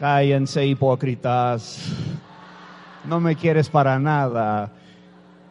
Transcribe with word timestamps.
Cállense, 0.00 0.66
hipócritas. 0.66 1.92
No 3.04 3.20
me 3.20 3.36
quieres 3.36 3.68
para 3.68 3.98
nada. 3.98 4.72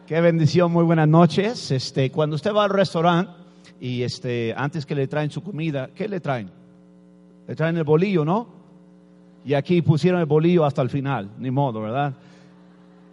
Qué 0.08 0.20
bendición, 0.20 0.72
muy 0.72 0.82
buenas 0.82 1.06
noches. 1.06 1.70
Este, 1.70 2.10
cuando 2.10 2.34
usted 2.34 2.52
va 2.52 2.64
al 2.64 2.70
restaurante 2.70 3.30
y 3.78 4.02
este, 4.02 4.52
antes 4.56 4.84
que 4.84 4.96
le 4.96 5.06
traen 5.06 5.30
su 5.30 5.40
comida, 5.40 5.90
¿qué 5.94 6.08
le 6.08 6.18
traen? 6.18 6.50
Le 7.46 7.54
traen 7.54 7.76
el 7.76 7.84
bolillo, 7.84 8.24
¿no? 8.24 8.48
Y 9.44 9.54
aquí 9.54 9.82
pusieron 9.82 10.18
el 10.18 10.26
bolillo 10.26 10.64
hasta 10.64 10.82
el 10.82 10.90
final, 10.90 11.30
ni 11.38 11.52
modo, 11.52 11.82
¿verdad? 11.82 12.14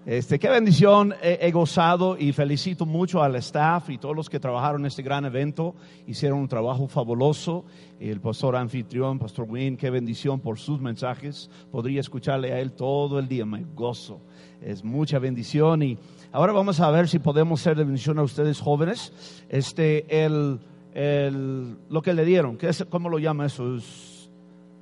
Este, 0.08 0.40
qué 0.40 0.48
bendición 0.48 1.14
he, 1.22 1.52
gozado 1.52 2.16
y 2.18 2.32
felicito 2.32 2.86
mucho 2.86 3.22
al 3.22 3.36
staff 3.36 3.90
y 3.90 3.98
todos 3.98 4.16
los 4.16 4.30
que 4.30 4.40
trabajaron 4.40 4.84
en 4.84 4.86
este 4.86 5.04
gran 5.04 5.26
evento. 5.26 5.76
Hicieron 6.06 6.40
un 6.40 6.48
trabajo 6.48 6.88
fabuloso. 6.88 7.66
El 8.00 8.22
pastor 8.22 8.56
anfitrión, 8.56 9.20
Pastor 9.20 9.48
Wayne, 9.50 9.76
qué 9.76 9.90
bendición 9.90 10.40
por 10.40 10.60
sus 10.60 10.80
mensajes. 10.80 11.50
Podría 11.74 12.00
escucharle 12.00 12.54
a 12.54 12.62
él 12.62 12.72
todo 12.72 13.20
el 13.20 13.28
día, 13.28 13.46
me 13.46 13.66
gozo. 13.76 14.22
Es 14.62 14.82
mucha 14.82 15.20
bendición 15.20 15.84
y 15.84 15.98
ahora 16.32 16.54
vamos 16.54 16.80
a 16.80 16.90
ver 16.90 17.10
si 17.10 17.20
podemos 17.20 17.60
ser 17.60 17.76
de 17.76 17.84
bendición 17.84 18.18
a 18.18 18.24
ustedes 18.24 18.62
jóvenes. 18.62 19.12
Este, 19.50 20.24
el, 20.24 20.62
el, 20.94 21.76
lo 21.90 22.02
que 22.02 22.14
le 22.14 22.24
dieron, 22.24 22.56
¿qué 22.56 22.70
es, 22.70 22.86
¿cómo 22.90 23.10
lo 23.10 23.20
llama 23.20 23.48
eso? 23.48 23.76
Es 23.76 24.30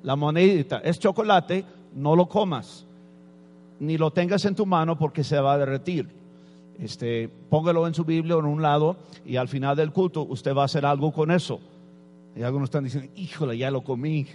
la 0.04 0.16
monedita, 0.16 0.82
es 0.84 1.00
chocolate, 1.00 1.66
no 1.96 2.16
lo 2.16 2.28
comas 2.28 2.85
ni 3.80 3.98
lo 3.98 4.12
tengas 4.12 4.46
en 4.46 4.56
tu 4.56 4.66
mano 4.66 4.98
porque 4.98 5.24
se 5.24 5.40
va 5.40 5.54
a 5.54 5.58
derretir. 5.58 6.08
Este, 6.80 7.30
póngalo 7.50 7.88
en 7.88 7.94
su 7.94 8.04
Biblia 8.04 8.36
en 8.36 8.46
un 8.46 8.62
lado 8.62 8.98
y 9.26 9.38
al 9.38 9.48
final 9.48 9.76
del 9.76 9.92
culto 9.92 10.24
usted 10.24 10.54
va 10.54 10.64
a 10.64 10.66
hacer 10.66 10.86
algo 10.86 11.12
con 11.12 11.32
eso. 11.32 11.60
Y 12.36 12.44
algunos 12.44 12.68
están 12.68 12.84
diciendo, 12.84 13.10
híjole, 13.16 13.58
ya 13.58 13.72
lo 13.72 13.82
comí. 13.82 14.28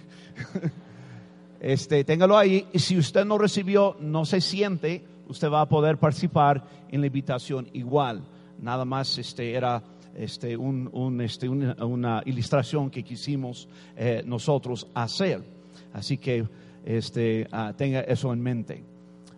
este, 1.59 2.03
téngalo 2.03 2.37
ahí 2.37 2.65
y 2.73 2.79
si 2.79 2.97
usted 2.97 3.25
no 3.25 3.37
recibió, 3.37 3.95
no 3.99 4.25
se 4.25 4.41
siente, 4.41 5.03
usted 5.27 5.51
va 5.51 5.61
a 5.61 5.69
poder 5.69 5.97
participar 5.97 6.63
en 6.89 7.01
la 7.01 7.07
invitación 7.07 7.67
igual. 7.73 8.23
Nada 8.59 8.85
más 8.85 9.17
este, 9.17 9.53
era 9.53 9.83
este, 10.15 10.57
un, 10.57 11.21
este, 11.21 11.47
una, 11.47 12.23
ilustración 12.25 12.89
que 12.89 13.03
quisimos 13.03 13.67
eh, 13.95 14.23
nosotros 14.25 14.87
hacer. 14.95 15.43
Así 15.93 16.17
que 16.17 16.47
este, 16.85 17.47
uh, 17.53 17.73
tenga 17.73 18.01
eso 18.01 18.33
en 18.33 18.41
mente 18.41 18.90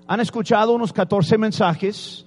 han 0.08 0.20
escuchado 0.20 0.73
unos 0.73 0.92
14 0.94 1.38
mensajes 1.38 2.26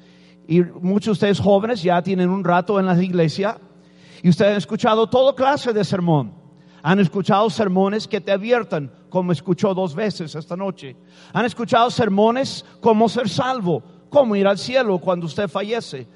y 0.49 0.61
muchos 0.63 1.07
de 1.07 1.13
ustedes 1.13 1.41
jóvenes 1.41 1.83
ya 1.83 2.03
tienen 2.03 2.31
un 2.31 2.45
rato 2.45 2.79
en 2.79 2.87
la 2.87 3.03
iglesia 3.03 3.59
y 4.23 4.29
ustedes 4.29 4.53
han 4.53 4.59
escuchado 4.59 5.09
toda 5.09 5.35
clase 5.35 5.73
de 5.73 5.85
sermón. 5.85 6.33
Han 6.83 7.01
escuchado 7.01 7.51
sermones 7.51 8.07
que 8.07 8.21
te 8.21 8.31
adviertan, 8.31 8.93
como 9.11 9.33
escuchó 9.33 9.75
dos 9.75 9.95
veces 9.95 10.35
esta 10.35 10.57
noche. 10.57 10.97
Han 11.33 11.45
escuchado 11.45 11.91
sermones 11.91 12.65
como 12.81 13.09
ser 13.09 13.29
salvo, 13.29 13.83
cómo 14.09 14.37
ir 14.37 14.47
al 14.47 14.59
cielo 14.59 14.99
cuando 14.99 15.27
usted 15.27 15.49
fallece. 15.49 16.07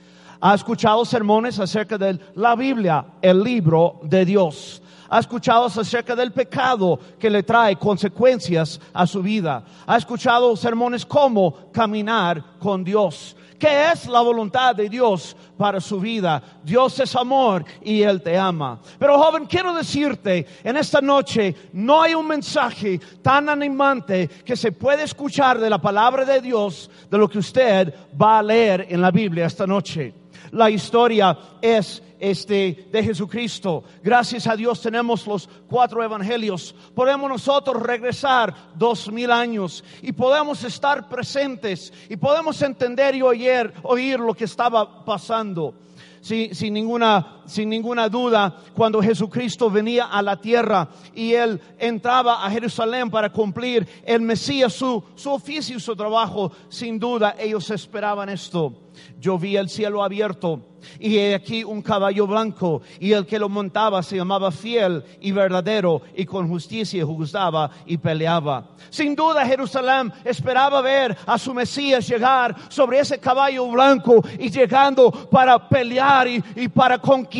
Ha 0.40 0.54
escuchado 0.54 1.04
sermones 1.04 1.58
acerca 1.58 1.98
de 1.98 2.18
la 2.34 2.56
Biblia, 2.56 3.04
el 3.20 3.42
libro 3.42 4.00
de 4.02 4.24
Dios 4.24 4.82
ha 5.10 5.18
escuchado 5.18 5.64
acerca 5.64 6.14
del 6.14 6.30
pecado 6.32 6.98
que 7.18 7.28
le 7.28 7.42
trae 7.42 7.74
consecuencias 7.76 8.80
a 8.94 9.06
su 9.06 9.20
vida. 9.20 9.64
Ha 9.84 9.96
escuchado 9.96 10.56
sermones 10.56 11.04
como 11.04 11.72
caminar 11.72 12.42
con 12.60 12.84
Dios. 12.84 13.36
¿Qué 13.58 13.90
es 13.92 14.06
la 14.06 14.22
voluntad 14.22 14.74
de 14.74 14.88
Dios 14.88 15.36
para 15.58 15.80
su 15.80 16.00
vida? 16.00 16.40
Dios 16.62 16.98
es 17.00 17.14
amor 17.14 17.64
y 17.82 18.00
Él 18.00 18.22
te 18.22 18.38
ama. 18.38 18.80
Pero 18.98 19.18
joven, 19.18 19.44
quiero 19.44 19.74
decirte, 19.74 20.46
en 20.64 20.76
esta 20.78 21.02
noche 21.02 21.54
no 21.72 22.00
hay 22.00 22.14
un 22.14 22.26
mensaje 22.26 22.98
tan 23.20 23.50
animante 23.50 24.28
que 24.28 24.56
se 24.56 24.72
puede 24.72 25.02
escuchar 25.02 25.58
de 25.58 25.68
la 25.68 25.78
palabra 25.78 26.24
de 26.24 26.40
Dios 26.40 26.88
de 27.10 27.18
lo 27.18 27.28
que 27.28 27.38
usted 27.38 27.92
va 28.18 28.38
a 28.38 28.42
leer 28.42 28.86
en 28.88 29.02
la 29.02 29.10
Biblia 29.10 29.44
esta 29.44 29.66
noche. 29.66 30.14
La 30.52 30.70
historia 30.70 31.36
es 31.60 32.02
este, 32.18 32.88
de 32.92 33.02
Jesucristo. 33.02 33.84
Gracias 34.02 34.46
a 34.46 34.56
Dios 34.56 34.80
tenemos 34.80 35.26
los 35.26 35.48
cuatro 35.68 36.02
evangelios. 36.02 36.74
Podemos 36.94 37.30
nosotros 37.30 37.82
regresar 37.82 38.54
dos 38.74 39.10
mil 39.10 39.30
años 39.30 39.82
y 40.02 40.12
podemos 40.12 40.62
estar 40.64 41.08
presentes 41.08 41.92
y 42.08 42.16
podemos 42.16 42.60
entender 42.62 43.14
y 43.14 43.22
oír, 43.22 43.72
oír 43.82 44.20
lo 44.20 44.34
que 44.34 44.44
estaba 44.44 45.04
pasando. 45.04 45.74
Sin, 46.20 46.54
sin, 46.54 46.74
ninguna, 46.74 47.39
sin 47.50 47.68
ninguna 47.68 48.08
duda, 48.08 48.56
cuando 48.74 49.02
Jesucristo 49.02 49.70
venía 49.70 50.06
a 50.06 50.22
la 50.22 50.40
tierra 50.40 50.88
y 51.14 51.32
él 51.32 51.60
entraba 51.78 52.46
a 52.46 52.50
Jerusalén 52.50 53.10
para 53.10 53.30
cumplir 53.30 53.86
el 54.04 54.20
Mesías, 54.22 54.72
su, 54.72 55.02
su 55.16 55.30
oficio 55.30 55.76
y 55.76 55.80
su 55.80 55.96
trabajo, 55.96 56.52
sin 56.68 56.98
duda 56.98 57.34
ellos 57.38 57.68
esperaban 57.70 58.28
esto. 58.28 58.74
Yo 59.18 59.38
vi 59.38 59.56
el 59.56 59.68
cielo 59.68 60.02
abierto 60.02 60.60
y 60.98 61.18
he 61.18 61.34
aquí 61.34 61.62
un 61.62 61.82
caballo 61.82 62.26
blanco 62.26 62.82
y 62.98 63.12
el 63.12 63.26
que 63.26 63.38
lo 63.38 63.48
montaba 63.48 64.02
se 64.02 64.16
llamaba 64.16 64.50
fiel 64.50 65.04
y 65.20 65.32
verdadero 65.32 66.02
y 66.14 66.24
con 66.24 66.48
justicia 66.48 67.04
juzgaba 67.04 67.70
y 67.86 67.98
peleaba. 67.98 68.70
Sin 68.88 69.14
duda 69.14 69.46
Jerusalén 69.46 70.12
esperaba 70.24 70.80
ver 70.80 71.16
a 71.26 71.38
su 71.38 71.54
Mesías 71.54 72.06
llegar 72.08 72.56
sobre 72.68 73.00
ese 73.00 73.18
caballo 73.18 73.68
blanco 73.70 74.22
y 74.38 74.50
llegando 74.50 75.10
para 75.10 75.68
pelear 75.68 76.28
y, 76.28 76.42
y 76.56 76.68
para 76.68 76.98
conquistar. 76.98 77.39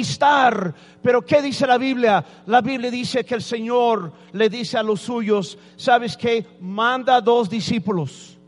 Pero 1.03 1.25
¿qué 1.25 1.43
dice 1.43 1.67
la 1.67 1.79
Biblia? 1.79 2.25
La 2.47 2.61
Biblia 2.61 2.91
dice 2.91 3.25
que 3.25 3.35
el 3.35 3.43
Señor 3.43 4.13
le 4.33 4.49
dice 4.49 4.79
a 4.79 4.83
los 4.83 5.01
suyos, 5.01 5.59
¿sabes 5.77 6.17
qué? 6.17 6.47
Manda 6.61 7.17
a 7.17 7.21
dos 7.21 7.49
discípulos 7.49 8.39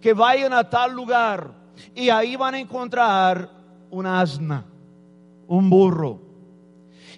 que 0.00 0.12
vayan 0.12 0.52
a 0.52 0.68
tal 0.68 0.92
lugar 0.92 1.52
y 1.94 2.10
ahí 2.10 2.36
van 2.36 2.54
a 2.54 2.58
encontrar 2.58 3.48
una 3.90 4.20
asna, 4.20 4.64
un 5.46 5.70
burro. 5.70 6.20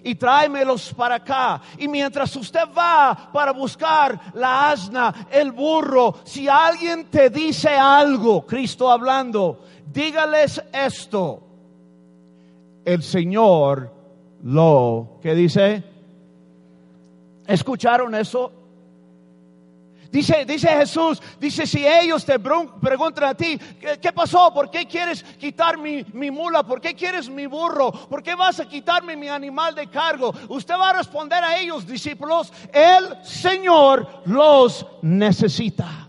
Y 0.03 0.13
tráemelos 0.13 0.93
para 0.93 1.15
acá. 1.15 1.59
Y 1.79 1.87
mientras 1.87 2.35
usted 2.35 2.65
va 2.77 3.31
para 3.33 3.51
buscar 3.51 4.19
la 4.35 4.69
asna, 4.69 5.27
el 5.31 5.51
burro, 5.51 6.19
si 6.23 6.47
alguien 6.47 7.09
te 7.09 7.31
dice 7.31 7.69
algo, 7.69 8.45
Cristo 8.45 8.91
hablando, 8.91 9.63
dígales 9.91 10.61
esto. 10.71 11.44
El 12.85 13.01
Señor 13.01 13.91
lo, 14.43 15.19
¿qué 15.21 15.33
dice? 15.33 15.83
¿Escucharon 17.47 18.13
eso? 18.15 18.51
Dice, 20.11 20.45
dice 20.45 20.69
Jesús, 20.69 21.21
dice, 21.41 21.67
si 21.67 21.85
ellos 21.85 22.23
te 22.23 22.39
preguntan 22.39 23.25
a 23.25 23.33
ti, 23.33 23.59
¿qué, 23.81 23.99
qué 23.99 24.13
pasó? 24.13 24.53
¿Por 24.53 24.69
qué 24.69 24.85
quieres 24.85 25.23
quitar 25.37 25.77
mi, 25.77 26.05
mi, 26.13 26.31
mula? 26.31 26.63
¿Por 26.63 26.79
qué 26.79 26.95
quieres 26.95 27.27
mi 27.27 27.47
burro? 27.47 27.91
¿Por 27.91 28.23
qué 28.23 28.33
vas 28.33 28.61
a 28.61 28.65
quitarme 28.65 29.17
mi 29.17 29.27
animal 29.27 29.75
de 29.75 29.87
cargo? 29.87 30.33
Usted 30.47 30.75
va 30.75 30.91
a 30.91 30.97
responder 30.97 31.43
a 31.43 31.57
ellos, 31.57 31.85
discípulos, 31.85 32.53
el 32.71 33.25
Señor 33.25 34.07
los 34.25 34.85
necesita. 35.01 36.04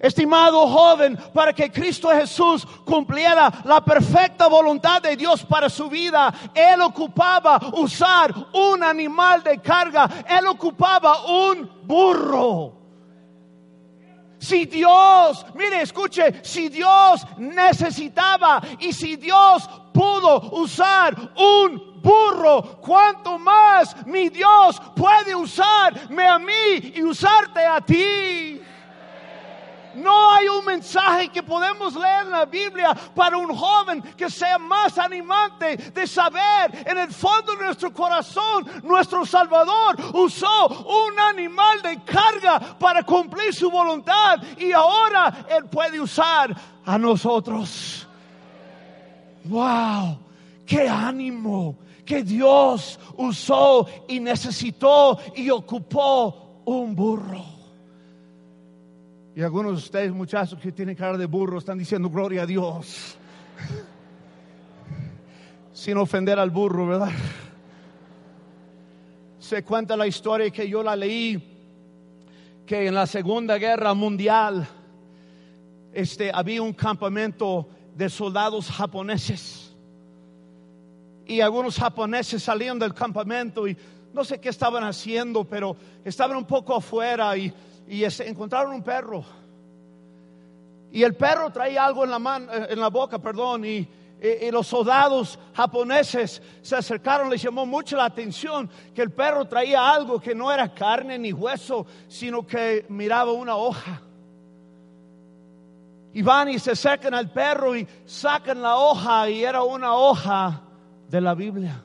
Estimado 0.00 0.66
joven, 0.66 1.18
para 1.34 1.52
que 1.52 1.70
Cristo 1.70 2.08
Jesús 2.08 2.66
cumpliera 2.86 3.52
la 3.64 3.84
perfecta 3.84 4.48
voluntad 4.48 5.02
de 5.02 5.14
Dios 5.14 5.44
para 5.44 5.68
su 5.68 5.90
vida, 5.90 6.32
Él 6.54 6.80
ocupaba 6.80 7.60
usar 7.74 8.34
un 8.54 8.82
animal 8.82 9.42
de 9.42 9.58
carga, 9.58 10.08
Él 10.26 10.46
ocupaba 10.46 11.26
un 11.26 11.70
burro. 11.82 12.80
Si 14.38 14.64
Dios, 14.64 15.44
mire, 15.54 15.82
escuche, 15.82 16.42
si 16.42 16.70
Dios 16.70 17.26
necesitaba 17.36 18.62
y 18.78 18.94
si 18.94 19.16
Dios 19.16 19.68
pudo 19.92 20.40
usar 20.52 21.14
un 21.36 22.00
burro, 22.00 22.80
cuánto 22.80 23.38
más 23.38 23.94
mi 24.06 24.30
Dios 24.30 24.80
puede 24.96 25.34
usarme 25.34 26.26
a 26.26 26.38
mí 26.38 26.92
y 26.94 27.02
usarte 27.02 27.66
a 27.66 27.82
ti. 27.82 28.59
No 29.94 30.32
hay 30.32 30.48
un 30.48 30.64
mensaje 30.64 31.28
que 31.28 31.42
podemos 31.42 31.94
leer 31.94 32.26
en 32.26 32.30
la 32.30 32.44
Biblia 32.44 32.94
para 33.14 33.36
un 33.36 33.54
joven 33.54 34.02
que 34.16 34.30
sea 34.30 34.58
más 34.58 34.98
animante 34.98 35.76
de 35.76 36.06
saber 36.06 36.86
en 36.86 36.98
el 36.98 37.12
fondo 37.12 37.52
de 37.56 37.64
nuestro 37.64 37.92
corazón 37.92 38.66
nuestro 38.82 39.24
Salvador 39.26 39.96
usó 40.14 40.68
un 40.68 41.18
animal 41.18 41.82
de 41.82 42.02
carga 42.04 42.60
para 42.78 43.02
cumplir 43.02 43.54
su 43.54 43.70
voluntad 43.70 44.40
y 44.58 44.72
ahora 44.72 45.46
Él 45.48 45.64
puede 45.66 46.00
usar 46.00 46.54
a 46.84 46.98
nosotros. 46.98 48.06
¡Wow! 49.44 50.18
¡Qué 50.66 50.88
ánimo! 50.88 51.76
Que 52.04 52.22
Dios 52.22 52.98
usó 53.16 53.86
y 54.08 54.18
necesitó 54.20 55.18
y 55.36 55.48
ocupó 55.50 56.62
un 56.64 56.94
burro. 56.94 57.49
Y 59.34 59.42
algunos 59.42 59.72
de 59.72 59.78
ustedes, 59.78 60.12
muchachos 60.12 60.58
que 60.60 60.72
tienen 60.72 60.96
cara 60.96 61.16
de 61.16 61.26
burro, 61.26 61.58
están 61.58 61.78
diciendo 61.78 62.10
gloria 62.10 62.42
a 62.42 62.46
Dios. 62.46 63.16
Sin 65.72 65.96
ofender 65.98 66.38
al 66.38 66.50
burro, 66.50 66.88
¿verdad? 66.88 67.12
Se 69.38 69.62
cuenta 69.62 69.96
la 69.96 70.08
historia 70.08 70.50
que 70.50 70.68
yo 70.68 70.82
la 70.82 70.96
leí, 70.96 71.56
que 72.66 72.88
en 72.88 72.94
la 72.94 73.06
Segunda 73.06 73.56
Guerra 73.56 73.94
Mundial 73.94 74.66
este, 75.92 76.32
había 76.34 76.62
un 76.62 76.72
campamento 76.72 77.68
de 77.94 78.10
soldados 78.10 78.68
japoneses. 78.68 79.76
Y 81.24 81.40
algunos 81.40 81.76
japoneses 81.76 82.42
salían 82.42 82.80
del 82.80 82.94
campamento 82.94 83.68
y 83.68 83.76
no 84.12 84.24
sé 84.24 84.40
qué 84.40 84.48
estaban 84.48 84.82
haciendo, 84.82 85.44
pero 85.44 85.76
estaban 86.04 86.36
un 86.36 86.44
poco 86.44 86.74
afuera 86.74 87.36
y, 87.36 87.52
y 87.88 88.04
encontraron 88.04 88.74
un 88.74 88.82
perro. 88.82 89.24
Y 90.92 91.02
el 91.02 91.14
perro 91.14 91.50
traía 91.50 91.84
algo 91.84 92.04
en 92.04 92.10
la, 92.10 92.18
mano, 92.18 92.52
eh, 92.52 92.68
en 92.70 92.80
la 92.80 92.88
boca, 92.88 93.18
perdón, 93.20 93.64
y, 93.64 93.88
y, 94.20 94.50
los 94.50 94.66
soldados 94.66 95.38
japoneses 95.54 96.42
se 96.62 96.76
acercaron, 96.76 97.30
les 97.30 97.42
llamó 97.42 97.64
mucho 97.64 97.96
la 97.96 98.06
atención 98.06 98.68
que 98.94 99.02
el 99.02 99.12
perro 99.12 99.46
traía 99.46 99.88
algo 99.88 100.20
que 100.20 100.34
no 100.34 100.50
era 100.52 100.74
carne 100.74 101.18
ni 101.18 101.32
hueso, 101.32 101.86
sino 102.08 102.46
que 102.46 102.86
miraba 102.88 103.32
una 103.32 103.56
hoja. 103.56 104.02
Y 106.12 106.22
van 106.22 106.48
y 106.48 106.58
se 106.58 106.72
acercan 106.72 107.14
al 107.14 107.30
perro 107.30 107.76
y 107.76 107.86
sacan 108.04 108.60
la 108.60 108.76
hoja 108.76 109.30
y 109.30 109.44
era 109.44 109.62
una 109.62 109.94
hoja 109.94 110.62
de 111.08 111.20
la 111.20 111.34
Biblia. 111.34 111.84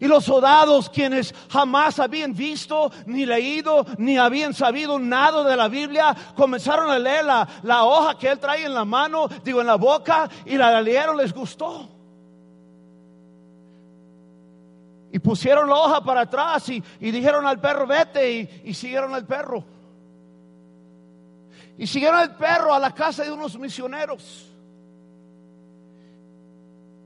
Y 0.00 0.06
los 0.06 0.24
soldados, 0.24 0.88
quienes 0.88 1.34
jamás 1.50 1.98
habían 1.98 2.32
visto, 2.32 2.92
ni 3.06 3.26
leído, 3.26 3.84
ni 3.98 4.16
habían 4.16 4.54
sabido 4.54 4.98
nada 4.98 5.42
de 5.42 5.56
la 5.56 5.66
Biblia, 5.68 6.14
comenzaron 6.36 6.88
a 6.90 6.98
leer 6.98 7.24
la, 7.24 7.84
hoja 7.84 8.16
que 8.16 8.28
él 8.28 8.38
trae 8.38 8.64
en 8.64 8.74
la 8.74 8.84
mano, 8.84 9.28
digo, 9.44 9.60
en 9.60 9.66
la 9.66 9.74
boca, 9.74 10.28
y 10.44 10.56
la 10.56 10.80
leyeron, 10.80 11.16
les 11.16 11.32
gustó. 11.32 11.88
Y 15.10 15.18
pusieron 15.18 15.68
la 15.68 15.74
hoja 15.74 16.00
para 16.02 16.20
atrás 16.20 16.68
y, 16.68 16.82
dijeron 17.00 17.44
al 17.46 17.60
perro, 17.60 17.86
vete, 17.86 18.30
y, 18.30 18.62
y 18.66 18.74
siguieron 18.74 19.12
al 19.14 19.26
perro. 19.26 19.64
Y 21.76 21.88
siguieron 21.88 22.20
al 22.20 22.36
perro 22.36 22.72
a 22.72 22.78
la 22.78 22.94
casa 22.94 23.24
de 23.24 23.32
unos 23.32 23.58
misioneros. 23.58 24.48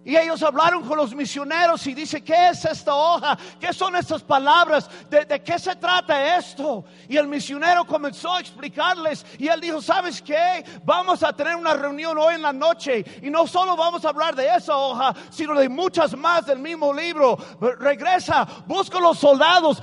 Y 0.04 0.16
ellos 0.16 0.42
hablaron 0.42 0.82
con 0.82 0.96
los 0.96 1.14
misioneros 1.14 1.86
y 1.86 1.94
dice, 1.94 2.22
¿qué 2.22 2.48
es 2.48 2.64
esta 2.64 2.94
hoja? 2.94 3.38
¿Qué 3.60 3.72
son 3.72 3.94
estas 3.94 4.22
palabras? 4.22 4.90
¿De, 5.08 5.40
qué 5.42 5.58
se 5.58 5.76
trata 5.76 6.36
esto? 6.36 6.84
Y 7.08 7.16
el 7.16 7.28
misionero 7.28 7.84
comenzó 7.84 8.34
a 8.34 8.40
explicarles 8.40 9.24
y 9.38 9.46
él 9.46 9.60
dijo, 9.60 9.80
¿sabes 9.80 10.20
qué? 10.20 10.64
Vamos 10.84 11.22
a 11.22 11.32
tener 11.32 11.54
una 11.54 11.74
reunión 11.74 12.18
hoy 12.18 12.34
en 12.34 12.42
la 12.42 12.52
noche 12.52 13.04
y 13.22 13.30
no 13.30 13.46
solo 13.46 13.76
vamos 13.76 14.04
a 14.04 14.08
hablar 14.08 14.34
de 14.34 14.48
esa 14.48 14.76
hoja, 14.76 15.14
sino 15.30 15.54
de 15.54 15.68
muchas 15.68 16.16
más 16.16 16.46
del 16.46 16.58
mismo 16.58 16.92
libro. 16.92 17.38
Regresa, 17.78 18.46
busca 18.66 18.98
los 18.98 19.18
soldados, 19.18 19.82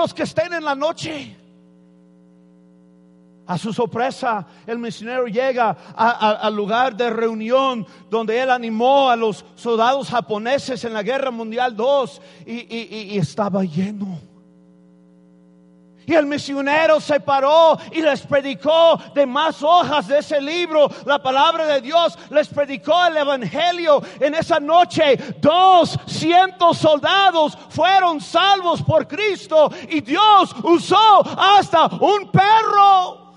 los 0.00 0.14
que 0.14 0.22
estén 0.24 0.52
en 0.52 0.64
la 0.64 0.74
noche. 0.74 1.39
A 3.50 3.58
su 3.58 3.72
sorpresa, 3.72 4.46
el 4.64 4.78
misionero 4.78 5.26
llega 5.26 5.76
al 5.96 6.54
lugar 6.54 6.94
de 6.94 7.10
reunión 7.10 7.84
donde 8.08 8.40
él 8.40 8.48
animó 8.48 9.10
a 9.10 9.16
los 9.16 9.44
soldados 9.56 10.08
japoneses 10.08 10.84
en 10.84 10.92
la 10.92 11.02
Guerra 11.02 11.32
Mundial 11.32 11.74
II 11.76 12.46
y, 12.46 13.18
estaba 13.18 13.64
lleno. 13.64 14.20
Y 16.06 16.14
el 16.14 16.26
misionero 16.26 17.00
se 17.00 17.18
paró 17.18 17.76
y 17.90 18.00
les 18.02 18.20
predicó 18.20 18.96
de 19.16 19.26
más 19.26 19.60
hojas 19.64 20.06
de 20.06 20.20
ese 20.20 20.40
libro, 20.40 20.88
la 21.04 21.20
palabra 21.20 21.66
de 21.66 21.80
Dios, 21.80 22.16
les 22.30 22.46
predicó 22.46 23.04
el 23.06 23.16
Evangelio. 23.16 24.00
En 24.20 24.36
esa 24.36 24.60
noche, 24.60 25.16
doscientos 25.40 26.78
soldados 26.78 27.58
fueron 27.68 28.20
salvos 28.20 28.80
por 28.80 29.08
Cristo 29.08 29.72
y 29.88 30.02
Dios 30.02 30.54
usó 30.62 31.24
hasta 31.36 31.86
un 31.86 32.30
perro. 32.30 33.29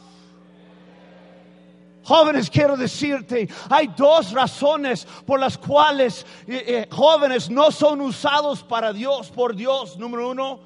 Jóvenes, 2.03 2.49
quiero 2.49 2.75
decirte, 2.75 3.47
hay 3.69 3.87
dos 3.95 4.31
razones 4.33 5.07
por 5.25 5.39
las 5.39 5.57
cuales 5.57 6.25
eh, 6.47 6.63
eh, 6.67 6.87
jóvenes 6.91 7.49
no 7.49 7.71
son 7.71 8.01
usados 8.01 8.61
para 8.61 8.91
Dios, 8.91 9.29
por 9.29 9.55
Dios. 9.55 9.97
Número 9.97 10.29
uno, 10.29 10.59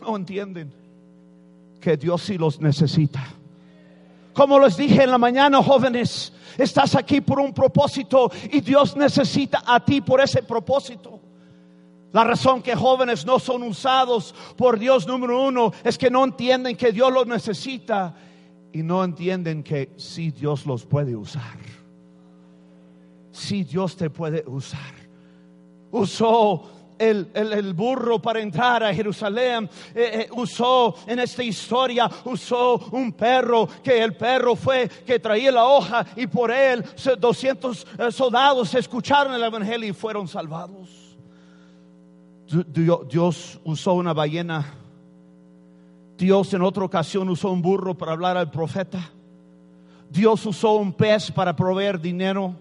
no 0.00 0.16
entienden 0.16 0.72
que 1.80 1.96
Dios 1.96 2.22
sí 2.22 2.38
los 2.38 2.60
necesita. 2.60 3.24
Como 4.32 4.60
les 4.60 4.76
dije 4.76 5.02
en 5.02 5.10
la 5.10 5.18
mañana, 5.18 5.62
jóvenes, 5.62 6.32
estás 6.58 6.94
aquí 6.94 7.20
por 7.20 7.40
un 7.40 7.52
propósito 7.52 8.30
y 8.52 8.60
Dios 8.60 8.94
necesita 8.94 9.64
a 9.66 9.84
ti 9.84 10.02
por 10.02 10.20
ese 10.20 10.42
propósito. 10.42 11.20
La 12.12 12.22
razón 12.22 12.62
que 12.62 12.76
jóvenes 12.76 13.26
no 13.26 13.38
son 13.38 13.62
usados 13.62 14.34
por 14.56 14.78
Dios, 14.78 15.06
número 15.06 15.42
uno, 15.42 15.72
es 15.82 15.98
que 15.98 16.10
no 16.10 16.22
entienden 16.22 16.76
que 16.76 16.92
Dios 16.92 17.12
los 17.12 17.26
necesita 17.26 18.14
y 18.72 18.82
no 18.82 19.02
entienden 19.02 19.62
que 19.62 19.90
si 19.96 20.30
Dios 20.30 20.66
los 20.66 20.84
puede 20.84 21.16
usar. 21.16 21.58
Si 23.30 23.64
Dios 23.64 23.96
te 23.96 24.10
puede 24.10 24.44
usar. 24.46 24.94
Usó 25.90 26.76
el, 26.98 27.30
el, 27.34 27.74
burro 27.74 28.20
para 28.20 28.40
entrar 28.40 28.82
a 28.82 28.94
Jerusalén. 28.94 29.68
Eh, 29.94 30.10
eh, 30.12 30.28
usó 30.32 30.94
en 31.06 31.18
esta 31.18 31.42
historia, 31.42 32.10
usó 32.24 32.76
un 32.92 33.12
perro, 33.12 33.68
que 33.82 34.02
el 34.02 34.14
perro 34.14 34.56
fue 34.56 34.88
que 34.88 35.18
traía 35.18 35.52
la 35.52 35.64
hoja 35.64 36.06
y 36.16 36.26
por 36.26 36.50
él 36.50 36.84
200 37.18 37.86
eh, 37.98 38.12
soldados 38.12 38.74
escucharon 38.74 39.34
el 39.34 39.42
Evangelio 39.42 39.90
y 39.90 39.92
fueron 39.92 40.28
salvados. 40.28 41.16
Dios 42.48 43.60
usó 43.64 43.94
una 43.94 44.12
ballena 44.12 44.85
Dios 46.16 46.52
en 46.54 46.62
otra 46.62 46.84
ocasión 46.84 47.28
usó 47.28 47.50
un 47.50 47.60
burro 47.60 47.94
para 47.94 48.12
hablar 48.12 48.36
al 48.36 48.50
profeta. 48.50 49.10
Dios 50.08 50.46
usó 50.46 50.74
un 50.74 50.92
pez 50.92 51.30
para 51.30 51.54
proveer 51.54 52.00
dinero. 52.00 52.54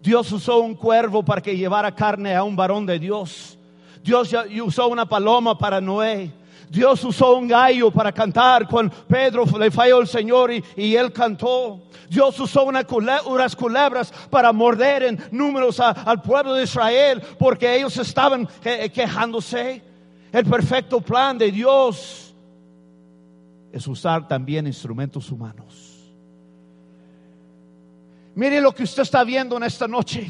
Dios 0.00 0.30
usó 0.32 0.60
un 0.60 0.74
cuervo 0.74 1.22
para 1.22 1.42
que 1.42 1.56
llevara 1.56 1.94
carne 1.94 2.34
a 2.34 2.42
un 2.42 2.56
varón 2.56 2.86
de 2.86 2.98
Dios. 2.98 3.58
Dios 4.02 4.34
usó 4.64 4.88
una 4.88 5.06
paloma 5.06 5.58
para 5.58 5.80
Noé. 5.80 6.32
Dios 6.70 7.04
usó 7.04 7.36
un 7.36 7.46
gallo 7.46 7.90
para 7.90 8.12
cantar 8.12 8.66
cuando 8.66 8.94
Pedro 9.06 9.44
le 9.58 9.70
falló 9.70 10.00
el 10.00 10.08
Señor 10.08 10.50
y, 10.52 10.96
él 10.96 11.12
cantó. 11.12 11.82
Dios 12.08 12.38
usó 12.40 12.64
unas 12.64 12.86
culebras 13.56 14.12
para 14.30 14.52
morder 14.52 15.02
en 15.02 15.24
números 15.30 15.80
al 15.80 16.22
pueblo 16.22 16.54
de 16.54 16.64
Israel 16.64 17.22
porque 17.38 17.76
ellos 17.76 17.96
estaban 17.98 18.48
quejándose. 18.92 19.82
El 20.32 20.44
perfecto 20.44 21.00
plan 21.00 21.38
de 21.38 21.50
Dios 21.50 22.25
es 23.76 23.86
usar 23.86 24.26
también 24.26 24.66
instrumentos 24.66 25.30
humanos. 25.30 26.14
Mire 28.34 28.58
lo 28.58 28.74
que 28.74 28.84
usted 28.84 29.02
está 29.02 29.22
viendo 29.22 29.54
en 29.58 29.64
esta 29.64 29.86
noche. 29.86 30.26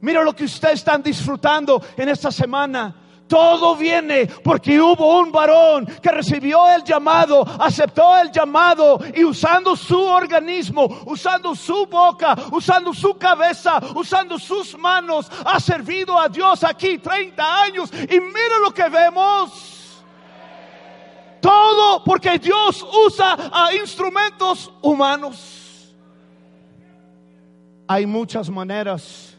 Mire 0.00 0.24
lo 0.24 0.32
que 0.34 0.44
usted 0.44 0.70
está 0.70 0.96
disfrutando 0.98 1.82
en 1.96 2.08
esta 2.08 2.30
semana. 2.30 2.94
Todo 3.26 3.74
viene 3.74 4.26
porque 4.26 4.80
hubo 4.80 5.18
un 5.18 5.32
varón 5.32 5.86
que 6.00 6.12
recibió 6.12 6.70
el 6.70 6.84
llamado, 6.84 7.44
aceptó 7.58 8.16
el 8.18 8.30
llamado 8.30 9.00
y 9.16 9.24
usando 9.24 9.74
su 9.74 9.98
organismo, 9.98 11.02
usando 11.06 11.56
su 11.56 11.86
boca, 11.86 12.36
usando 12.52 12.94
su 12.94 13.14
cabeza, 13.14 13.80
usando 13.96 14.38
sus 14.38 14.78
manos, 14.78 15.28
ha 15.44 15.58
servido 15.58 16.16
a 16.20 16.28
Dios 16.28 16.62
aquí 16.62 16.98
30 16.98 17.62
años. 17.62 17.90
Y 17.92 18.20
mire 18.20 18.60
lo 18.62 18.72
que 18.72 18.88
vemos. 18.88 19.71
Todo 21.72 22.04
porque 22.04 22.38
Dios 22.38 22.86
usa 23.06 23.34
a 23.50 23.74
instrumentos 23.74 24.70
humanos. 24.82 25.94
Hay 27.86 28.04
muchas 28.04 28.50
maneras. 28.50 29.38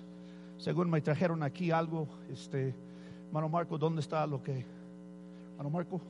Según 0.58 0.90
me 0.90 1.00
trajeron 1.00 1.44
aquí 1.44 1.70
algo, 1.70 2.08
este, 2.32 2.74
mano 3.32 3.50
Marco, 3.50 3.78
¿dónde 3.78 4.02
está 4.02 4.25
lo 4.25 4.42
que? 4.42 4.66
Mano 5.58 5.70
Marco, 5.70 6.02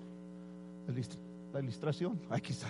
la 1.52 1.60
ilustración, 1.60 2.22
aquí 2.30 2.54
está. 2.54 2.70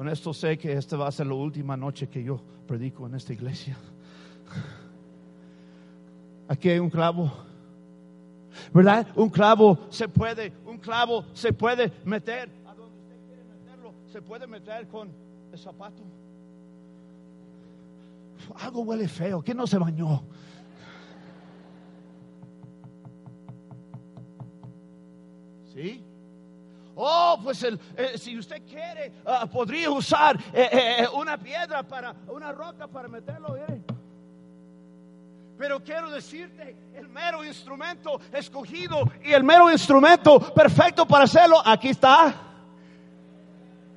Con 0.00 0.08
esto 0.08 0.32
sé 0.32 0.56
que 0.56 0.72
esta 0.72 0.96
va 0.96 1.08
a 1.08 1.12
ser 1.12 1.26
la 1.26 1.34
última 1.34 1.76
noche 1.76 2.08
que 2.08 2.24
yo 2.24 2.40
predico 2.66 3.06
en 3.06 3.16
esta 3.16 3.34
iglesia. 3.34 3.76
Aquí 6.48 6.70
hay 6.70 6.78
un 6.78 6.88
clavo. 6.88 7.30
¿Verdad? 8.72 9.08
Un 9.14 9.28
clavo 9.28 9.78
se 9.90 10.08
puede, 10.08 10.54
un 10.64 10.78
clavo 10.78 11.26
se 11.34 11.52
puede 11.52 11.92
meter 12.06 12.48
a 12.66 12.74
donde 12.74 12.96
usted 12.96 13.26
quiere 13.26 13.44
meterlo, 13.44 13.92
se 14.10 14.22
puede 14.22 14.46
meter 14.46 14.88
con 14.88 15.10
el 15.52 15.58
zapato. 15.58 16.02
Algo 18.54 18.80
huele 18.80 19.06
feo, 19.06 19.42
¿quién 19.42 19.58
no 19.58 19.66
se 19.66 19.76
bañó? 19.76 20.22
¿Sí? 25.74 26.02
Oh, 27.02 27.38
pues 27.42 27.62
el, 27.62 27.78
eh, 27.96 28.18
si 28.18 28.36
usted 28.38 28.62
quiere, 28.68 29.12
ah, 29.24 29.46
podría 29.46 29.90
usar 29.90 30.36
eh, 30.52 30.68
eh, 31.00 31.06
una 31.14 31.38
piedra 31.38 31.82
para, 31.82 32.14
una 32.28 32.52
roca 32.52 32.86
para 32.86 33.08
meterlo. 33.08 33.54
mire. 33.54 33.80
Pero 35.58 35.82
quiero 35.82 36.10
decirte, 36.10 36.76
el 36.94 37.08
mero 37.08 37.44
instrumento 37.44 38.20
escogido 38.32 39.02
y 39.24 39.32
el 39.32 39.44
mero 39.44 39.70
instrumento 39.70 40.38
perfecto 40.54 41.06
para 41.06 41.24
hacerlo, 41.24 41.56
aquí 41.64 41.88
está. 41.88 42.34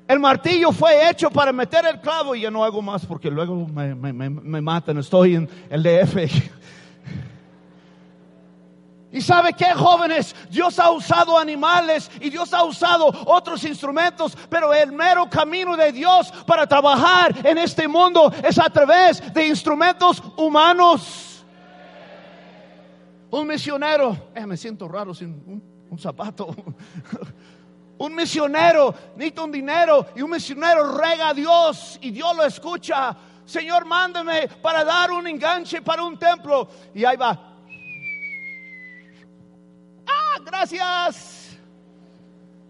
El 0.07 0.19
martillo 0.19 0.71
fue 0.73 1.09
hecho 1.09 1.29
para 1.29 1.53
meter 1.53 1.85
el 1.85 2.01
clavo 2.01 2.35
y 2.35 2.41
yo 2.41 2.51
no 2.51 2.63
hago 2.65 2.81
más 2.81 3.05
porque 3.05 3.31
luego 3.31 3.65
me, 3.67 3.95
me- 3.95 4.11
me- 4.13 4.29
me 4.29 4.61
matan, 4.61 4.97
estoy 4.97 5.35
en 5.35 5.49
el 5.69 5.81
DF. 5.83 6.15
Y 9.13 9.21
sabe 9.21 9.53
qué, 9.53 9.75
jóvenes, 9.75 10.35
Dios 10.49 10.79
ha 10.79 10.89
usado 10.89 11.37
animales 11.37 12.09
y 12.19 12.31
Dios 12.31 12.51
ha 12.51 12.63
usado 12.63 13.13
otros 13.27 13.63
instrumentos, 13.63 14.35
pero 14.49 14.73
el 14.73 14.91
mero 14.91 15.29
camino 15.29 15.77
de 15.77 15.91
Dios 15.91 16.33
para 16.47 16.65
trabajar 16.65 17.31
en 17.45 17.59
este 17.59 17.87
mundo 17.87 18.33
es 18.43 18.57
a 18.57 18.71
través 18.71 19.31
de 19.31 19.45
instrumentos 19.45 20.19
humanos. 20.35 21.45
Un 23.29 23.45
misionero, 23.45 24.17
eh, 24.33 24.47
me 24.47 24.57
siento 24.57 24.87
raro 24.87 25.13
sin 25.13 25.29
un, 25.45 25.63
un 25.91 25.99
zapato. 25.99 26.47
Un 27.95 28.15
misionero 28.15 28.93
necesita 29.15 29.43
un 29.43 29.51
dinero 29.51 30.07
y 30.15 30.23
un 30.23 30.31
misionero 30.31 30.97
rega 30.97 31.29
a 31.29 31.33
Dios 31.33 31.99
y 32.01 32.09
Dios 32.09 32.35
lo 32.35 32.43
escucha. 32.43 33.15
Señor, 33.45 33.85
mándame 33.85 34.49
para 34.61 34.83
dar 34.83 35.11
un 35.11 35.27
enganche 35.27 35.81
para 35.81 36.03
un 36.03 36.17
templo. 36.17 36.67
Y 36.93 37.05
ahí 37.05 37.15
va. 37.15 37.52
Ah, 40.33 40.41
gracias. 40.45 41.57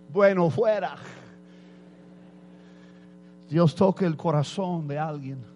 Bueno, 0.09 0.49
fuera. 0.49 0.95
Dios 3.49 3.75
toca 3.75 4.05
el 4.05 4.17
corazón 4.17 4.87
de 4.87 4.99
alguien. 4.99 5.53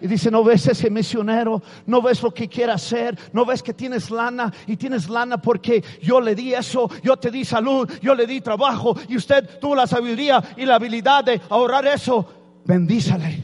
Y 0.00 0.06
dice, 0.06 0.30
¿no 0.30 0.42
ves 0.42 0.66
ese 0.66 0.90
misionero? 0.90 1.62
¿No 1.86 2.02
ves 2.02 2.22
lo 2.22 2.34
que 2.34 2.48
quiere 2.48 2.72
hacer? 2.72 3.18
¿No 3.32 3.46
ves 3.46 3.62
que 3.62 3.72
tienes 3.72 4.10
lana? 4.10 4.52
Y 4.66 4.76
tienes 4.76 5.08
lana 5.08 5.40
porque 5.40 5.82
yo 6.02 6.20
le 6.20 6.34
di 6.34 6.52
eso, 6.52 6.90
yo 7.02 7.16
te 7.16 7.30
di 7.30 7.44
salud, 7.44 7.90
yo 8.02 8.14
le 8.14 8.26
di 8.26 8.40
trabajo 8.40 8.94
y 9.08 9.16
usted 9.16 9.58
tuvo 9.60 9.74
la 9.74 9.86
sabiduría 9.86 10.42
y 10.56 10.66
la 10.66 10.74
habilidad 10.74 11.24
de 11.24 11.40
ahorrar 11.48 11.86
eso. 11.86 12.26
Bendízale. 12.64 13.42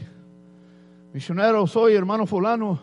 Misionero, 1.13 1.65
soy 1.65 1.95
hermano 1.95 2.27
fulano, 2.27 2.79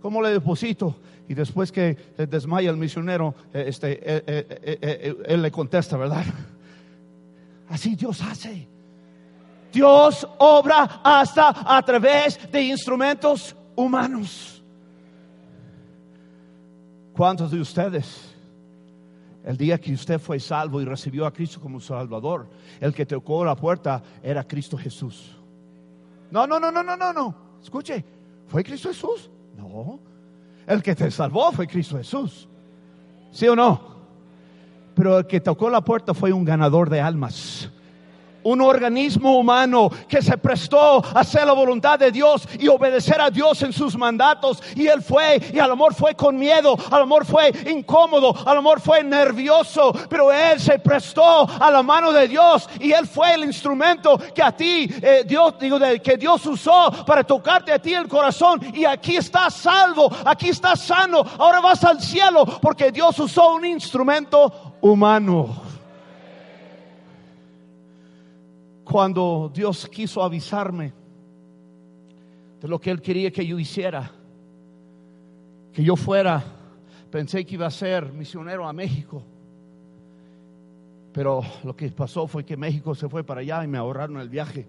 ¿cómo 0.00 0.22
le 0.22 0.30
deposito? 0.30 0.96
Y 1.28 1.34
después 1.34 1.72
que 1.72 1.96
eh, 2.16 2.26
desmaya 2.26 2.70
el 2.70 2.76
misionero, 2.76 3.34
eh, 3.52 3.64
este, 3.68 3.98
eh, 4.02 5.16
él 5.26 5.42
le 5.42 5.50
contesta, 5.50 5.96
¿verdad? 5.96 6.24
Así 7.68 7.96
Dios 7.96 8.22
hace. 8.22 8.68
Dios 9.72 10.26
obra 10.38 11.00
hasta 11.02 11.76
a 11.76 11.82
través 11.82 12.50
de 12.50 12.62
instrumentos 12.62 13.54
humanos. 13.74 14.62
¿Cuántos 17.12 17.50
de 17.50 17.60
ustedes, 17.60 18.34
el 19.44 19.56
día 19.56 19.78
que 19.78 19.92
usted 19.92 20.20
fue 20.20 20.38
salvo 20.38 20.80
y 20.80 20.84
recibió 20.84 21.26
a 21.26 21.32
Cristo 21.32 21.60
como 21.60 21.80
Salvador, 21.80 22.48
el 22.80 22.94
que 22.94 23.06
tocó 23.06 23.44
la 23.44 23.56
puerta 23.56 24.02
era 24.22 24.44
Cristo 24.44 24.78
Jesús? 24.78 25.36
No, 26.30 26.46
no, 26.46 26.60
no, 26.60 26.70
no, 26.70 26.82
no, 26.82 26.96
no, 26.96 27.12
no. 27.12 27.34
Escuche, 27.62 28.04
¿fue 28.46 28.62
Cristo 28.62 28.88
Jesús? 28.88 29.30
No. 29.56 29.98
El 30.66 30.82
que 30.82 30.94
te 30.94 31.10
salvó 31.10 31.52
fue 31.52 31.66
Cristo 31.66 31.96
Jesús. 31.96 32.48
¿Sí 33.30 33.46
o 33.46 33.54
no? 33.54 33.96
Pero 34.94 35.18
el 35.18 35.26
que 35.26 35.40
tocó 35.40 35.70
la 35.70 35.82
puerta 35.82 36.14
fue 36.14 36.32
un 36.32 36.44
ganador 36.44 36.90
de 36.90 37.00
almas 37.00 37.70
un 38.46 38.60
organismo 38.60 39.38
humano 39.38 39.90
que 40.08 40.22
se 40.22 40.38
prestó 40.38 41.04
a 41.04 41.20
hacer 41.20 41.46
la 41.46 41.52
voluntad 41.52 41.98
de 41.98 42.10
Dios 42.12 42.46
y 42.58 42.68
obedecer 42.68 43.20
a 43.20 43.30
Dios 43.30 43.60
en 43.62 43.72
sus 43.72 43.96
mandatos. 43.96 44.62
Y 44.74 44.86
él 44.86 45.02
fue, 45.02 45.40
y 45.52 45.58
a 45.58 45.66
lo 45.66 45.76
mejor 45.76 45.94
fue 45.94 46.14
con 46.14 46.36
miedo, 46.38 46.76
a 46.90 46.98
lo 46.98 47.06
mejor 47.06 47.24
fue 47.26 47.52
incómodo, 47.70 48.34
a 48.46 48.54
lo 48.54 48.62
mejor 48.62 48.80
fue 48.80 49.02
nervioso, 49.02 49.92
pero 50.08 50.32
él 50.32 50.60
se 50.60 50.78
prestó 50.78 51.46
a 51.60 51.70
la 51.70 51.82
mano 51.82 52.12
de 52.12 52.28
Dios 52.28 52.68
y 52.80 52.92
él 52.92 53.06
fue 53.06 53.34
el 53.34 53.44
instrumento 53.44 54.18
que 54.34 54.42
a 54.42 54.52
ti, 54.52 54.88
eh, 55.02 55.24
Dios, 55.26 55.54
digo, 55.58 55.78
de- 55.78 56.00
que 56.00 56.16
Dios 56.16 56.44
usó 56.46 56.90
para 57.04 57.24
tocarte 57.24 57.72
a 57.72 57.78
ti 57.80 57.94
el 57.94 58.08
corazón. 58.08 58.60
Y 58.74 58.84
aquí 58.84 59.16
estás 59.16 59.54
salvo, 59.54 60.10
aquí 60.24 60.50
estás 60.50 60.80
sano, 60.80 61.24
ahora 61.38 61.60
vas 61.60 61.82
al 61.84 62.00
cielo 62.00 62.44
porque 62.62 62.92
Dios 62.92 63.18
usó 63.18 63.54
un 63.54 63.64
instrumento 63.64 64.76
humano. 64.80 65.65
Cuando 68.86 69.50
Dios 69.52 69.88
quiso 69.88 70.22
avisarme 70.22 70.92
de 72.60 72.68
lo 72.68 72.80
que 72.80 72.92
Él 72.92 73.02
quería 73.02 73.32
que 73.32 73.44
yo 73.44 73.58
hiciera, 73.58 74.12
que 75.72 75.82
yo 75.82 75.96
fuera, 75.96 76.42
pensé 77.10 77.44
que 77.44 77.56
iba 77.56 77.66
a 77.66 77.70
ser 77.70 78.12
misionero 78.12 78.66
a 78.66 78.72
México. 78.72 79.24
Pero 81.12 81.42
lo 81.64 81.74
que 81.74 81.88
pasó 81.90 82.28
fue 82.28 82.44
que 82.44 82.56
México 82.56 82.94
se 82.94 83.08
fue 83.08 83.24
para 83.24 83.40
allá 83.40 83.64
y 83.64 83.66
me 83.66 83.76
ahorraron 83.76 84.18
el 84.18 84.28
viaje. 84.28 84.68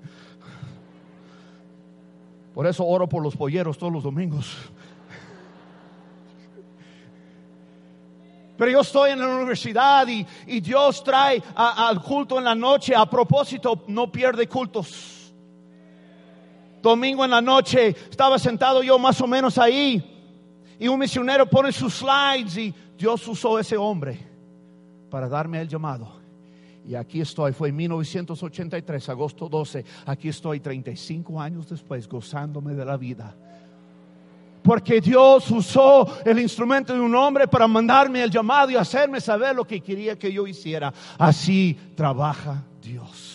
Por 2.55 2.65
eso 2.65 2.87
oro 2.87 3.07
por 3.07 3.21
los 3.21 3.35
polleros 3.35 3.77
todos 3.77 3.93
los 3.93 4.01
domingos. 4.01 4.57
Pero 8.57 8.71
yo 8.71 8.81
estoy 8.81 9.11
en 9.11 9.19
la 9.19 9.27
universidad 9.27 10.07
y, 10.07 10.25
Dios 10.59 11.03
trae 11.03 11.41
al 11.55 12.01
culto 12.01 12.37
en 12.37 12.43
la 12.43 12.55
noche. 12.55 12.95
A 12.95 13.05
propósito, 13.05 13.83
no 13.87 14.11
pierde 14.11 14.47
cultos. 14.47 15.33
Domingo 16.81 17.23
en 17.23 17.31
la 17.31 17.41
noche 17.41 17.89
estaba 18.09 18.39
sentado 18.39 18.81
yo 18.81 18.97
más 18.97 19.19
o 19.21 19.27
menos 19.27 19.57
ahí. 19.57 20.13
Y 20.79 20.87
un 20.87 20.99
misionero 20.99 21.47
pone 21.47 21.71
sus 21.71 21.95
slides 21.95 22.57
y 22.57 22.73
Dios 22.97 23.27
usó 23.27 23.59
ese 23.59 23.77
hombre 23.77 24.19
para 25.09 25.27
darme 25.27 25.61
el 25.61 25.67
llamado. 25.67 26.17
Y 26.87 26.95
aquí 26.95 27.19
estoy, 27.19 27.51
fue 27.51 27.69
en 27.69 27.75
1983, 27.75 29.09
agosto 29.09 29.49
12. 29.49 29.83
Aquí 30.05 30.29
estoy 30.29 30.61
35 30.61 31.41
años 31.41 31.67
después, 31.67 32.07
gozándome 32.07 32.73
de 32.73 32.85
la 32.85 32.95
vida. 32.95 33.35
Porque 34.63 34.99
Dios 34.99 35.49
usó 35.51 36.07
el 36.25 36.39
instrumento 36.39 36.93
de 36.93 36.99
un 36.99 37.15
hombre 37.15 37.47
para 37.47 37.67
mandarme 37.67 38.21
el 38.21 38.29
llamado 38.31 38.69
y 38.71 38.75
hacerme 38.75 39.21
saber 39.21 39.55
lo 39.55 39.65
que 39.65 39.79
quería 39.81 40.17
que 40.19 40.31
yo 40.31 40.45
hiciera. 40.45 40.93
Así 41.17 41.77
trabaja 41.95 42.63
Dios. 42.81 43.33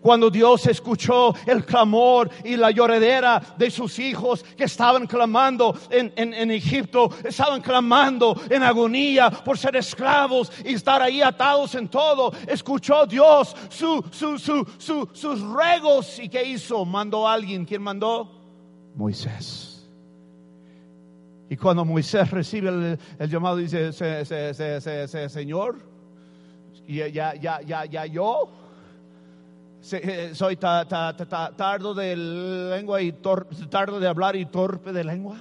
Cuando 0.00 0.30
Dios 0.30 0.64
escuchó 0.66 1.34
el 1.44 1.66
clamor 1.66 2.30
y 2.44 2.56
la 2.56 2.70
lloradera 2.70 3.42
de 3.58 3.68
sus 3.70 3.98
hijos 3.98 4.44
que 4.56 4.64
estaban 4.64 5.06
clamando 5.08 5.76
en, 5.90 6.12
en- 6.16 6.50
Egipto, 6.52 7.10
estaban 7.24 7.60
clamando 7.60 8.40
en 8.48 8.62
agonía 8.62 9.28
por 9.28 9.58
ser 9.58 9.74
esclavos 9.76 10.52
y 10.64 10.74
estar 10.74 11.02
ahí 11.02 11.20
atados 11.20 11.74
en 11.74 11.88
todo, 11.88 12.32
escuchó 12.46 13.04
Dios 13.06 13.54
su- 13.68 14.02
su- 14.12 14.38
su- 14.38 15.08
sus 15.12 15.40
ruegos 15.42 16.18
y 16.20 16.28
¿qué 16.28 16.44
hizo? 16.44 16.84
Mandó 16.84 17.26
a 17.28 17.32
alguien. 17.34 17.64
¿Quién 17.66 17.82
mandó? 17.82 18.30
Moisés. 18.94 19.67
Y 21.50 21.56
cuando 21.56 21.84
Moisés 21.84 22.30
recibe 22.30 22.68
el, 22.68 22.98
el 23.18 23.30
llamado, 23.30 23.56
dice, 23.56 23.92
"Se- 23.92 24.24
se- 24.24 24.52
se- 24.54 24.80
se- 24.80 25.08
se- 25.08 25.28
Señor, 25.28 25.76
y 26.86 26.96
ya, 27.10 27.34
ya, 27.34 27.60
ya, 27.62 27.84
ya 27.86 28.06
yo 28.06 28.50
eh, 29.92 30.30
soy 30.34 30.56
ta- 30.56 30.86
ta- 30.86 31.16
ta- 31.16 31.26
ta- 31.26 31.56
tardo 31.56 31.94
de 31.94 32.16
lengua 32.16 33.00
y 33.00 33.12
tor- 33.12 33.46
tardo 33.70 33.98
de 34.00 34.06
hablar 34.08 34.36
y 34.36 34.44
torpe 34.46 34.92
de 34.92 35.04
lengua. 35.04 35.38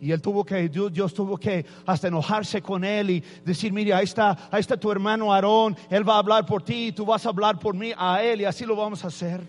Y 0.00 0.12
él 0.12 0.20
tuvo 0.20 0.44
que, 0.44 0.68
Dios, 0.68 1.14
tuvo 1.14 1.36
que 1.38 1.64
hasta 1.86 2.08
enojarse 2.08 2.60
con 2.60 2.84
él 2.84 3.10
y 3.10 3.24
decir, 3.44 3.72
mire, 3.72 3.94
ahí 3.94 4.04
está, 4.04 4.36
ahí 4.50 4.60
está 4.60 4.76
tu 4.76 4.90
hermano 4.92 5.32
Aarón, 5.32 5.76
él 5.88 6.06
va 6.06 6.16
a 6.16 6.18
hablar 6.18 6.44
por 6.44 6.62
ti, 6.62 6.92
tú 6.92 7.06
vas 7.06 7.24
a 7.24 7.30
hablar 7.30 7.58
por 7.58 7.74
mí, 7.74 7.92
a 7.96 8.22
él, 8.22 8.42
y 8.42 8.44
así 8.44 8.64
lo 8.66 8.76
vamos 8.76 9.02
a 9.04 9.08
hacer. 9.08 9.40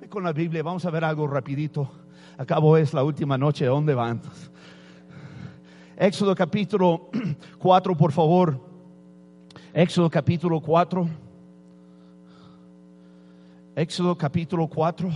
Ve 0.00 0.08
con 0.08 0.24
la 0.24 0.32
Biblia, 0.32 0.62
vamos 0.62 0.84
a 0.84 0.90
ver 0.90 1.04
algo 1.04 1.26
rapidito. 1.26 1.90
Acabo 2.38 2.76
es 2.76 2.94
la 2.94 3.04
última 3.04 3.36
noche, 3.36 3.66
¿a 3.66 3.70
dónde 3.70 3.94
van? 3.94 4.20
Éxodo 5.96 6.34
capítulo 6.34 7.10
4, 7.58 7.96
por 7.96 8.12
favor. 8.12 8.58
Éxodo 9.74 10.08
capítulo 10.08 10.60
4. 10.60 11.08
Éxodo 13.76 14.16
capítulo 14.16 14.66
4. 14.66 15.10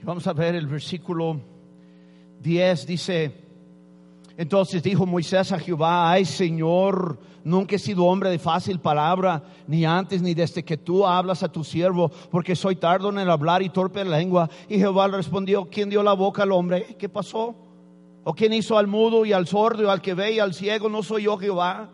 Y 0.00 0.04
Vamos 0.04 0.26
a 0.26 0.32
ver 0.32 0.54
el 0.54 0.66
versículo 0.66 1.40
10, 2.40 2.86
dice, 2.86 3.49
Entonces 4.40 4.82
dijo 4.82 5.04
Moisés 5.04 5.52
a 5.52 5.58
Jehová, 5.58 6.10
ay 6.10 6.24
Señor, 6.24 7.18
nunca 7.44 7.76
he 7.76 7.78
sido 7.78 8.06
hombre 8.06 8.30
de 8.30 8.38
fácil 8.38 8.80
palabra, 8.80 9.42
ni 9.66 9.84
antes 9.84 10.22
ni 10.22 10.32
desde 10.32 10.64
que 10.64 10.78
tú 10.78 11.06
hablas 11.06 11.42
a 11.42 11.52
tu 11.52 11.62
siervo, 11.62 12.10
porque 12.30 12.56
soy 12.56 12.76
tardo 12.76 13.10
en 13.10 13.18
el 13.18 13.28
hablar 13.28 13.60
y 13.60 13.68
torpe 13.68 14.00
en 14.00 14.10
lengua. 14.10 14.48
Y 14.66 14.78
Jehová 14.78 15.08
respondió, 15.08 15.68
¿quién 15.70 15.90
dio 15.90 16.02
la 16.02 16.14
boca 16.14 16.44
al 16.44 16.52
hombre? 16.52 16.96
¿Qué 16.98 17.10
pasó? 17.10 17.54
¿O 18.24 18.32
quién 18.32 18.54
hizo 18.54 18.78
al 18.78 18.86
mudo 18.86 19.26
y 19.26 19.34
al 19.34 19.46
sordo 19.46 19.82
y 19.82 19.88
al 19.90 20.00
que 20.00 20.14
ve 20.14 20.32
y 20.32 20.38
al 20.38 20.54
ciego? 20.54 20.88
¿No 20.88 21.02
soy 21.02 21.24
yo 21.24 21.36
Jehová? 21.36 21.90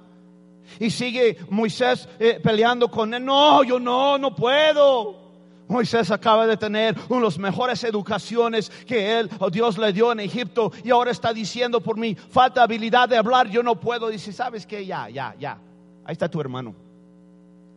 Y 0.79 0.91
sigue 0.91 1.39
Moisés 1.51 2.09
eh, 2.21 2.39
peleando 2.41 2.89
con 2.89 3.13
él. 3.13 3.25
No, 3.25 3.65
yo 3.65 3.81
no, 3.81 4.19
no 4.19 4.37
puedo. 4.37 5.26
Moisés 5.69 6.11
acaba 6.11 6.47
de 6.47 6.57
tener 6.57 6.97
una 7.09 7.21
de 7.21 7.25
las 7.25 7.39
mejores 7.39 7.83
educaciones 7.85 8.71
que 8.87 9.19
él 9.19 9.31
o 9.39 9.51
Dios 9.51 9.79
le 9.79 9.93
dio 9.93 10.13
en 10.13 10.21
Egipto 10.21 10.73
y 10.85 10.91
ahora 10.91 11.11
está 11.11 11.33
diciendo 11.33 11.81
por 11.81 11.97
mi 11.99 12.15
falta 12.15 12.63
habilidad 12.63 13.09
de 13.09 13.17
hablar, 13.17 13.49
yo 13.49 13.63
no 13.63 13.79
puedo. 13.81 14.09
Dice, 14.09 14.33
¿sabes 14.33 14.67
qué? 14.67 14.87
Ya, 14.87 15.09
ya, 15.09 15.35
ya. 15.39 15.59
Ahí 16.05 16.13
está 16.13 16.29
tu 16.29 16.41
hermano. 16.41 16.75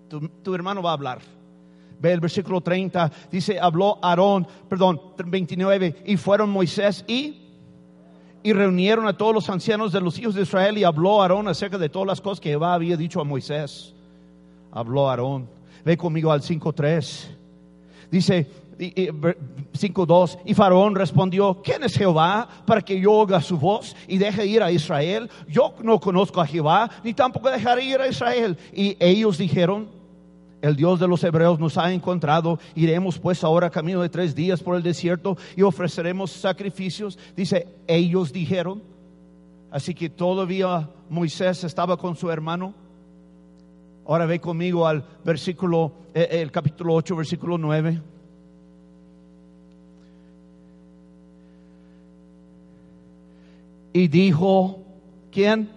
Tu, 0.08 0.28
tu 0.28 0.54
hermano 0.54 0.82
va 0.82 0.92
a 0.92 0.94
hablar. 0.94 1.20
Ve 2.00 2.14
el 2.14 2.20
versículo 2.20 2.62
30, 2.62 3.12
dice, 3.30 3.60
habló 3.60 4.00
Aarón, 4.02 4.48
perdón, 4.70 5.02
29, 5.18 6.04
y 6.06 6.16
fueron 6.16 6.50
Moisés 6.50 7.04
y 7.08 7.46
y 8.42 8.54
reunieron 8.54 9.08
a 9.08 9.18
todos 9.18 9.34
los 9.34 9.50
ancianos 9.50 9.92
de 9.92 10.00
los 10.00 10.18
hijos 10.18 10.34
de 10.34 10.44
Israel 10.44 10.78
y 10.78 10.84
habló 10.84 11.22
Aarón 11.22 11.48
acerca 11.48 11.78
de 11.78 11.90
todas 11.90 12.08
las 12.08 12.22
cosas 12.22 12.40
que 12.40 12.50
Jehová 12.50 12.74
había 12.74 12.96
dicho 12.96 13.20
a 13.20 13.26
Moisés. 13.26 13.94
Habló 14.72 15.10
Aarón. 15.10 15.50
Ve 15.84 15.98
conmigo 15.98 16.32
al 16.32 16.42
5.3. 16.42 17.39
Dice 18.12 18.48
5.2. 18.80 20.40
Y 20.46 20.54
Faraón 20.54 20.96
respondió, 20.96 21.62
¿quién 21.64 21.84
es 21.84 21.96
Jehová 21.96 22.48
para 22.66 22.82
que 22.82 23.00
yo 23.00 23.12
oiga 23.12 23.42
su 23.42 23.58
voz 23.58 23.96
y 24.08 24.18
deje 24.18 24.46
ir 24.46 24.64
a 24.64 24.72
Israel? 24.72 25.30
Yo 25.48 25.74
no 25.84 26.00
conozco 26.00 26.40
a 26.42 26.48
Jehová, 26.48 26.90
ni 27.04 27.14
tampoco 27.14 27.50
dejaré 27.50 27.84
ir 27.84 28.00
a 28.00 28.08
Israel. 28.08 28.58
Y 28.74 28.96
ellos 29.00 29.38
dijeron, 29.38 29.90
el 30.62 30.76
Dios 30.76 31.00
de 31.00 31.08
los 31.08 31.24
hebreos 31.24 31.60
nos 31.60 31.78
ha 31.78 31.92
encontrado. 31.92 32.60
Iremos 32.76 33.20
pues 33.20 33.44
ahora 33.44 33.70
camino 33.70 34.02
de 34.02 34.10
tres 34.10 34.36
días 34.36 34.62
por 34.62 34.76
el 34.76 34.84
desierto 34.84 35.38
y 35.56 35.62
ofreceremos 35.62 36.32
sacrificios. 36.32 37.18
Dice, 37.36 37.68
ellos 37.88 38.34
dijeron. 38.34 38.82
Así 39.72 39.94
que 39.94 40.10
todavía 40.10 40.90
Moisés 41.10 41.64
estaba 41.64 41.96
con 41.98 42.16
su 42.16 42.32
hermano. 42.32 42.74
Ahora 44.10 44.26
ve 44.26 44.42
conmigo 44.42 44.88
al 44.88 45.06
versículo, 45.24 45.92
eh, 46.16 46.28
el 46.32 46.52
capítulo 46.52 46.96
8, 46.96 47.16
versículo 47.16 47.60
9. 47.60 48.02
Y 53.94 54.08
dijo, 54.08 54.80
¿quién? 55.32 55.70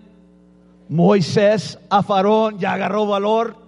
Moisés 0.89 1.79
a 1.91 2.03
Faraón, 2.03 2.59
ya 2.59 2.73
agarró 2.73 3.07
valor 3.07 3.63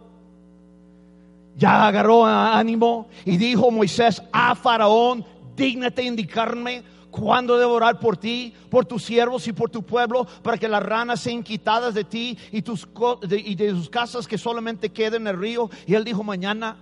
ya 1.57 1.87
agarró 1.87 2.27
ánimo 2.27 3.07
y 3.25 3.37
dijo 3.37 3.71
Moisés 3.71 4.23
a 4.33 4.55
Faraón, 4.55 5.25
dígnate 5.57 6.03
indicarme 6.03 6.83
cuándo 7.15 7.57
debo 7.57 7.75
orar 7.75 8.01
por 8.01 8.17
ti, 8.17 8.53
por 8.69 8.85
tus 8.85 9.05
siervos 9.05 9.47
y 9.47 9.53
por 9.53 9.71
tu 9.71 9.85
pueblo, 9.85 10.27
para 10.43 10.59
que 10.59 10.69
las 10.69 10.83
ranas 10.83 11.21
sean 11.21 11.43
quitadas 11.45 11.95
de 11.95 12.05
ti 12.05 12.37
y, 12.51 12.63
tus, 12.63 12.89
y 13.31 13.55
de 13.55 13.71
tus 13.71 13.89
casas 13.89 14.27
que 14.27 14.37
solamente 14.37 14.91
queden 14.91 15.23
en 15.23 15.29
el 15.29 15.39
río. 15.39 15.71
Y 15.87 15.95
él 15.95 16.05
dijo, 16.05 16.23
mañana. 16.23 16.77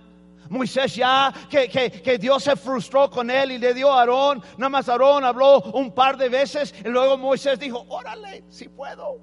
Moisés 0.49 0.95
ya, 0.95 1.33
que, 1.49 1.69
que, 1.69 1.89
que, 1.89 2.17
Dios 2.17 2.43
se 2.43 2.55
frustró 2.55 3.09
con 3.09 3.31
él 3.31 3.53
y 3.53 3.57
le 3.57 3.73
dio 3.73 3.91
a 3.91 4.01
Aarón, 4.01 4.43
nada 4.57 4.69
más 4.69 4.89
Aarón 4.89 5.23
habló 5.23 5.61
un 5.61 5.91
par 5.93 6.17
de 6.17 6.27
veces 6.27 6.75
y 6.83 6.89
luego 6.89 7.17
Moisés 7.17 7.57
dijo, 7.57 7.85
órale, 7.87 8.43
si 8.49 8.67
puedo. 8.67 9.19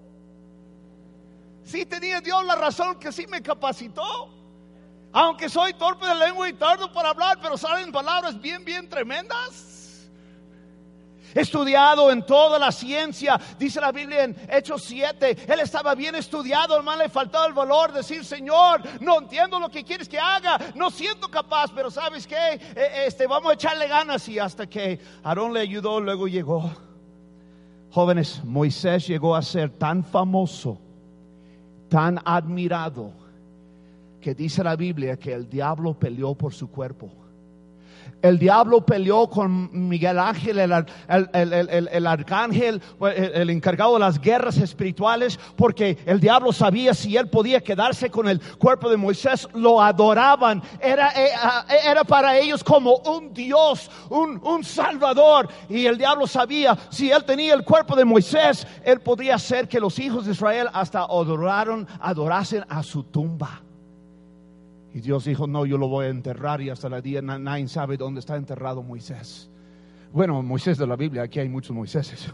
Si 1.63 1.85
tenía 1.85 2.21
Dios 2.21 2.45
la 2.47 2.57
razón 2.57 2.99
que 2.99 3.13
sí 3.13 3.27
me 3.27 3.43
capacitó. 3.43 4.31
Aunque 5.13 5.49
soy 5.49 5.75
torpe 5.75 6.07
de 6.07 6.15
lengua 6.15 6.49
y 6.49 6.53
tardo 6.55 6.91
para 6.93 7.11
hablar, 7.11 7.39
pero 7.43 7.59
salen 7.59 7.93
palabras 7.93 8.41
bien, 8.41 8.65
bien 8.65 8.89
tremendas. 8.89 9.70
Estudiado 11.35 12.11
en 12.11 12.25
toda 12.25 12.59
la 12.59 12.73
ciencia, 12.73 13.41
dice 13.59 13.81
la 13.81 13.93
Biblia 13.93 14.25
en 14.25 14.37
Hechos 14.51 14.83
7. 14.85 15.53
Él 15.53 15.61
estaba 15.61 15.95
bien 15.95 16.15
estudiado, 16.15 16.77
hermano, 16.77 17.03
le 17.03 17.09
faltaba 17.09 17.47
el 17.47 17.53
valor 17.53 17.93
de 17.93 17.99
decir, 17.99 18.25
Señor, 18.25 18.83
no 19.01 19.19
entiendo 19.19 19.59
lo 19.61 19.71
que 19.71 19.85
quieres 19.85 20.09
que 20.09 20.19
haga, 20.19 20.59
no 20.75 20.91
siento 20.91 21.29
capaz, 21.29 21.71
pero 21.75 21.91
¿sabes 21.91 22.27
qué? 22.27 22.61
E, 22.75 23.07
este, 23.07 23.27
vamos 23.27 23.51
a 23.51 23.55
echarle 23.55 23.89
ganas. 23.89 24.29
Y 24.29 24.39
hasta 24.39 24.67
que 24.67 24.99
Aarón 25.23 25.53
le 25.53 25.61
ayudó, 25.61 26.01
luego 26.01 26.29
llegó. 26.29 26.71
Jóvenes, 27.91 28.43
Moisés 28.45 29.07
llegó 29.07 29.35
a 29.35 29.43
ser 29.43 29.71
tan 29.71 30.05
famoso, 30.05 30.79
tan 31.89 32.21
admirado 32.25 33.13
que 34.21 34.35
dice 34.35 34.63
la 34.63 34.77
Biblia 34.77 35.17
que 35.17 35.33
el 35.33 35.49
diablo 35.49 35.99
peleó 35.99 36.35
por 36.35 36.55
su 36.55 36.71
cuerpo. 36.71 37.20
El 38.23 38.39
diablo 38.39 38.85
peleó 38.85 39.29
con 39.29 39.89
Miguel 39.89 40.19
Ángel, 40.19 40.59
el, 40.59 42.07
arcángel, 42.07 42.83
el, 43.01 43.51
encargado 43.51 43.95
de 43.95 44.01
las 44.01 44.21
guerras 44.21 44.59
espirituales, 44.59 45.39
porque 45.57 45.99
el 46.05 46.21
diablo 46.21 46.53
sabía 46.53 46.93
si 46.93 47.17
él 47.17 47.29
podía 47.29 47.63
quedarse 47.63 48.11
con 48.11 48.29
el 48.29 48.41
cuerpo 48.59 48.91
de 48.91 48.97
Moisés, 48.97 49.49
lo 49.55 49.81
adoraban. 49.81 50.63
Era, 50.81 51.11
eh, 51.11 51.31
ah, 51.37 51.65
era 51.85 52.05
para 52.05 52.39
ellos 52.39 52.63
como 52.63 52.97
un 52.97 53.33
Dios, 53.33 53.91
un, 54.11 54.41
un 54.45 54.65
salvador. 54.65 55.49
Y 55.69 55.87
el 55.87 55.97
diablo 55.97 56.27
sabía 56.27 56.77
si 56.91 57.11
él 57.11 57.25
tenía 57.25 57.55
el 57.55 57.65
cuerpo 57.65 57.97
de 57.97 58.05
Moisés, 58.05 58.67
él 58.85 59.01
podría 59.01 59.37
hacer 59.37 59.69
que 59.69 59.81
los 59.81 59.99
hijos 59.99 60.27
de 60.27 60.33
Israel 60.33 60.69
hasta 60.73 61.01
adoraron, 61.01 61.89
adorasen 62.01 62.65
a 62.69 62.83
su 62.83 63.05
tumba. 63.05 63.63
Y 64.93 65.01
Dios 65.01 65.25
dijo, 65.25 65.47
no, 65.47 65.67
yo 65.67 65.79
lo 65.79 65.89
voy 65.89 66.07
a 66.07 66.09
enterrar 66.09 66.61
y 66.61 66.71
hasta 66.71 66.89
la 66.89 67.01
día 67.01 67.23
nadie 67.23 67.69
sabe 67.69 67.97
dónde 67.97 68.21
está 68.21 68.37
enterrado 68.37 68.83
Moisés. 68.83 69.51
Bueno, 70.13 70.43
Moisés 70.43 70.79
de 70.79 70.87
la 70.87 70.97
Biblia, 70.97 71.23
aquí 71.23 71.39
hay 71.39 71.49
muchos 71.49 71.75
Moiséses. 71.77 72.33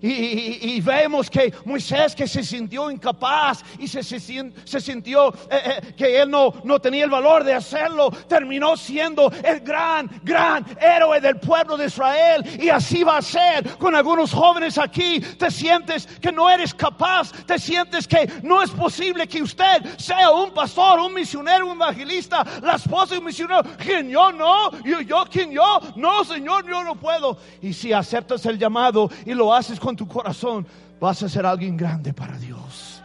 Y, 0.00 0.80
vemos 0.80 1.28
que 1.28 1.52
Moisés 1.64 2.14
que 2.14 2.28
se 2.28 2.44
sintió 2.44 2.88
incapaz 2.90 3.64
y 3.80 3.88
se, 3.88 4.02
se, 4.02 4.80
sintió 4.80 5.34
eh, 5.50 5.60
eh, 5.64 5.94
que 5.96 6.20
él 6.20 6.30
no, 6.30 6.54
no 6.62 6.78
tenía 6.78 7.04
el 7.04 7.10
valor 7.10 7.42
de 7.42 7.54
hacerlo, 7.54 8.10
terminó 8.28 8.76
siendo 8.76 9.30
el 9.42 9.60
gran, 9.60 10.08
gran 10.22 10.64
héroe 10.80 11.20
del 11.20 11.36
pueblo 11.40 11.76
de 11.76 11.86
Israel. 11.86 12.44
Y 12.60 12.68
así 12.68 13.02
va 13.02 13.18
a 13.18 13.22
ser 13.22 13.76
con 13.76 13.96
algunos 13.96 14.32
jóvenes 14.32 14.78
aquí. 14.78 15.20
Te 15.20 15.50
sientes 15.50 16.06
que 16.06 16.30
no 16.30 16.48
eres 16.48 16.72
capaz, 16.72 17.32
te 17.44 17.58
sientes 17.58 18.06
que 18.06 18.30
no 18.44 18.62
es 18.62 18.70
posible 18.70 19.26
que 19.26 19.42
usted 19.42 19.98
sea 19.98 20.30
un 20.30 20.52
pastor, 20.54 21.00
un 21.00 21.12
misionero, 21.12 21.66
un 21.66 21.76
evangelista, 21.76 22.46
la 22.62 22.76
esposa 22.76 23.14
de 23.14 23.18
un 23.18 23.26
misionero. 23.26 23.62
¿Quién 23.76 24.08
yo 24.10 24.30
no? 24.30 24.70
¿Yo, 24.84 25.00
yo 25.00 25.24
quién 25.28 25.50
yo? 25.50 25.80
No, 25.96 26.24
Señor, 26.24 26.68
yo 26.68 26.84
no 26.84 26.94
puedo. 26.94 27.36
Y 27.60 27.72
si 27.72 27.92
aceptas 27.92 28.46
el 28.46 28.58
llamado 28.58 29.10
y 29.26 29.34
lo 29.34 29.52
haces 29.52 29.80
con 29.80 29.87
con 29.88 29.96
tu 29.96 30.06
corazón, 30.06 30.66
vas 31.00 31.22
a 31.22 31.30
ser 31.30 31.46
alguien 31.46 31.74
grande 31.74 32.12
para 32.12 32.36
Dios. 32.36 33.02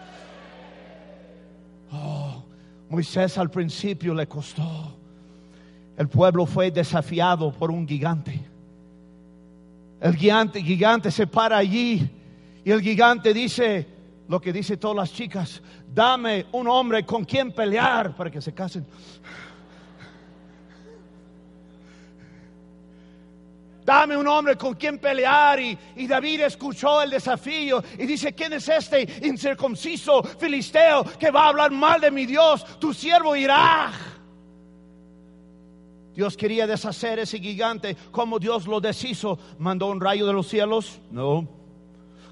Oh, 1.94 2.44
Moisés 2.90 3.38
al 3.38 3.50
principio 3.50 4.14
le 4.14 4.28
costó. 4.28 4.98
El 5.96 6.10
pueblo 6.10 6.46
fue 6.46 6.72
desafiado 6.72 7.54
por 7.54 7.72
un 7.72 7.88
gigante. 7.88 8.38
El 10.02 10.18
gigante, 10.18 10.62
gigante 10.62 11.10
se 11.10 11.26
para 11.26 11.56
allí 11.56 12.06
y 12.66 12.70
el 12.70 12.82
gigante 12.82 13.34
dice 13.34 13.88
lo 14.28 14.42
que 14.42 14.52
dice 14.52 14.76
todas 14.76 14.98
las 14.98 15.14
chicas, 15.14 15.62
dame 15.88 16.48
un 16.52 16.68
hombre 16.68 17.06
con 17.06 17.24
quien 17.24 17.54
pelear 17.54 18.14
para 18.14 18.30
que 18.30 18.42
se 18.42 18.54
casen. 18.54 18.86
Dame 23.86 24.16
un 24.16 24.28
hombre 24.28 24.56
con 24.58 24.74
quien 24.76 25.00
pelear. 25.00 25.60
Y, 25.60 26.08
David 26.08 26.42
escuchó 26.42 27.02
el 27.02 27.10
desafío 27.10 27.84
y 27.98 28.06
dice, 28.06 28.34
¿quién 28.34 28.54
es 28.54 28.68
este 28.70 29.28
incircunciso 29.28 30.24
filisteo 30.24 31.04
que 31.20 31.32
va 31.32 31.46
a 31.46 31.50
hablar 31.50 31.72
mal 31.72 32.00
de 32.02 32.12
mi 32.12 32.26
Dios? 32.26 32.66
Tu 32.80 32.94
siervo 32.94 33.36
irá. 33.36 33.92
Dios 36.14 36.38
quería 36.38 36.68
deshacer 36.68 37.20
ese 37.20 37.40
gigante. 37.40 37.98
¿Cómo 38.12 38.38
Dios 38.38 38.68
lo 38.68 38.80
deshizo? 38.80 39.40
¿Mandó 39.58 39.88
un 39.88 40.00
rayo 40.00 40.28
de 40.28 40.34
los 40.34 40.48
cielos? 40.48 41.00
No. 41.10 41.48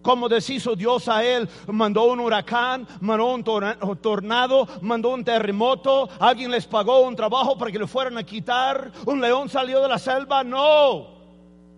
¿Cómo 0.03 0.29
deshizo 0.29 0.75
Dios 0.75 1.07
a 1.07 1.23
él? 1.23 1.47
Mandó 1.67 2.05
un 2.05 2.19
huracán, 2.19 2.87
mandó 3.01 3.33
un 3.33 3.43
tornado, 3.43 4.67
mandó 4.81 5.09
un 5.09 5.23
terremoto. 5.23 6.09
¿Alguien 6.19 6.51
les 6.51 6.65
pagó 6.65 7.01
un 7.01 7.15
trabajo 7.15 7.57
para 7.57 7.71
que 7.71 7.79
lo 7.79 7.87
fueran 7.87 8.17
a 8.17 8.23
quitar? 8.23 8.91
¿Un 9.05 9.21
león 9.21 9.49
salió 9.49 9.81
de 9.81 9.87
la 9.87 9.99
selva? 9.99 10.43
No. 10.43 11.20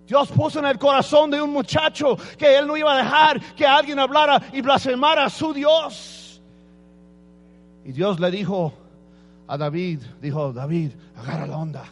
Dios 0.08 0.30
puso 0.32 0.60
en 0.60 0.66
el 0.66 0.78
corazón 0.78 1.32
de 1.32 1.42
un 1.42 1.52
muchacho 1.52 2.18
que 2.38 2.58
él 2.58 2.68
no 2.68 2.76
iba 2.76 2.94
a 2.94 2.98
dejar 2.98 3.40
que 3.56 3.66
alguien 3.66 4.00
hablara 4.00 4.42
y 4.52 4.62
blasfemara 4.62 5.26
a 5.26 5.30
su 5.30 5.54
Dios. 5.54 6.42
Y 7.86 7.92
Dios 7.92 8.20
le 8.20 8.32
dijo 8.32 8.74
a 9.48 9.58
David, 9.58 10.02
dijo, 10.22 10.52
David, 10.52 10.92
agarra 11.18 11.48
la 11.48 11.58
onda. 11.58 11.86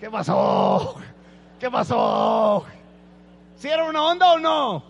¿Qué 0.00 0.10
pasó? 0.10 0.96
¿Qué 1.58 1.70
pasó? 1.70 2.64
¿Si 3.56 3.68
era 3.68 3.84
una 3.84 4.02
onda 4.02 4.32
o 4.32 4.38
no? 4.38 4.84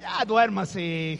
Ya 0.00 0.24
duérmase. 0.24 1.18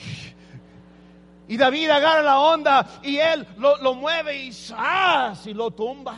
Y 1.48 1.57
David 1.57 1.90
agarra 1.90 2.22
la 2.22 2.40
onda 2.40 2.87
y 3.02 3.18
él 3.18 3.46
lo, 3.59 3.76
lo 3.79 3.94
mueve 3.94 4.44
y 4.44 4.52
¡zas! 4.52 5.46
y 5.46 5.55
lo 5.55 5.70
tumba. 5.70 6.16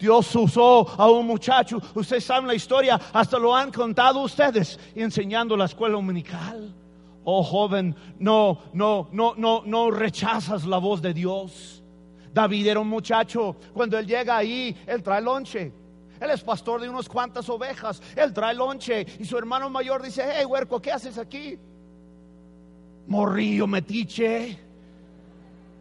Dios 0.00 0.34
usó 0.34 0.88
a 0.98 1.10
un 1.10 1.26
muchacho, 1.26 1.80
ustedes 1.94 2.24
saben 2.24 2.48
la 2.48 2.54
historia, 2.54 2.98
hasta 3.12 3.38
lo 3.38 3.54
han 3.54 3.70
contado 3.70 4.22
ustedes, 4.22 4.80
enseñando 4.94 5.56
la 5.58 5.66
escuela 5.66 5.96
dominical. 5.96 6.74
Oh 7.22 7.42
joven, 7.42 7.94
no, 8.18 8.58
no, 8.72 9.10
no, 9.12 9.34
no, 9.36 9.62
no 9.66 9.90
rechazas 9.90 10.64
la 10.64 10.78
voz 10.78 11.02
de 11.02 11.12
Dios. 11.12 11.82
David 12.32 12.68
era 12.68 12.80
un 12.80 12.88
muchacho, 12.88 13.56
cuando 13.74 13.98
él 13.98 14.06
llega 14.06 14.38
ahí, 14.38 14.74
él 14.86 15.02
trae 15.02 15.20
lonche. 15.20 15.70
Él 16.18 16.30
es 16.30 16.42
pastor 16.42 16.80
de 16.80 16.88
unas 16.88 17.08
cuantas 17.08 17.48
ovejas, 17.50 18.00
él 18.16 18.32
trae 18.32 18.54
lonche 18.54 19.06
y 19.18 19.24
su 19.26 19.36
hermano 19.36 19.68
mayor 19.68 20.02
dice, 20.02 20.24
hey 20.34 20.46
huerco, 20.46 20.80
¿qué 20.80 20.92
haces 20.92 21.18
aquí? 21.18 21.58
Morrillo 23.06 23.66
metiche. 23.66 24.58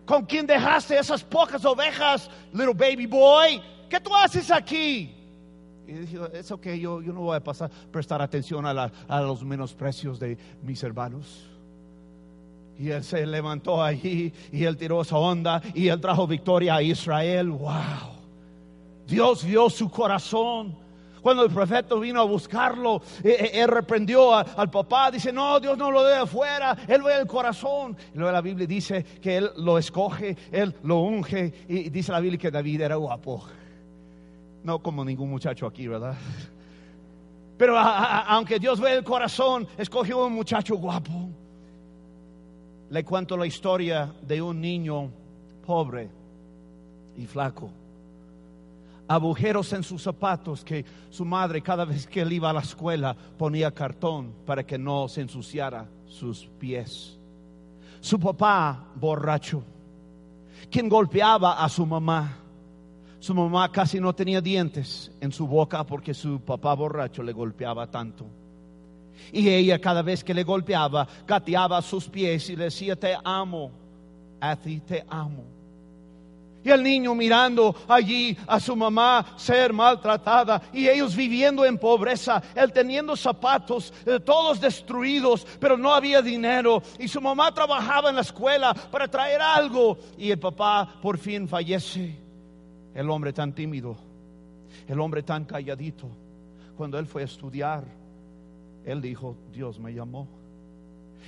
¿Con 0.05 0.25
quién 0.25 0.45
dejaste 0.45 0.97
esas 0.97 1.23
pocas 1.23 1.63
ovejas, 1.63 2.29
little 2.51 2.73
baby 2.73 3.05
boy? 3.05 3.61
¿Qué 3.89 3.99
tú 3.99 4.15
haces 4.15 4.51
aquí? 4.51 5.13
Y 5.87 5.91
dijo, 5.93 6.27
es 6.27 6.51
ok, 6.51 6.67
yo, 6.79 7.01
yo 7.01 7.11
no 7.11 7.21
voy 7.21 7.35
a 7.37 7.43
pasar, 7.43 7.71
prestar 7.91 8.21
atención 8.21 8.65
a, 8.65 8.73
la- 8.73 8.91
a 9.07 9.21
los 9.21 9.43
menosprecios 9.43 10.19
de 10.19 10.37
mis 10.63 10.83
hermanos. 10.83 11.45
Y 12.77 12.91
él 12.91 13.03
se 13.03 13.25
levantó 13.25 13.81
allí 13.83 14.31
y 14.51 14.63
él 14.63 14.77
tiró 14.77 15.01
esa 15.01 15.17
onda 15.17 15.61
y 15.73 15.87
él 15.89 15.99
trajo 15.99 16.27
victoria 16.27 16.75
a 16.75 16.81
Israel. 16.81 17.49
Wow. 17.49 17.73
Dios 19.07 19.43
vio 19.43 19.69
su 19.69 19.89
corazón. 19.89 20.75
Cuando 21.21 21.43
el 21.43 21.51
profeta 21.51 21.95
vino 21.95 22.21
a 22.21 22.23
buscarlo, 22.23 23.01
eh, 23.21 23.35
eh, 23.37 23.51
él 23.55 23.67
reprendió 23.67 24.33
al 24.33 24.69
papá. 24.69 25.11
Dice: 25.11 25.33
No, 25.33 25.59
Dios 25.59 25.77
no 25.77 25.91
lo 25.91 26.03
dé 26.05 26.15
afuera. 26.15 26.77
Él 26.87 27.01
ve 27.01 27.19
el 27.19 27.27
corazón. 27.27 27.97
Y 28.13 28.17
luego 28.17 28.31
la 28.31 28.39
Biblia 28.41 28.65
dice 28.65 29.03
que 29.21 29.35
él 29.35 29.49
lo 29.57 29.77
escoge, 29.77 30.37
él 30.49 30.73
lo 30.83 30.99
unge. 30.99 31.51
Y 31.67 31.89
dice 31.89 32.13
la 32.13 32.21
Biblia 32.21 32.39
que 32.39 32.51
David 32.51 32.79
era 32.81 32.95
guapo. 32.95 33.43
No 34.63 34.79
como 34.79 35.05
ningún 35.05 35.29
muchacho 35.29 35.65
aquí, 35.65 35.87
¿verdad? 35.87 36.15
Pero 37.57 37.77
aunque 37.77 38.57
Dios 38.59 38.79
ve 38.79 38.93
el 38.93 39.03
corazón, 39.03 39.67
escogió 39.77 40.25
un 40.25 40.33
muchacho 40.33 40.75
guapo. 40.77 41.29
Le 42.89 43.03
cuento 43.03 43.35
la 43.35 43.45
historia 43.45 44.13
de 44.21 44.41
un 44.41 44.61
niño 44.61 45.09
pobre 45.65 46.09
y 47.17 47.25
flaco. 47.25 47.69
Agujeros 49.07 49.73
en 49.73 49.83
sus 49.83 50.03
zapatos 50.03 50.63
que 50.63 50.85
su 51.09 51.25
madre 51.25 51.61
cada 51.61 51.83
vez 51.83 52.07
que 52.07 52.21
él 52.21 52.31
iba 52.31 52.49
a 52.49 52.53
la 52.53 52.61
escuela 52.61 53.15
ponía 53.37 53.71
cartón 53.71 54.33
para 54.45 54.65
que 54.65 54.77
no 54.77 55.07
se 55.07 55.21
ensuciara 55.21 55.85
sus 56.07 56.45
pies. 56.59 57.17
Su 57.99 58.19
papá 58.19 58.85
borracho, 58.95 59.63
quien 60.71 60.87
golpeaba 60.87 61.61
a 61.61 61.67
su 61.67 61.85
mamá. 61.85 62.37
Su 63.19 63.35
mamá 63.35 63.69
casi 63.71 63.99
no 63.99 64.13
tenía 64.13 64.39
dientes 64.39 65.11
en 65.19 65.31
su 65.31 65.45
boca 65.45 65.83
porque 65.83 66.13
su 66.13 66.39
papá 66.39 66.73
borracho 66.73 67.21
le 67.21 67.33
golpeaba 67.33 67.87
tanto. 67.87 68.25
Y 69.33 69.49
ella 69.49 69.79
cada 69.79 70.01
vez 70.01 70.23
que 70.23 70.33
le 70.33 70.43
golpeaba, 70.43 71.07
gateaba 71.27 71.81
sus 71.81 72.07
pies 72.07 72.49
y 72.49 72.55
le 72.55 72.65
decía, 72.65 72.95
te 72.95 73.15
amo, 73.23 73.71
Athy, 74.39 74.79
te 74.79 75.05
amo. 75.09 75.43
Y 76.63 76.69
el 76.69 76.83
niño 76.83 77.15
mirando 77.15 77.75
allí 77.87 78.37
a 78.47 78.59
su 78.59 78.75
mamá 78.75 79.25
ser 79.37 79.71
maltratada 79.71 80.61
y 80.73 80.89
ellos 80.89 81.15
viviendo 81.15 81.63
en 81.65 81.77
pobreza, 81.77 82.41
él 82.53 82.73
teniendo 82.73 83.15
zapatos 83.15 83.93
eh, 84.05 84.19
todos 84.19 84.59
destruidos, 84.59 85.47
pero 85.59 85.77
no 85.77 85.93
había 85.93 86.21
dinero. 86.21 86.81
Y 86.97 87.07
su 87.07 87.21
mamá 87.21 87.53
trabajaba 87.53 88.09
en 88.09 88.15
la 88.15 88.21
escuela 88.21 88.73
para 88.73 89.07
traer 89.07 89.41
algo 89.41 89.97
y 90.17 90.31
el 90.31 90.39
papá 90.39 90.95
por 91.01 91.17
fin 91.17 91.47
fallece. 91.47 92.28
El 92.99 93.09
hombre 93.09 93.31
tan 93.31 93.53
tímido, 93.53 93.95
el 94.85 94.99
hombre 94.99 95.23
tan 95.23 95.45
calladito, 95.45 96.09
cuando 96.75 96.99
él 96.99 97.05
fue 97.05 97.21
a 97.21 97.25
estudiar, 97.25 97.85
él 98.83 99.01
dijo, 99.01 99.37
Dios 99.53 99.79
me 99.79 99.93
llamó. 99.93 100.27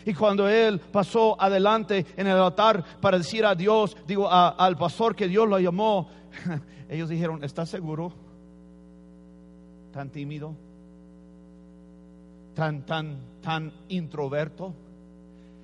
Y 0.06 0.14
cuando 0.14 0.50
él 0.50 0.82
pasó 0.82 1.42
adelante 1.42 2.06
en 2.18 2.28
el 2.28 2.36
altar 2.36 2.84
para 3.00 3.18
decir 3.18 3.46
a 3.46 3.56
Dios, 3.56 3.96
digo 4.06 4.30
al 4.30 4.76
pastor 4.76 5.16
que 5.16 5.30
Dios 5.30 5.48
lo 5.48 5.58
llamó, 5.60 6.10
ellos 6.90 7.08
dijeron, 7.08 7.42
¿estás 7.42 7.70
seguro? 7.70 8.12
Tan 9.94 10.10
tímido, 10.10 10.54
tan, 12.54 12.86
tan, 12.86 13.16
tan 13.42 13.72
introverto. 13.88 14.74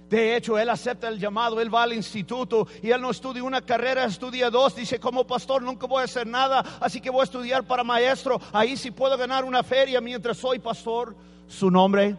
De 0.10 0.36
hecho, 0.36 0.58
él 0.58 0.70
acepta 0.70 1.10
el 1.10 1.20
llamado, 1.20 1.60
él 1.60 1.74
va 1.74 1.84
al 1.84 1.94
instituto 1.94 2.68
y 2.82 2.92
él 2.92 3.02
no 3.02 3.12
estudia 3.12 3.44
una 3.44 3.62
carrera, 3.62 4.06
estudia 4.06 4.50
dos. 4.50 4.76
Dice, 4.76 5.00
como 5.00 5.28
pastor 5.28 5.62
nunca 5.62 5.86
voy 5.86 6.02
a 6.02 6.06
hacer 6.06 6.26
nada, 6.26 6.64
así 6.80 7.02
que 7.02 7.10
voy 7.10 7.22
a 7.22 7.26
estudiar 7.26 7.66
para 7.66 7.84
maestro. 7.84 8.40
Ahí 8.54 8.78
sí 8.78 8.92
puedo 8.92 9.18
ganar 9.18 9.44
una 9.44 9.64
feria 9.64 10.00
mientras 10.00 10.38
soy 10.38 10.60
pastor. 10.60 11.16
Su 11.48 11.70
nombre, 11.70 12.16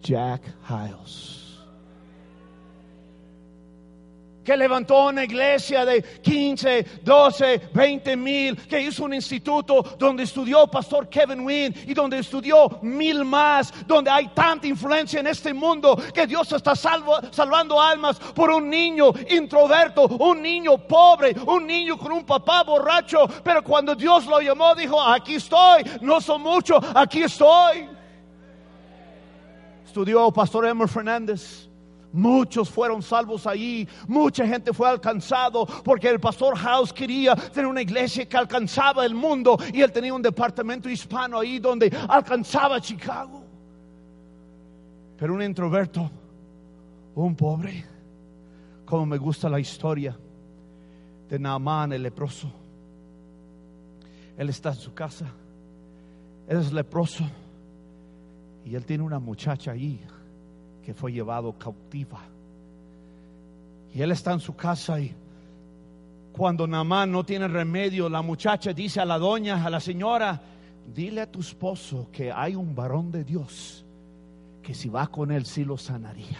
Jack 0.00 0.42
Hiles. 0.68 1.37
Que 4.48 4.56
levantó 4.56 5.08
una 5.08 5.24
iglesia 5.24 5.84
de 5.84 6.02
15, 6.02 7.02
12, 7.02 7.68
20 7.70 8.16
mil, 8.16 8.56
que 8.56 8.80
hizo 8.80 9.04
un 9.04 9.12
instituto 9.12 9.82
donde 9.98 10.22
estudió 10.22 10.66
pastor 10.68 11.06
Kevin 11.10 11.40
Wynn 11.40 11.74
y 11.86 11.92
donde 11.92 12.20
estudió 12.20 12.78
mil 12.80 13.26
más, 13.26 13.74
donde 13.86 14.10
hay 14.10 14.28
tanta 14.28 14.66
influencia 14.66 15.20
en 15.20 15.26
este 15.26 15.52
mundo 15.52 16.00
que 16.14 16.26
Dios 16.26 16.50
está 16.50 16.74
salvando 16.74 17.78
almas 17.78 18.18
por 18.18 18.48
un 18.48 18.70
niño 18.70 19.12
introverto, 19.28 20.06
un 20.06 20.40
niño 20.40 20.78
pobre, 20.78 21.36
un 21.46 21.66
niño 21.66 21.98
con 21.98 22.12
un 22.12 22.24
papá 22.24 22.62
borracho, 22.62 23.28
pero 23.44 23.62
cuando 23.62 23.94
Dios 23.94 24.24
lo 24.24 24.40
llamó 24.40 24.74
dijo, 24.74 24.98
aquí 24.98 25.34
estoy, 25.34 25.82
no 26.00 26.22
son 26.22 26.40
muchos, 26.40 26.82
aquí 26.94 27.22
estoy. 27.22 27.86
Estudió 29.84 30.32
Pastor 30.32 30.68
Emmer 30.68 30.88
Fernández. 30.88 31.67
Muchos 32.12 32.70
fueron 32.70 33.02
salvos 33.02 33.46
allí, 33.46 33.86
mucha 34.06 34.46
gente 34.46 34.72
fue 34.72 34.88
alcanzado 34.88 35.66
porque 35.84 36.08
el 36.08 36.18
pastor 36.18 36.56
House 36.56 36.92
quería 36.92 37.36
tener 37.36 37.66
una 37.66 37.82
iglesia 37.82 38.26
que 38.26 38.36
alcanzaba 38.36 39.04
el 39.04 39.14
mundo 39.14 39.58
y 39.72 39.82
él 39.82 39.92
tenía 39.92 40.14
un 40.14 40.22
departamento 40.22 40.88
hispano 40.88 41.38
ahí 41.38 41.58
donde 41.58 41.94
alcanzaba 42.08 42.80
Chicago. 42.80 43.42
Pero 45.18 45.34
un 45.34 45.42
introverto, 45.42 46.10
un 47.14 47.34
pobre, 47.34 47.84
como 48.86 49.04
me 49.04 49.18
gusta 49.18 49.50
la 49.50 49.60
historia 49.60 50.16
de 51.28 51.38
Naamán 51.38 51.92
el 51.92 52.02
leproso. 52.02 52.50
Él 54.38 54.48
está 54.48 54.70
en 54.70 54.76
su 54.76 54.94
casa, 54.94 55.26
él 56.48 56.58
es 56.58 56.72
leproso 56.72 57.24
y 58.64 58.74
él 58.74 58.86
tiene 58.86 59.04
una 59.04 59.18
muchacha 59.18 59.72
ahí 59.72 60.00
que 60.88 60.94
fue 60.94 61.12
llevado 61.12 61.52
cautiva. 61.52 62.18
Y 63.92 64.00
él 64.00 64.10
está 64.10 64.32
en 64.32 64.40
su 64.40 64.56
casa 64.56 64.98
y 64.98 65.14
cuando 66.32 66.66
Namán 66.66 67.12
no 67.12 67.24
tiene 67.24 67.46
remedio, 67.46 68.08
la 68.08 68.22
muchacha 68.22 68.72
dice 68.72 68.98
a 68.98 69.04
la 69.04 69.18
doña, 69.18 69.62
a 69.62 69.68
la 69.68 69.80
señora, 69.80 70.40
dile 70.94 71.20
a 71.20 71.30
tu 71.30 71.40
esposo 71.40 72.08
que 72.10 72.32
hay 72.32 72.54
un 72.54 72.74
varón 72.74 73.12
de 73.12 73.22
Dios 73.22 73.84
que 74.62 74.72
si 74.72 74.88
va 74.88 75.08
con 75.08 75.30
él 75.30 75.44
sí 75.44 75.62
lo 75.62 75.76
sanaría. 75.76 76.38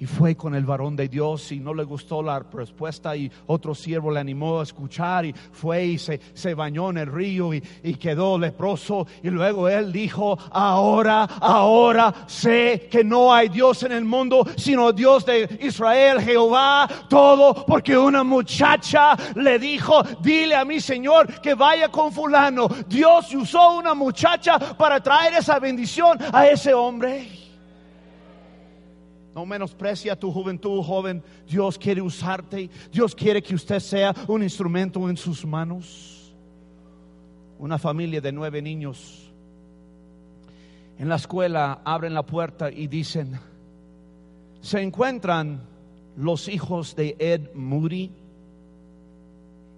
Y 0.00 0.06
fue 0.06 0.36
con 0.36 0.54
el 0.54 0.64
varón 0.64 0.96
de 0.96 1.08
Dios 1.08 1.50
y 1.52 1.60
no 1.60 1.74
le 1.74 1.84
gustó 1.84 2.22
la 2.22 2.40
respuesta 2.40 3.16
y 3.16 3.30
otro 3.46 3.74
siervo 3.74 4.10
le 4.10 4.20
animó 4.20 4.60
a 4.60 4.62
escuchar 4.62 5.24
y 5.24 5.32
fue 5.32 5.84
y 5.84 5.98
se, 5.98 6.20
se 6.34 6.54
bañó 6.54 6.90
en 6.90 6.98
el 6.98 7.06
río 7.06 7.52
y, 7.52 7.62
y 7.82 7.94
quedó 7.94 8.38
leproso. 8.38 9.06
Y 9.22 9.30
luego 9.30 9.68
él 9.68 9.92
dijo, 9.92 10.38
ahora, 10.50 11.24
ahora 11.24 12.14
sé 12.26 12.88
que 12.90 13.02
no 13.02 13.32
hay 13.32 13.48
Dios 13.48 13.82
en 13.82 13.92
el 13.92 14.04
mundo 14.04 14.46
sino 14.56 14.92
Dios 14.92 15.24
de 15.24 15.58
Israel, 15.60 16.20
Jehová, 16.20 16.88
todo 17.08 17.64
porque 17.66 17.96
una 17.96 18.22
muchacha 18.22 19.16
le 19.34 19.58
dijo, 19.58 20.02
dile 20.20 20.54
a 20.54 20.64
mi 20.64 20.80
Señor 20.80 21.40
que 21.40 21.54
vaya 21.54 21.88
con 21.88 22.12
fulano. 22.12 22.68
Dios 22.86 23.34
usó 23.34 23.76
una 23.76 23.94
muchacha 23.94 24.58
para 24.76 25.00
traer 25.00 25.34
esa 25.34 25.58
bendición 25.58 26.18
a 26.32 26.46
ese 26.46 26.74
hombre. 26.74 27.47
No 29.34 29.46
menosprecia 29.46 30.18
tu 30.18 30.32
juventud, 30.32 30.82
joven. 30.82 31.22
Dios 31.46 31.78
quiere 31.78 32.02
usarte. 32.02 32.70
Dios 32.90 33.14
quiere 33.14 33.42
que 33.42 33.54
usted 33.54 33.80
sea 33.80 34.14
un 34.26 34.42
instrumento 34.42 35.08
en 35.08 35.16
sus 35.16 35.44
manos. 35.44 36.34
Una 37.58 37.78
familia 37.78 38.20
de 38.20 38.32
nueve 38.32 38.62
niños. 38.62 39.30
En 40.98 41.08
la 41.08 41.16
escuela 41.16 41.80
abren 41.84 42.14
la 42.14 42.24
puerta 42.24 42.70
y 42.70 42.88
dicen, 42.88 43.38
se 44.60 44.80
encuentran 44.80 45.60
los 46.16 46.48
hijos 46.48 46.96
de 46.96 47.14
Ed 47.18 47.54
Moody. 47.54 48.10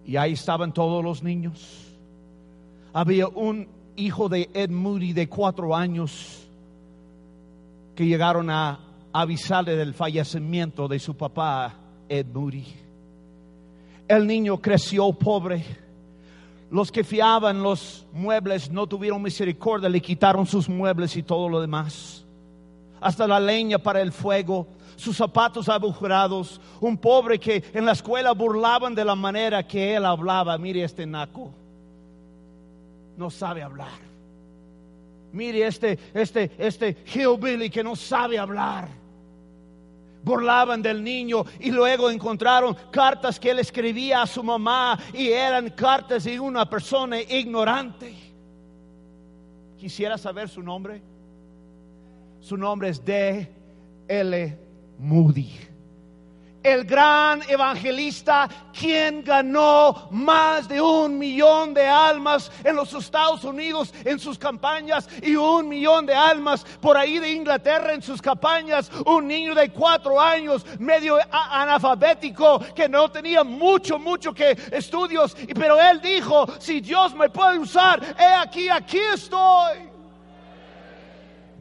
Y 0.07 0.17
ahí 0.17 0.33
estaban 0.33 0.73
todos 0.73 1.05
los 1.05 1.23
niños. 1.23 1.87
había 2.93 3.29
un 3.29 3.69
hijo 3.97 4.29
de 4.29 4.49
Ed 4.55 4.71
Moody 4.71 5.13
de 5.13 5.29
cuatro 5.29 5.77
años 5.77 6.49
que 7.95 8.07
llegaron 8.07 8.49
a 8.49 8.81
avisarle 9.12 9.77
del 9.77 9.94
fallecimiento 9.94 10.88
de 10.88 10.99
su 10.99 11.16
papá, 11.16 11.75
Ed 12.09 12.27
Moody. 12.33 12.66
El 14.09 14.27
niño 14.27 14.59
creció 14.59 15.12
pobre. 15.12 15.64
Los 16.70 16.92
que 16.92 17.03
fiaban 17.03 17.62
los 17.62 18.07
muebles 18.12 18.70
no 18.70 18.87
tuvieron 18.87 19.23
misericordia, 19.23 19.88
le 19.88 20.01
quitaron 20.01 20.46
sus 20.46 20.68
muebles 20.68 21.16
y 21.16 21.23
todo 21.23 21.49
lo 21.49 21.61
demás. 21.61 22.25
Hasta 23.01 23.27
la 23.27 23.40
leña 23.40 23.79
para 23.79 24.01
el 24.01 24.12
fuego, 24.12 24.68
sus 24.96 25.16
zapatos 25.16 25.68
agujerados. 25.68 26.61
Un 26.81 26.96
pobre 26.96 27.40
que 27.40 27.64
en 27.73 27.87
la 27.87 27.92
escuela 27.92 28.33
burlaban 28.33 28.94
de 28.94 29.05
la 29.05 29.14
manera 29.14 29.66
que 29.66 29.96
él 29.96 30.05
hablaba. 30.05 30.59
Mire 30.59 30.85
este 30.85 31.07
naco. 31.07 31.51
No 33.16 33.31
sabe 33.31 33.62
hablar. 33.62 34.11
Mire 35.33 35.66
este, 35.66 35.99
este, 36.14 36.53
este 36.59 37.05
hillbilly 37.14 37.70
que 37.70 37.83
no 37.83 37.96
sabe 37.96 38.38
hablar 38.38 39.00
burlaban 40.23 40.83
del 40.83 41.03
niño 41.03 41.45
y 41.59 41.71
luego 41.71 42.11
encontraron 42.11 42.77
cartas 42.91 43.39
que 43.39 43.51
él 43.51 43.59
escribía 43.59 44.23
a 44.23 44.27
su 44.27 44.43
mamá 44.43 44.99
y 45.13 45.29
eran 45.29 45.71
cartas 45.71 46.25
de 46.25 46.39
una 46.39 46.69
persona 46.69 47.21
ignorante. 47.21 48.15
Quisiera 49.79 50.19
saber 50.19 50.49
su 50.49 50.63
nombre. 50.63 51.03
Su 52.41 52.57
nombre 52.57 52.89
es 52.89 53.05
D. 53.05 53.51
L. 54.09 54.59
Moody 54.99 55.70
el 56.62 56.85
gran 56.85 57.42
evangelista, 57.49 58.49
quien 58.79 59.23
ganó 59.25 60.09
más 60.11 60.68
de 60.68 60.81
un 60.81 61.18
millón 61.18 61.75
de 61.75 61.87
almas 61.87 62.51
en 62.64 62.77
los 62.77 62.92
Estados 62.92 63.44
Unidos 63.44 63.92
en 64.05 64.18
sus 64.18 64.38
campañas 64.38 65.09
y 65.23 65.37
un 65.37 65.68
millón 65.68 66.07
de 66.07 66.14
almas 66.14 66.64
por 66.81 66.96
ahí 66.96 67.18
de 67.18 67.33
Inglaterra 67.33 67.92
en 67.92 68.03
sus 68.03 68.20
campañas. 68.20 68.90
Un 69.07 69.27
niño 69.27 69.55
de 69.55 69.70
cuatro 69.70 70.20
años, 70.20 70.64
medio 70.79 71.18
analfabético, 71.31 72.61
que 72.75 72.88
no 72.88 73.11
tenía 73.11 73.44
mucho, 73.44 73.99
mucho 73.99 74.33
que 74.33 74.57
estudios, 74.73 75.37
pero 75.55 75.81
él 75.81 76.01
dijo, 76.01 76.46
si 76.59 76.81
Dios 76.81 77.14
me 77.14 77.31
puede 77.31 77.59
usar, 77.59 78.01
he 78.18 78.35
aquí, 78.35 78.68
aquí 78.68 78.99
estoy. 79.14 79.88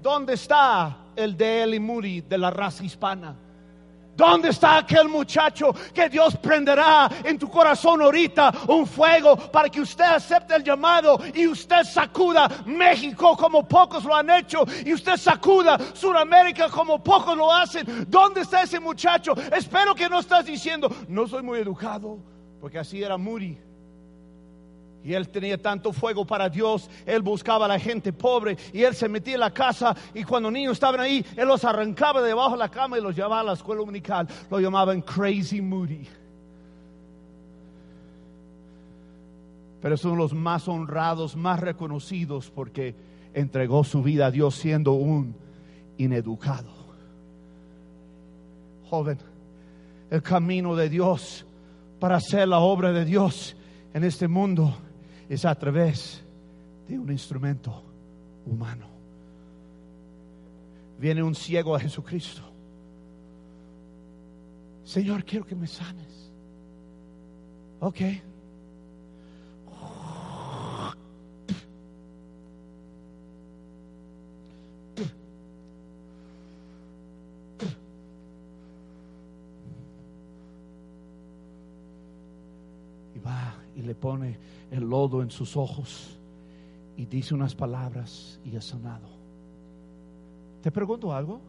¿Dónde 0.02 0.34
está 0.34 0.98
el 1.16 1.36
Eli 1.42 1.80
Moody 1.80 2.22
de 2.22 2.38
la 2.38 2.52
raza 2.52 2.84
hispana? 2.84 3.49
¿Dónde 4.20 4.50
está 4.50 4.80
aquel 4.80 5.08
muchacho 5.08 5.74
que 5.94 6.10
Dios 6.10 6.36
prenderá 6.36 7.10
en 7.24 7.40
tu 7.40 7.50
corazón 7.50 8.02
ahorita 8.02 8.52
un 8.68 8.86
fuego 8.86 9.38
para 9.38 9.70
que 9.70 9.80
usted 9.80 10.04
acepte 10.04 10.56
el 10.56 10.62
llamado 10.62 11.18
y 11.34 11.48
usted 11.48 11.86
sacuda 11.86 12.50
México 12.66 13.38
como 13.38 13.66
pocos 13.66 14.04
lo 14.04 14.14
han 14.14 14.30
hecho 14.30 14.66
y 14.84 14.94
usted 14.94 15.16
sacuda 15.16 15.78
Sudamérica 15.94 16.68
como 16.68 17.02
pocos 17.02 17.38
lo 17.38 17.50
hacen? 17.50 17.86
¿Dónde 18.10 18.42
está 18.42 18.64
ese 18.64 18.82
muchacho? 18.82 19.34
Espero 19.56 19.96
que 19.96 20.10
no 20.10 20.20
estás 20.20 20.46
diciendo, 20.46 20.94
no 21.08 21.26
soy 21.26 21.42
muy 21.42 21.60
educado, 21.60 22.20
porque 22.60 22.78
así 22.78 23.02
era 23.02 23.18
Muri. 23.18 23.69
Y 25.10 25.16
él 25.16 25.28
tenía 25.28 25.60
tanto 25.60 25.92
fuego 25.92 26.24
para 26.24 26.50
Dios, 26.50 26.88
él 27.04 27.24
buscaba 27.24 27.66
a 27.66 27.68
la 27.68 27.80
gente 27.80 28.14
pobre 28.14 28.56
y 28.72 28.84
él 28.84 28.94
se 28.94 29.10
metía 29.10 29.34
en 29.34 29.40
la 29.40 29.50
casa 29.50 29.96
y 30.14 30.24
cuando 30.24 30.52
niños 30.52 30.74
estaban 30.74 31.00
ahí, 31.02 31.26
él 31.36 31.48
los 31.48 31.66
arrancaba 31.66 32.22
debajo 32.22 32.52
de 32.52 32.60
la 32.60 32.70
cama 32.70 32.96
y 32.96 33.02
los 33.02 33.16
llevaba 33.16 33.40
a 33.40 33.44
la 33.44 33.54
escuela 33.54 33.80
dominical. 33.80 34.28
Lo 34.52 34.60
llamaban 34.60 35.02
Crazy 35.02 35.62
Moody. 35.62 36.08
Pero 39.82 39.98
son 39.98 40.16
los 40.16 40.32
más 40.32 40.68
honrados, 40.68 41.36
más 41.36 41.60
reconocidos 41.60 42.52
porque 42.52 42.94
entregó 43.34 43.84
su 43.84 44.04
vida 44.04 44.28
a 44.28 44.32
Dios 44.32 44.54
siendo 44.54 44.92
un 44.92 45.36
ineducado. 45.98 46.70
Joven, 48.92 49.18
el 50.12 50.22
camino 50.22 50.76
de 50.76 50.88
Dios 50.88 51.48
para 52.00 52.18
hacer 52.18 52.48
la 52.48 52.60
obra 52.60 52.92
de 52.92 53.06
Dios 53.06 53.56
en 53.96 54.04
este 54.04 54.28
mundo 54.28 54.78
es 55.30 55.46
a 55.46 55.54
través 55.54 56.24
de 56.88 56.98
un 56.98 57.12
instrumento 57.12 57.84
humano. 58.48 58.88
Viene 61.00 61.22
un 61.22 61.36
ciego 61.36 61.76
a 61.76 61.80
Jesucristo. 61.80 62.42
Señor, 64.84 65.24
quiero 65.24 65.46
que 65.46 65.56
me 65.56 65.68
sanes. 65.68 66.32
Ok. 67.80 68.02
Y 83.16 83.20
va 83.20 83.56
y 83.76 83.84
le 83.84 83.89
pone 84.00 84.38
el 84.72 84.84
lodo 84.84 85.22
en 85.22 85.32
sus 85.32 85.56
ojos 85.58 86.18
y 86.98 87.06
dice 87.06 87.34
unas 87.34 87.56
palabras 87.56 88.40
y 88.44 88.56
es 88.56 88.66
sanado. 88.66 89.08
Te 90.62 90.72
pregunto 90.72 91.14
algo. 91.14 91.40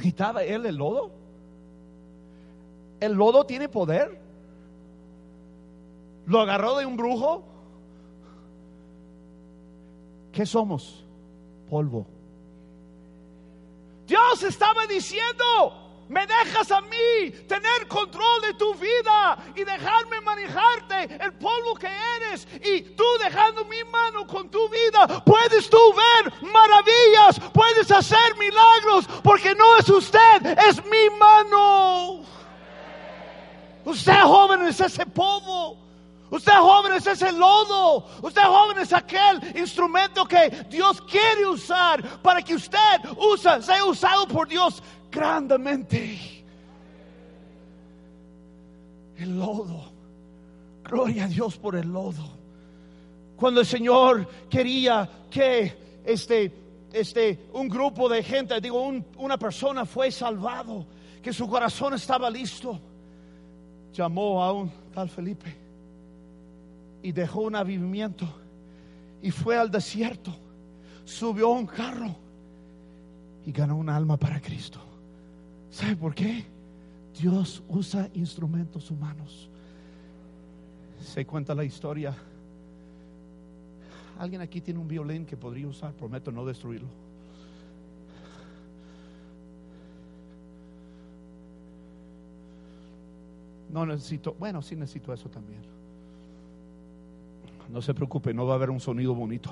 ¿Quitaba 0.00 0.42
él 0.42 0.66
el 0.66 0.76
lodo? 0.76 1.10
¿El 3.00 3.12
lodo 3.12 3.44
tiene 3.44 3.68
poder? 3.68 4.18
¿Lo 6.26 6.40
agarró 6.40 6.76
de 6.76 6.86
un 6.86 6.96
brujo? 6.96 7.44
¿Qué 10.32 10.44
somos? 10.46 11.04
Polvo. 11.70 12.06
Dios 14.06 14.42
estaba 14.42 14.86
diciendo, 14.86 15.44
me 16.14 16.24
dejas 16.28 16.70
a 16.70 16.80
mí 16.80 17.30
tener 17.48 17.88
control 17.88 18.40
de 18.42 18.54
tu 18.54 18.72
vida 18.74 19.36
y 19.56 19.64
dejarme 19.64 20.20
manejarte 20.20 21.18
el 21.20 21.32
polvo 21.32 21.74
que 21.74 21.88
eres. 21.88 22.46
Y 22.62 22.82
tú 22.82 23.04
dejando 23.20 23.64
mi 23.64 23.82
mano 23.90 24.24
con 24.24 24.48
tu 24.48 24.68
vida, 24.68 25.24
puedes 25.24 25.68
tú 25.68 25.92
ver 25.92 26.32
maravillas, 26.40 27.40
puedes 27.52 27.90
hacer 27.90 28.36
milagros, 28.38 29.06
porque 29.24 29.56
no 29.56 29.76
es 29.76 29.88
usted, 29.88 30.56
es 30.68 30.84
mi 30.84 31.10
mano. 31.18 32.22
Usted 33.84 34.20
joven 34.22 34.62
es 34.68 34.80
ese 34.80 35.04
polvo. 35.06 35.78
Usted 36.30 36.52
joven 36.52 36.92
es 36.94 37.06
ese 37.08 37.32
lodo. 37.32 38.06
Usted 38.22 38.42
joven 38.42 38.78
es 38.78 38.92
aquel 38.92 39.56
instrumento 39.56 40.24
que 40.24 40.48
Dios 40.70 41.00
quiere 41.02 41.46
usar 41.46 42.02
para 42.22 42.40
que 42.40 42.54
usted 42.54 43.00
usa, 43.16 43.60
sea 43.60 43.84
usado 43.84 44.26
por 44.28 44.48
Dios 44.48 44.80
grandemente. 45.14 46.18
El 49.16 49.38
lodo. 49.38 49.92
Gloria 50.82 51.24
a 51.24 51.28
Dios 51.28 51.56
por 51.56 51.76
el 51.76 51.90
lodo. 51.90 52.28
Cuando 53.36 53.60
el 53.60 53.66
Señor 53.66 54.28
quería 54.50 55.08
que 55.30 56.02
este, 56.04 56.52
este, 56.92 57.48
un 57.52 57.68
grupo 57.68 58.08
de 58.08 58.22
gente, 58.22 58.60
digo, 58.60 58.92
una 59.16 59.38
persona 59.38 59.86
fue 59.86 60.10
salvado, 60.10 60.86
que 61.22 61.32
su 61.32 61.48
corazón 61.48 61.94
estaba 61.94 62.28
listo, 62.28 62.78
llamó 63.92 64.42
a 64.42 64.52
un 64.52 64.70
tal 64.92 65.08
Felipe 65.08 65.54
y 67.02 67.12
dejó 67.12 67.42
un 67.42 67.56
avivamiento 67.56 68.26
y 69.22 69.30
fue 69.30 69.56
al 69.56 69.70
desierto, 69.70 70.34
subió 71.04 71.46
a 71.46 71.52
un 71.52 71.66
carro 71.66 72.14
y 73.46 73.52
ganó 73.52 73.76
un 73.76 73.88
alma 73.88 74.16
para 74.16 74.40
Cristo. 74.40 74.80
¿Sabe 75.74 75.96
por 75.96 76.14
qué? 76.14 76.44
Dios 77.20 77.60
usa 77.68 78.08
instrumentos 78.14 78.92
humanos. 78.92 79.50
Se 81.00 81.26
cuenta 81.26 81.52
la 81.52 81.64
historia. 81.64 82.14
¿Alguien 84.16 84.40
aquí 84.40 84.60
tiene 84.60 84.78
un 84.78 84.86
violín 84.86 85.26
que 85.26 85.36
podría 85.36 85.66
usar? 85.66 85.92
Prometo 85.92 86.30
no 86.30 86.44
destruirlo. 86.44 86.86
No 93.68 93.84
necesito, 93.84 94.36
bueno, 94.38 94.62
sí 94.62 94.76
necesito 94.76 95.12
eso 95.12 95.28
también. 95.28 95.58
No 97.68 97.82
se 97.82 97.92
preocupe, 97.94 98.32
no 98.32 98.46
va 98.46 98.52
a 98.52 98.56
haber 98.58 98.70
un 98.70 98.78
sonido 98.78 99.12
bonito. 99.12 99.50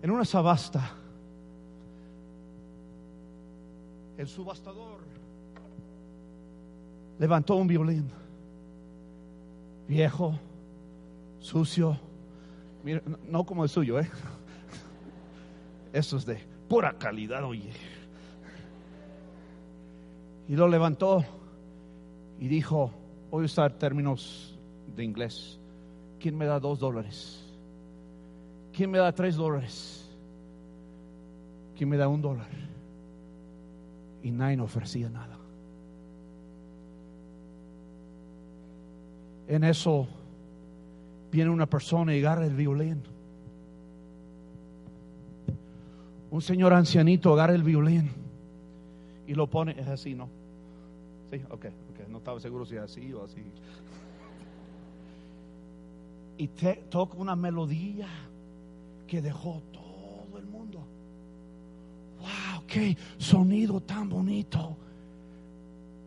En 0.00 0.12
una 0.12 0.24
sabasta 0.24 1.01
el 4.22 4.28
subastador 4.28 5.00
levantó 7.18 7.56
un 7.56 7.66
violín 7.66 8.08
viejo, 9.88 10.38
sucio, 11.40 11.98
no 13.28 13.44
como 13.44 13.64
el 13.64 13.68
suyo, 13.68 13.98
¿eh? 13.98 14.08
Eso 15.92 16.16
es 16.18 16.24
de 16.24 16.38
pura 16.68 16.96
calidad, 16.96 17.44
oye. 17.44 17.72
Y 20.48 20.54
lo 20.54 20.68
levantó 20.68 21.24
y 22.38 22.46
dijo, 22.46 22.92
voy 23.28 23.42
a 23.42 23.46
usar 23.46 23.72
términos 23.72 24.56
de 24.94 25.02
inglés, 25.02 25.58
¿quién 26.20 26.38
me 26.38 26.46
da 26.46 26.60
dos 26.60 26.78
dólares? 26.78 27.44
¿Quién 28.72 28.88
me 28.88 28.98
da 28.98 29.10
tres 29.12 29.34
dólares? 29.34 30.08
¿Quién 31.76 31.88
me 31.88 31.96
da 31.96 32.06
un 32.06 32.22
dólar? 32.22 32.71
Y 34.22 34.30
nadie 34.30 34.60
ofrecía 34.60 35.08
nada. 35.08 35.36
En 39.48 39.64
eso 39.64 40.06
viene 41.30 41.50
una 41.50 41.66
persona 41.66 42.14
y 42.14 42.20
agarra 42.20 42.46
el 42.46 42.54
violín. 42.54 43.02
Un 46.30 46.40
señor 46.40 46.72
ancianito 46.72 47.32
agarra 47.32 47.54
el 47.54 47.62
violín 47.62 48.10
y 49.26 49.34
lo 49.34 49.48
pone, 49.48 49.78
es 49.78 49.88
así, 49.88 50.14
¿no? 50.14 50.28
Sí, 51.30 51.40
ok, 51.50 51.66
ok, 51.66 52.08
no 52.08 52.18
estaba 52.18 52.40
seguro 52.40 52.64
si 52.64 52.76
es 52.76 52.82
así 52.82 53.12
o 53.12 53.24
así. 53.24 53.42
Y 56.38 56.48
te, 56.48 56.84
toca 56.90 57.16
una 57.16 57.36
melodía 57.36 58.08
que 59.06 59.20
dejó 59.20 59.62
todo. 59.72 59.81
¡Qué 62.72 62.96
sonido 63.18 63.82
tan 63.82 64.08
bonito! 64.08 64.74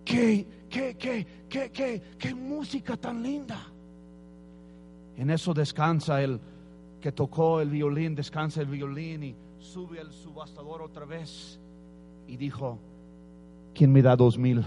¡Qué, 0.03 0.47
qué, 0.67 0.95
qué, 0.97 1.27
qué, 1.47 2.01
qué, 2.17 2.33
música 2.33 2.97
tan 2.97 3.21
linda! 3.21 3.67
En 5.15 5.29
eso 5.29 5.53
descansa 5.53 6.23
el 6.23 6.39
que 6.99 7.11
tocó 7.11 7.61
el 7.61 7.69
violín, 7.69 8.15
descansa 8.15 8.61
el 8.61 8.67
violín 8.67 9.23
y 9.23 9.35
sube 9.59 10.01
el 10.01 10.11
subastador 10.11 10.81
otra 10.81 11.05
vez 11.05 11.59
y 12.27 12.35
dijo, 12.35 12.79
¿quién 13.75 13.91
me 13.91 14.01
da 14.01 14.15
dos 14.15 14.35
mil? 14.39 14.65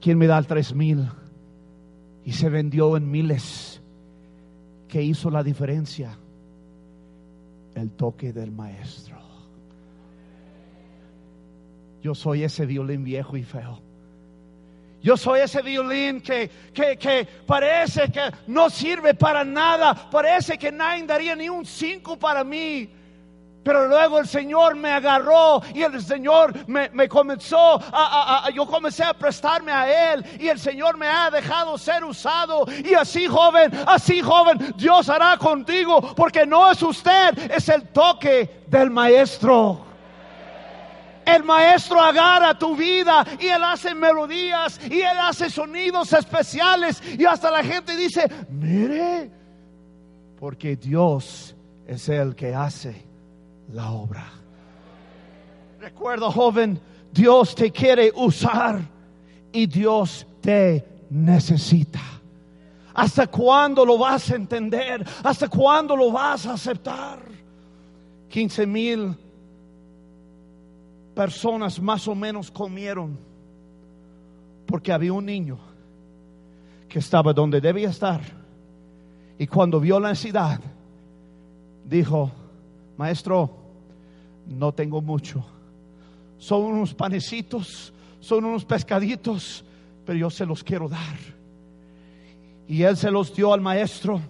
¿Quién 0.00 0.18
me 0.18 0.26
da 0.26 0.42
tres 0.42 0.74
mil? 0.74 1.08
Y 2.24 2.32
se 2.32 2.48
vendió 2.48 2.96
en 2.96 3.08
miles. 3.08 3.80
¿Qué 4.88 5.00
hizo 5.00 5.30
la 5.30 5.44
diferencia? 5.44 6.18
El 7.76 7.92
toque 7.92 8.32
del 8.32 8.50
maestro. 8.50 9.29
Yo 12.02 12.14
soy 12.14 12.44
ese 12.44 12.66
violín 12.66 13.04
viejo 13.04 13.36
y 13.36 13.42
feo. 13.42 13.80
Yo 15.02 15.16
soy 15.16 15.40
ese 15.40 15.62
violín 15.62 16.20
que, 16.20 16.50
que, 16.74 16.96
que, 16.98 17.26
parece 17.46 18.10
que 18.10 18.30
no 18.46 18.68
sirve 18.68 19.14
para 19.14 19.44
nada. 19.44 19.94
Parece 20.10 20.58
que 20.58 20.70
nadie 20.70 21.04
daría 21.04 21.34
ni 21.34 21.48
un 21.48 21.64
cinco 21.64 22.18
para 22.18 22.44
mí. 22.44 22.88
Pero 23.62 23.88
luego 23.88 24.18
el 24.18 24.26
Señor 24.26 24.74
me 24.74 24.90
agarró 24.90 25.62
y 25.74 25.82
el 25.82 26.02
Señor 26.02 26.66
me, 26.66 26.88
me 26.90 27.08
comenzó 27.08 27.78
a, 27.92 28.46
a, 28.46 28.50
yo 28.50 28.66
comencé 28.66 29.04
a 29.04 29.12
prestarme 29.12 29.70
a 29.70 30.12
Él 30.14 30.24
y 30.38 30.48
el 30.48 30.58
Señor 30.58 30.96
me 30.96 31.06
ha 31.06 31.30
dejado 31.30 31.76
ser 31.76 32.02
usado. 32.04 32.64
Y 32.82 32.94
así 32.94 33.26
joven, 33.26 33.70
así 33.86 34.22
joven, 34.22 34.74
Dios 34.76 35.10
hará 35.10 35.36
contigo 35.36 36.00
porque 36.14 36.46
no 36.46 36.70
es 36.70 36.82
usted, 36.82 37.52
es 37.52 37.68
el 37.68 37.88
toque 37.88 38.62
del 38.66 38.88
Maestro. 38.90 39.89
El 41.24 41.44
maestro 41.44 42.00
agarra 42.00 42.58
tu 42.58 42.74
vida 42.74 43.24
y 43.38 43.46
él 43.46 43.62
hace 43.62 43.94
melodías 43.94 44.80
y 44.90 45.00
él 45.00 45.18
hace 45.20 45.50
sonidos 45.50 46.12
especiales 46.12 47.02
y 47.18 47.24
hasta 47.24 47.50
la 47.50 47.62
gente 47.62 47.96
dice, 47.96 48.28
mire, 48.48 49.30
porque 50.38 50.76
Dios 50.76 51.54
es 51.86 52.08
el 52.08 52.34
que 52.34 52.54
hace 52.54 53.04
la 53.72 53.90
obra. 53.90 54.26
Recuerda, 55.78 56.30
joven, 56.30 56.80
Dios 57.12 57.54
te 57.54 57.70
quiere 57.70 58.12
usar 58.14 58.80
y 59.52 59.66
Dios 59.66 60.26
te 60.40 60.84
necesita. 61.10 62.00
¿Hasta 62.94 63.26
cuándo 63.28 63.84
lo 63.84 63.98
vas 63.98 64.30
a 64.30 64.36
entender? 64.36 65.06
¿Hasta 65.22 65.48
cuándo 65.48 65.96
lo 65.96 66.10
vas 66.10 66.46
a 66.46 66.54
aceptar? 66.54 67.20
15 68.28 68.66
mil 68.66 69.16
personas 71.14 71.80
más 71.80 72.06
o 72.08 72.14
menos 72.14 72.50
comieron 72.50 73.18
porque 74.66 74.92
había 74.92 75.12
un 75.12 75.26
niño 75.26 75.58
que 76.88 76.98
estaba 76.98 77.32
donde 77.32 77.60
debía 77.60 77.90
estar 77.90 78.20
y 79.38 79.46
cuando 79.46 79.80
vio 79.80 79.98
la 79.98 80.10
necesidad 80.10 80.60
dijo, 81.84 82.30
maestro, 82.96 83.50
no 84.46 84.72
tengo 84.72 85.00
mucho, 85.00 85.44
son 86.38 86.62
unos 86.62 86.94
panecitos, 86.94 87.92
son 88.20 88.44
unos 88.44 88.64
pescaditos, 88.64 89.64
pero 90.04 90.18
yo 90.18 90.30
se 90.30 90.46
los 90.46 90.62
quiero 90.62 90.88
dar. 90.88 91.16
Y 92.68 92.82
él 92.82 92.96
se 92.96 93.10
los 93.10 93.34
dio 93.34 93.52
al 93.52 93.60
maestro 93.60 94.20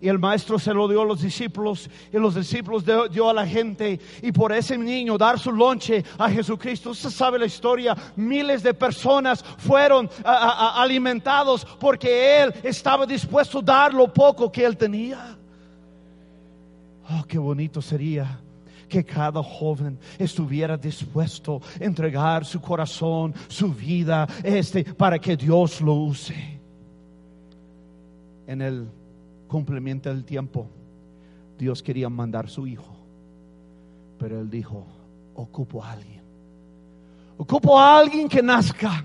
y 0.00 0.08
el 0.08 0.18
maestro 0.18 0.58
se 0.58 0.72
lo 0.72 0.86
dio 0.86 1.02
a 1.02 1.04
los 1.04 1.22
discípulos 1.22 1.90
y 2.12 2.18
los 2.18 2.34
discípulos 2.34 2.84
dio, 2.84 3.28
a 3.28 3.32
la 3.32 3.46
gente 3.46 3.98
y 4.22 4.32
por 4.32 4.52
ese 4.52 4.78
niño 4.78 5.18
dar 5.18 5.38
su 5.38 5.52
lonche 5.52 6.04
a 6.18 6.30
Jesucristo. 6.30 6.90
Usted 6.90 7.10
sabe 7.10 7.38
la 7.38 7.46
historia, 7.46 7.96
miles 8.16 8.62
de 8.62 8.74
personas 8.74 9.42
fueron 9.42 10.08
alimentados 10.24 11.64
porque 11.64 12.42
él 12.42 12.54
estaba 12.62 13.06
dispuesto 13.06 13.58
a 13.58 13.62
dar 13.62 13.94
lo 13.94 14.12
poco 14.12 14.50
que 14.52 14.64
él 14.64 14.76
tenía. 14.76 15.36
Oh, 17.10 17.24
qué 17.26 17.38
bonito 17.38 17.80
sería 17.80 18.40
que 18.88 19.04
cada 19.04 19.42
joven 19.42 19.98
estuviera 20.18 20.76
dispuesto 20.76 21.60
a 21.80 21.84
entregar 21.84 22.44
su 22.44 22.60
corazón, 22.60 23.34
su 23.48 23.72
vida, 23.74 24.26
este, 24.42 24.84
para 24.84 25.18
que 25.18 25.36
Dios 25.36 25.80
lo 25.80 25.94
use. 25.94 26.58
En 28.46 28.62
el 28.62 28.88
cumplimiento 29.48 30.08
del 30.08 30.24
tiempo, 30.24 30.66
Dios 31.58 31.82
quería 31.82 32.08
mandar 32.08 32.48
su 32.48 32.66
hijo, 32.66 32.94
pero 34.18 34.40
él 34.40 34.48
dijo, 34.48 34.84
ocupo 35.34 35.82
a 35.82 35.92
alguien, 35.92 36.22
ocupo 37.36 37.78
a 37.78 37.98
alguien 37.98 38.28
que 38.28 38.42
nazca, 38.42 39.04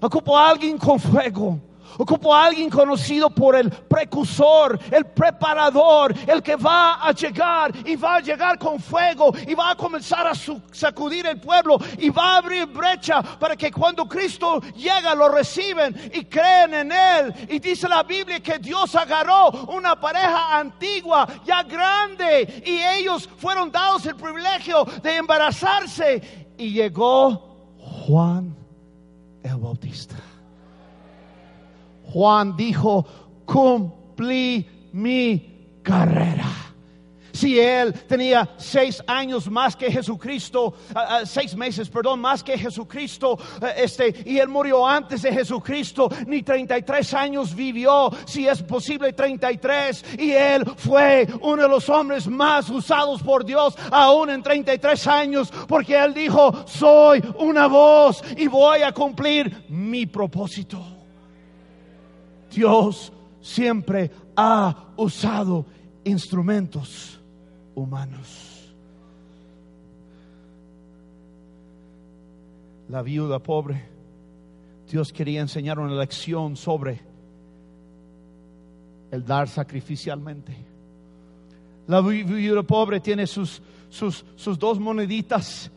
ocupo 0.00 0.36
a 0.36 0.50
alguien 0.50 0.76
con 0.76 1.00
fuego. 1.00 1.58
Ocupo 1.98 2.34
a 2.34 2.46
alguien 2.46 2.68
conocido 2.68 3.30
por 3.30 3.56
el 3.56 3.70
precursor, 3.70 4.78
el 4.90 5.06
preparador, 5.06 6.14
el 6.26 6.42
que 6.42 6.56
va 6.56 7.06
a 7.06 7.12
llegar 7.12 7.72
y 7.86 7.96
va 7.96 8.16
a 8.16 8.20
llegar 8.20 8.58
con 8.58 8.78
fuego 8.78 9.32
y 9.46 9.54
va 9.54 9.70
a 9.70 9.76
comenzar 9.76 10.26
a 10.26 10.32
sacudir 10.34 11.26
el 11.26 11.40
pueblo 11.40 11.78
y 11.98 12.10
va 12.10 12.34
a 12.34 12.36
abrir 12.38 12.66
brecha 12.66 13.22
para 13.22 13.56
que 13.56 13.70
cuando 13.70 14.06
Cristo 14.06 14.60
llega 14.74 15.14
lo 15.14 15.28
reciben 15.28 16.10
y 16.12 16.24
creen 16.24 16.74
en 16.74 16.92
Él. 16.92 17.34
Y 17.48 17.58
dice 17.58 17.88
la 17.88 18.02
Biblia 18.02 18.40
que 18.40 18.58
Dios 18.58 18.94
agarró 18.94 19.50
una 19.68 19.98
pareja 19.98 20.58
antigua, 20.58 21.26
ya 21.44 21.62
grande, 21.62 22.62
y 22.64 22.78
ellos 23.00 23.28
fueron 23.38 23.70
dados 23.70 24.04
el 24.06 24.16
privilegio 24.16 24.84
de 25.02 25.16
embarazarse. 25.16 26.46
Y 26.58 26.72
llegó 26.72 27.74
Juan 27.78 28.56
el 29.42 29.56
Bautista. 29.56 30.16
Juan 32.16 32.56
dijo, 32.56 33.04
cumplí 33.44 34.66
mi 34.94 35.80
carrera. 35.82 36.50
Si 37.30 37.60
él 37.60 37.92
tenía 38.08 38.48
seis 38.56 39.04
años 39.06 39.50
más 39.50 39.76
que 39.76 39.92
Jesucristo, 39.92 40.72
ah, 40.94 41.08
ah, 41.10 41.26
seis 41.26 41.54
meses, 41.54 41.90
perdón, 41.90 42.20
más 42.20 42.42
que 42.42 42.56
Jesucristo, 42.56 43.38
eh, 43.60 43.84
este, 43.84 44.14
y 44.24 44.38
él 44.38 44.48
murió 44.48 44.86
antes 44.86 45.20
de 45.20 45.30
Jesucristo, 45.30 46.08
ni 46.26 46.42
33 46.42 47.12
años 47.12 47.54
vivió, 47.54 48.10
si 48.24 48.48
es 48.48 48.62
posible 48.62 49.12
33, 49.12 50.16
y 50.18 50.30
él 50.30 50.64
fue 50.78 51.28
uno 51.42 51.64
de 51.64 51.68
los 51.68 51.86
hombres 51.90 52.26
más 52.26 52.70
usados 52.70 53.22
por 53.22 53.44
Dios, 53.44 53.76
aún 53.90 54.30
en 54.30 54.42
33 54.42 55.06
años, 55.06 55.52
porque 55.68 56.02
él 56.02 56.14
dijo, 56.14 56.64
soy 56.66 57.22
una 57.40 57.66
voz 57.66 58.24
y 58.38 58.46
voy 58.46 58.80
a 58.80 58.92
cumplir 58.92 59.66
mi 59.68 60.06
propósito. 60.06 60.95
Dios 62.56 63.12
siempre 63.42 64.10
ha 64.34 64.94
usado 64.96 65.66
instrumentos 66.04 67.20
humanos. 67.74 68.72
La 72.88 73.02
viuda 73.02 73.40
pobre, 73.40 73.84
Dios 74.90 75.12
quería 75.12 75.42
enseñar 75.42 75.78
una 75.78 75.94
lección 75.96 76.56
sobre 76.56 76.98
el 79.10 79.22
dar 79.26 79.48
sacrificialmente. 79.48 80.56
La 81.88 82.00
viuda 82.00 82.62
pobre 82.62 83.00
tiene 83.00 83.26
sus, 83.26 83.60
sus, 83.90 84.24
sus 84.34 84.58
dos 84.58 84.80
moneditas 84.80 85.70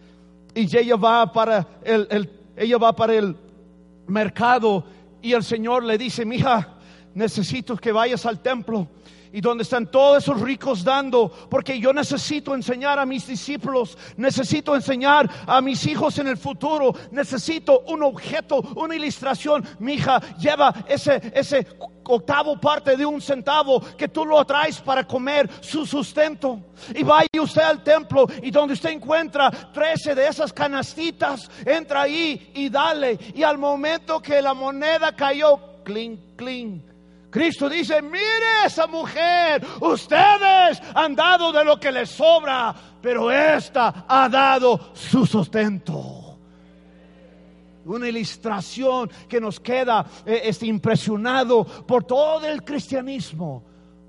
y 0.55 0.61
ella 0.77 0.95
va 0.95 1.29
para 1.33 1.67
el, 1.83 2.29
ella 2.55 2.77
va 2.77 2.95
para 2.95 3.15
el 3.15 3.35
mercado 4.07 4.85
y 5.21 5.33
el 5.33 5.43
Señor 5.43 5.83
le 5.83 5.97
dice, 5.97 6.25
mija, 6.25 6.78
necesito 7.13 7.75
que 7.77 7.91
vayas 7.91 8.25
al 8.25 8.41
templo 8.41 8.87
y 9.31 9.41
donde 9.41 9.63
están 9.63 9.87
todos 9.87 10.23
esos 10.23 10.41
ricos 10.41 10.83
dando, 10.83 11.31
porque 11.49 11.79
yo 11.79 11.93
necesito 11.93 12.55
enseñar 12.55 12.99
a 12.99 13.05
mis 13.05 13.27
discípulos, 13.27 13.97
necesito 14.17 14.75
enseñar 14.75 15.29
a 15.45 15.61
mis 15.61 15.85
hijos 15.85 16.17
en 16.19 16.27
el 16.27 16.37
futuro, 16.37 16.93
necesito 17.11 17.81
un 17.87 18.03
objeto, 18.03 18.61
una 18.75 18.95
ilustración. 18.95 19.65
Mi 19.79 19.93
hija 19.93 20.19
lleva 20.37 20.73
ese, 20.87 21.31
ese 21.33 21.67
octavo 22.03 22.59
parte 22.59 22.97
de 22.97 23.05
un 23.05 23.21
centavo 23.21 23.81
que 23.95 24.07
tú 24.07 24.25
lo 24.25 24.43
traes 24.45 24.81
para 24.81 25.05
comer 25.05 25.49
su 25.61 25.85
sustento. 25.85 26.59
Y 26.95 27.03
vaya 27.03 27.27
usted 27.39 27.61
al 27.61 27.83
templo 27.83 28.25
y 28.41 28.49
donde 28.49 28.73
usted 28.73 28.89
encuentra 28.89 29.51
13 29.51 30.15
de 30.15 30.27
esas 30.27 30.51
canastitas, 30.51 31.49
entra 31.65 32.01
ahí 32.01 32.51
y 32.55 32.69
dale. 32.69 33.19
Y 33.35 33.43
al 33.43 33.59
momento 33.59 34.21
que 34.21 34.41
la 34.41 34.55
moneda 34.55 35.15
cayó, 35.15 35.59
clink, 35.83 36.35
clink. 36.35 36.88
Cristo 37.29 37.69
dice, 37.69 38.01
mire 38.01 38.65
esa 38.65 38.87
mujer, 38.87 39.65
ustedes 39.81 40.81
han 40.95 41.15
dado 41.15 41.51
de 41.51 41.63
lo 41.63 41.79
que 41.79 41.91
les 41.91 42.09
sobra, 42.09 42.73
pero 43.01 43.31
esta 43.31 44.05
ha 44.07 44.27
dado 44.27 44.91
su 44.93 45.25
sustento 45.25 46.29
una 47.95 48.07
ilustración 48.07 49.09
que 49.27 49.41
nos 49.41 49.59
queda 49.59 50.05
eh, 50.25 50.41
este, 50.45 50.67
impresionado 50.67 51.65
por 51.65 52.03
todo 52.03 52.45
el 52.45 52.63
cristianismo, 52.63 53.63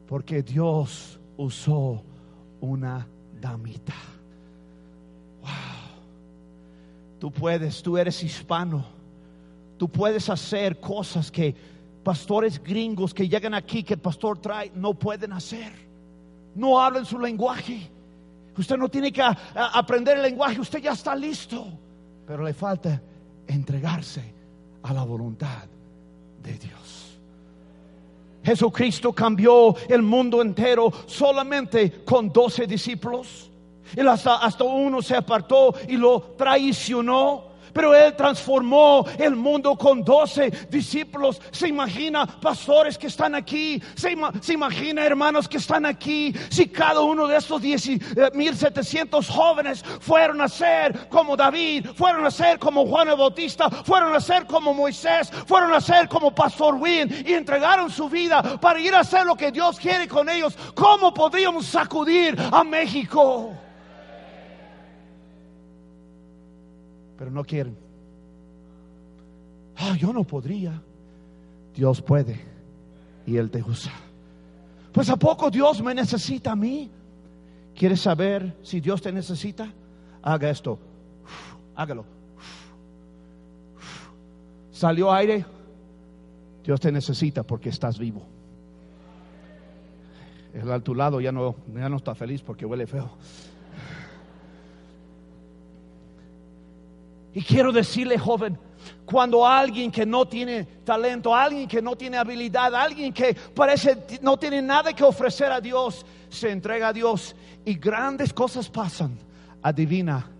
porque 0.07 0.43
Dios 0.43 1.19
usó 1.37 2.03
una 2.61 3.07
damita. 3.41 3.95
Wow. 5.41 5.51
Tú 7.19 7.31
puedes, 7.31 7.83
tú 7.83 7.97
eres 7.97 8.23
hispano, 8.23 8.85
tú 9.79 9.89
puedes 9.89 10.29
hacer 10.29 10.79
cosas 10.79 11.31
que 11.31 11.55
pastores 12.03 12.63
gringos 12.63 13.13
que 13.15 13.29
llegan 13.29 13.55
aquí, 13.55 13.83
que 13.83 13.95
el 13.95 14.01
pastor 14.01 14.39
trae, 14.39 14.73
no 14.75 14.95
pueden 14.95 15.33
hacer. 15.33 15.73
No 16.55 16.81
hablan 16.81 17.05
su 17.07 17.19
lenguaje. 17.19 17.91
Usted 18.57 18.77
no 18.77 18.89
tiene 18.89 19.13
que 19.13 19.23
aprender 19.55 20.17
el 20.17 20.23
lenguaje, 20.23 20.61
usted 20.61 20.81
ya 20.81 20.93
está 20.93 21.15
listo, 21.15 21.67
pero 22.27 22.45
le 22.45 22.53
falta 22.53 23.01
entregarse 23.47 24.23
a 24.83 24.93
la 24.93 25.03
voluntad 25.05 25.65
de 26.43 26.59
Dios. 26.59 27.19
Jesucristo 28.43 29.13
cambió 29.13 29.75
el 29.89 30.03
mundo 30.03 30.41
entero 30.41 30.93
solamente 31.07 32.03
con 32.05 32.33
doce 32.33 32.67
discípulos. 32.67 33.51
Y 33.97 34.01
hasta, 34.01 34.37
hasta 34.37 34.65
uno 34.65 35.03
se 35.03 35.17
apartó 35.17 35.75
y 35.89 35.97
lo 35.97 36.35
traicionó. 36.37 37.50
Pero 37.73 37.95
Él 37.95 38.15
transformó 38.17 39.07
el 39.19 39.37
mundo 39.37 39.77
con 39.77 40.03
doce 40.03 40.51
discípulos. 40.71 41.41
Se 41.51 41.69
imagina 41.69 42.27
pastores 42.27 42.99
que 42.99 43.07
están 43.07 43.35
aquí. 43.35 43.83
Se, 43.95 44.53
imagina 44.53 45.05
hermanos 45.05 45.49
que 45.49 45.59
están 45.59 45.87
aquí. 45.87 46.35
Si 46.51 46.69
cada 46.69 47.01
uno 47.01 47.27
de 47.27 47.37
estos 47.37 47.63
1700 47.63 49.29
eh, 49.29 49.33
jóvenes 49.33 49.85
fueron 50.01 50.41
a 50.41 50.49
ser 50.49 51.09
como 51.09 51.37
David, 51.37 51.87
fueron 51.95 52.27
a 52.27 52.31
ser 52.31 52.59
como 52.59 52.87
Juan 52.87 53.09
el 53.09 53.17
Bautista, 53.17 53.71
fueron 53.71 54.15
a 54.15 54.21
ser 54.21 54.47
como 54.47 54.75
Moisés, 54.75 55.31
fueron 55.47 55.73
a 55.75 55.81
ser 55.81 56.09
como 56.09 56.35
Pastor 56.35 56.75
Win 56.75 57.25
y 57.27 57.33
entregaron 57.33 57.91
su 57.91 58.09
vida 58.09 58.59
para 58.61 58.81
ir 58.81 58.95
a 58.95 59.01
hacer 59.01 59.27
lo 59.27 59.37
que 59.37 59.51
Dios 59.51 59.79
quiere 59.79 60.09
con 60.09 60.29
ellos, 60.29 60.57
¿cómo 60.75 61.13
podríamos 61.13 61.67
sacudir 61.67 62.37
a 62.53 62.65
México? 62.65 63.53
Pero 67.21 67.31
no 67.31 67.45
quieren. 67.45 67.77
Ah, 69.77 69.95
yo 69.95 70.11
no 70.11 70.25
podría. 70.25 70.83
Dios 71.77 72.01
puede 72.01 72.41
y 73.27 73.37
Él 73.37 73.51
te 73.51 73.63
usa. 73.63 73.93
Pues 74.91 75.11
a 75.11 75.17
poco 75.17 75.51
Dios 75.51 75.83
me 75.83 75.95
necesita 75.95 76.53
a 76.53 76.57
mí. 76.57 76.91
¿Quieres 77.75 78.01
saber 78.01 78.57
si 78.63 78.81
Dios 78.81 79.03
te 79.03 79.13
necesita? 79.13 79.71
Haga 80.23 80.49
esto. 80.49 80.79
Hágalo. 81.77 82.07
¿Salió 84.71 85.13
aire? 85.13 85.45
Dios 86.65 86.81
te 86.81 86.91
necesita 86.91 87.43
porque 87.43 87.69
estás 87.69 87.99
vivo. 87.99 88.23
El 90.55 90.71
al 90.71 90.83
tu 90.83 90.95
lado 90.95 91.21
ya 91.21 91.33
no, 91.33 91.55
ya 91.75 91.91
no 91.91 91.99
está 91.99 92.15
feliz 92.15 92.41
porque 92.41 92.65
huele 92.65 92.87
feo. 92.87 93.11
Y 97.35 97.43
quiero 97.43 97.73
decirle, 97.73 98.19
joven, 98.19 98.59
cuando 99.05 99.47
alguien 99.47 99.91
que 99.91 100.07
no 100.07 100.27
tiene 100.27 100.65
talento, 100.85 101.35
alguien 101.35 101.69
que 101.69 101.83
no 101.83 101.97
tiene 101.97 102.17
habilidad, 102.17 102.75
alguien 102.75 103.13
que 103.13 103.35
parece 103.35 103.99
no 104.23 104.37
tiene 104.39 104.63
nada 104.63 104.93
que 104.93 105.05
ofrecer 105.05 105.53
a 105.53 105.61
Dios, 105.61 106.05
se 106.29 106.51
entrega 106.51 106.89
a 106.89 106.93
Dios 106.93 107.35
y 107.65 107.75
grandes 107.75 108.33
cosas 108.33 108.69
pasan, 108.69 109.19
adivina 109.63 110.31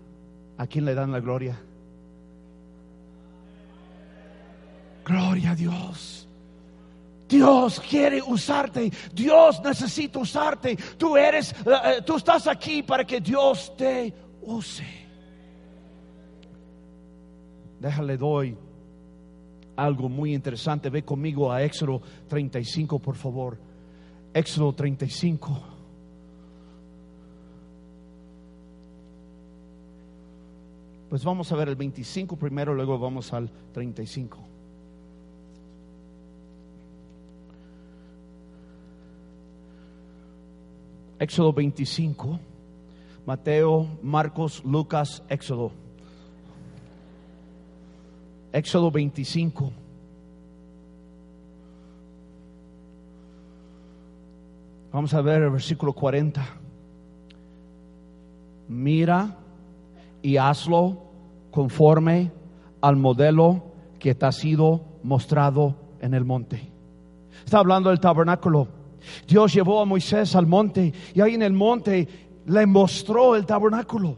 a 0.57 0.67
quién 0.67 0.85
le 0.85 0.95
dan 0.95 1.11
la 1.11 1.19
gloria. 1.19 1.57
Gloria 5.05 5.51
a 5.51 5.55
Dios. 5.55 6.27
Dios 7.27 7.79
quiere 7.79 8.21
usarte. 8.21 8.91
Dios 9.13 9.61
necesita 9.63 10.19
usarte. 10.19 10.75
Tú 10.97 11.15
eres, 11.15 11.51
eh, 11.51 11.55
eh, 11.85 12.01
tú 12.05 12.17
estás 12.17 12.45
aquí 12.47 12.83
para 12.83 13.05
que 13.05 13.21
Dios 13.21 13.73
te 13.77 14.13
use. 14.41 15.00
Déjale 17.81 18.15
doy 18.15 18.55
algo 19.75 20.07
muy 20.07 20.35
interesante. 20.35 20.91
Ve 20.91 21.03
conmigo 21.03 21.51
a 21.51 21.63
Éxodo 21.63 21.99
35, 22.27 22.99
por 22.99 23.15
favor. 23.15 23.57
Éxodo 24.35 24.71
35. 24.73 25.63
Pues 31.09 31.25
vamos 31.25 31.51
a 31.51 31.55
ver 31.55 31.69
el 31.69 31.75
25 31.75 32.37
primero, 32.37 32.75
luego 32.75 32.99
vamos 32.99 33.33
al 33.33 33.49
35. 33.73 34.37
Éxodo 41.17 41.51
25, 41.51 42.39
Mateo, 43.25 43.97
Marcos, 44.03 44.63
Lucas, 44.63 45.23
Éxodo. 45.29 45.71
Éxodo 48.53 48.91
25. 48.91 49.71
Vamos 54.91 55.13
a 55.13 55.21
ver 55.21 55.43
el 55.43 55.51
versículo 55.51 55.93
40. 55.93 56.45
Mira 58.67 59.37
y 60.21 60.37
hazlo 60.37 60.97
conforme 61.49 62.31
al 62.81 62.97
modelo 62.97 63.63
que 63.99 64.15
te 64.15 64.25
ha 64.25 64.31
sido 64.31 64.81
mostrado 65.03 65.75
en 66.01 66.13
el 66.13 66.25
monte. 66.25 66.71
Está 67.45 67.59
hablando 67.59 67.89
del 67.89 67.99
tabernáculo. 67.99 68.67
Dios 69.27 69.53
llevó 69.53 69.81
a 69.81 69.85
Moisés 69.85 70.35
al 70.35 70.45
monte 70.45 70.93
y 71.13 71.21
ahí 71.21 71.35
en 71.35 71.41
el 71.41 71.53
monte 71.53 72.07
le 72.45 72.65
mostró 72.65 73.35
el 73.35 73.45
tabernáculo. 73.45 74.17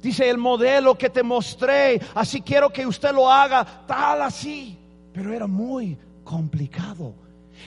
Dice 0.00 0.28
el 0.28 0.38
modelo 0.38 0.96
que 0.96 1.10
te 1.10 1.22
mostré, 1.22 2.00
así 2.14 2.40
quiero 2.40 2.70
que 2.70 2.86
usted 2.86 3.12
lo 3.12 3.30
haga, 3.30 3.84
tal 3.86 4.22
así. 4.22 4.78
Pero 5.12 5.32
era 5.32 5.46
muy 5.46 5.98
complicado, 6.24 7.14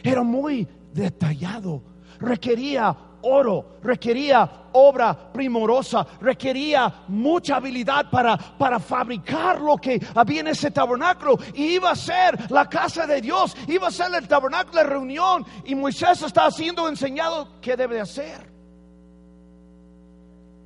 era 0.03 0.23
muy 0.23 0.67
detallado, 0.93 1.83
requería 2.19 2.95
oro, 3.23 3.77
requería 3.81 4.49
obra 4.73 5.31
primorosa, 5.31 6.05
requería 6.21 7.03
mucha 7.07 7.57
habilidad 7.57 8.09
para, 8.09 8.37
para 8.37 8.79
fabricar 8.79 9.61
lo 9.61 9.77
que 9.77 9.99
había 10.15 10.41
en 10.41 10.47
ese 10.47 10.71
tabernáculo. 10.71 11.37
Y 11.53 11.75
iba 11.75 11.91
a 11.91 11.95
ser 11.95 12.51
la 12.51 12.69
casa 12.69 13.07
de 13.07 13.21
Dios, 13.21 13.55
iba 13.67 13.87
a 13.87 13.91
ser 13.91 14.13
el 14.13 14.27
tabernáculo 14.27 14.79
de 14.79 14.83
reunión. 14.83 15.45
Y 15.65 15.75
Moisés 15.75 16.21
está 16.21 16.49
siendo 16.51 16.87
enseñado 16.87 17.47
qué 17.61 17.75
debe 17.75 17.99
hacer. 17.99 18.52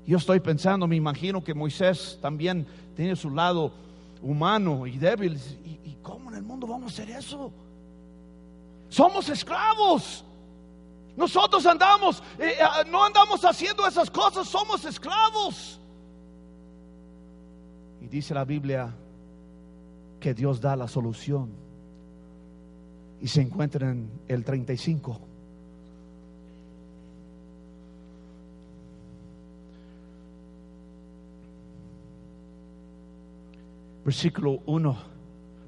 Yo 0.07 0.17
estoy 0.17 0.39
pensando, 0.39 0.87
me 0.87 0.95
imagino 0.95 1.43
que 1.43 1.53
Moisés 1.53 2.17
también 2.21 2.65
tiene 2.95 3.17
su 3.17 3.29
lado 3.29 3.73
humano 4.21 4.87
y 4.87 4.97
débil. 4.97 5.37
¿Y, 5.65 5.97
cómo 6.01 6.29
en 6.29 6.37
el 6.37 6.43
mundo 6.43 6.65
vamos 6.65 6.97
a 6.97 7.03
hacer 7.03 7.13
eso? 7.13 7.51
Somos 8.87 9.27
esclavos. 9.27 10.23
Nosotros 11.17 11.65
andamos, 11.65 12.23
eh, 12.39 12.53
eh, 12.57 12.89
no 12.89 13.03
andamos 13.03 13.43
haciendo 13.43 13.85
esas 13.85 14.09
cosas, 14.09 14.47
somos 14.47 14.85
esclavos. 14.85 15.77
Y 17.99 18.07
dice 18.07 18.33
la 18.33 18.45
Biblia 18.45 18.95
que 20.21 20.33
Dios 20.33 20.61
da 20.61 20.77
la 20.77 20.87
solución. 20.87 21.51
Y 23.19 23.27
se 23.27 23.41
encuentra 23.41 23.89
en 23.89 24.09
el 24.29 24.45
35. 24.45 25.26
Versículo 34.07 34.61
1, 34.67 34.97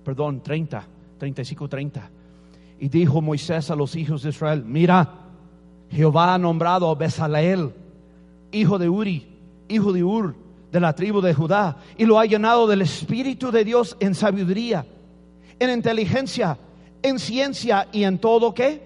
perdón, 0.02 0.42
30, 0.42 0.82
35, 1.18 1.68
30. 1.68 2.10
Y 2.80 2.88
dijo 2.88 3.22
Moisés 3.22 3.70
a 3.70 3.76
los 3.76 3.98
hijos 3.98 4.24
de 4.24 4.30
Israel, 4.30 4.64
mira, 4.66 5.26
Jehová 5.92 6.36
ha 6.36 6.38
nombrado 6.38 6.90
a 6.90 6.96
Bezaleel, 6.96 7.74
hijo 8.54 8.80
de 8.80 8.88
Uri, 8.88 9.28
hijo 9.68 9.92
de 9.92 10.06
Ur, 10.06 10.38
de 10.72 10.80
la 10.80 10.96
tribu 10.96 11.20
de 11.20 11.34
Judá, 11.34 11.80
y 11.98 12.06
lo 12.06 12.18
ha 12.18 12.26
llenado 12.26 12.66
del 12.66 12.82
Espíritu 12.82 13.52
de 13.52 13.66
Dios 13.66 13.98
en 14.00 14.16
sabiduría, 14.16 14.86
en 15.60 15.72
inteligencia, 15.72 16.58
en 17.02 17.20
ciencia 17.20 17.90
y 17.92 18.06
en 18.06 18.20
todo 18.20 18.54
qué? 18.54 18.82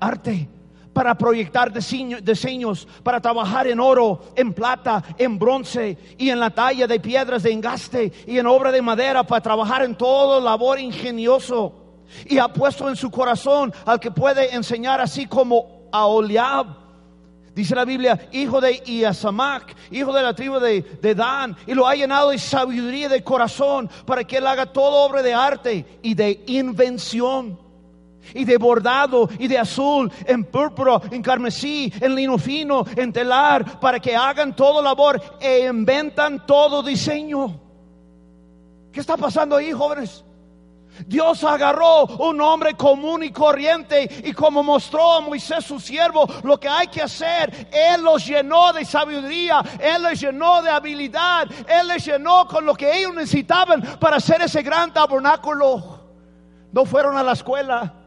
Arte. 0.00 0.48
Para 0.92 1.16
proyectar 1.16 1.72
diseño- 1.72 2.20
diseños, 2.20 2.86
para 3.02 3.20
trabajar 3.20 3.66
en 3.68 3.78
oro, 3.78 4.32
en 4.34 4.52
plata, 4.52 5.02
en 5.18 5.38
bronce 5.38 5.96
y 6.18 6.30
en 6.30 6.40
la 6.40 6.50
talla 6.50 6.86
de 6.86 6.98
piedras 6.98 7.44
de 7.44 7.52
engaste 7.52 8.12
y 8.26 8.38
en 8.38 8.46
obra 8.46 8.72
de 8.72 8.82
madera, 8.82 9.22
para 9.22 9.40
trabajar 9.40 9.84
en 9.84 9.94
todo 9.94 10.40
labor 10.40 10.80
ingenioso. 10.80 11.74
Y 12.26 12.38
ha 12.38 12.48
puesto 12.48 12.88
en 12.88 12.96
su 12.96 13.08
corazón 13.10 13.72
al 13.86 14.00
que 14.00 14.10
puede 14.10 14.52
enseñar 14.54 15.00
así 15.00 15.26
como 15.26 15.88
a 15.92 16.06
Oliab, 16.06 16.80
Dice 17.52 17.74
la 17.74 17.84
Biblia, 17.84 18.28
hijo 18.32 18.60
de 18.60 18.80
Iasamac, 18.86 19.74
hijo 19.90 20.12
de 20.12 20.22
la 20.22 20.34
tribu 20.34 20.60
de, 20.60 20.82
de 20.82 21.14
Dan, 21.16 21.56
y 21.66 21.74
lo 21.74 21.86
ha 21.86 21.96
llenado 21.96 22.30
de 22.30 22.38
sabiduría 22.38 23.08
de 23.08 23.24
corazón 23.24 23.90
para 24.06 24.22
que 24.22 24.36
él 24.36 24.46
haga 24.46 24.66
toda 24.66 25.04
obra 25.04 25.20
de 25.20 25.34
arte 25.34 25.98
y 26.00 26.14
de 26.14 26.44
invención, 26.46 27.58
y 28.34 28.44
de 28.44 28.56
bordado, 28.56 29.28
y 29.38 29.48
de 29.48 29.58
azul, 29.58 30.10
en 30.26 30.44
púrpura, 30.44 31.00
en 31.10 31.22
carmesí, 31.22 31.92
en 32.00 32.14
lino 32.14 32.38
fino, 32.38 32.84
en 32.96 33.12
telar, 33.12 33.80
para 33.80 33.98
que 33.98 34.14
hagan 34.14 34.54
todo 34.54 34.82
labor 34.82 35.20
e 35.40 35.66
inventan 35.66 36.46
todo 36.46 36.82
diseño. 36.82 37.60
¿Qué 38.92 39.00
está 39.00 39.16
pasando 39.16 39.56
ahí, 39.56 39.72
jóvenes? 39.72 40.24
Dios 41.06 41.44
agarró 41.44 42.04
un 42.04 42.40
hombre 42.40 42.74
común 42.74 43.22
y 43.22 43.30
corriente 43.30 44.08
y 44.24 44.32
como 44.32 44.62
mostró 44.62 45.12
a 45.12 45.20
Moisés 45.20 45.64
su 45.64 45.80
siervo 45.80 46.26
lo 46.42 46.58
que 46.58 46.68
hay 46.68 46.88
que 46.88 47.02
hacer, 47.02 47.68
Él 47.72 48.02
los 48.02 48.26
llenó 48.26 48.72
de 48.72 48.84
sabiduría, 48.84 49.62
Él 49.78 50.02
les 50.02 50.20
llenó 50.20 50.62
de 50.62 50.70
habilidad, 50.70 51.48
Él 51.66 51.88
les 51.88 52.04
llenó 52.04 52.46
con 52.46 52.66
lo 52.66 52.74
que 52.74 52.98
ellos 52.98 53.14
necesitaban 53.14 53.80
para 53.98 54.16
hacer 54.16 54.42
ese 54.42 54.62
gran 54.62 54.92
tabernáculo. 54.92 56.00
No 56.72 56.84
fueron 56.84 57.16
a 57.16 57.22
la 57.22 57.32
escuela. 57.32 57.99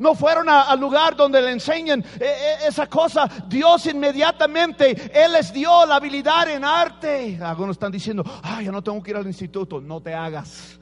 No 0.00 0.14
fueron 0.14 0.48
al 0.48 0.80
lugar 0.80 1.14
donde 1.14 1.42
le 1.42 1.50
enseñan 1.50 2.00
eh, 2.00 2.20
eh, 2.20 2.56
esa 2.66 2.86
cosa. 2.86 3.28
Dios 3.46 3.84
inmediatamente, 3.84 5.10
Él 5.12 5.32
les 5.32 5.52
dio 5.52 5.84
la 5.84 5.96
habilidad 5.96 6.48
en 6.48 6.64
arte. 6.64 7.38
Algunos 7.42 7.74
están 7.74 7.92
diciendo, 7.92 8.24
ay, 8.42 8.64
yo 8.64 8.72
no 8.72 8.80
tengo 8.80 9.02
que 9.02 9.10
ir 9.10 9.18
al 9.18 9.26
instituto. 9.26 9.78
No 9.78 10.00
te 10.00 10.14
hagas. 10.14 10.78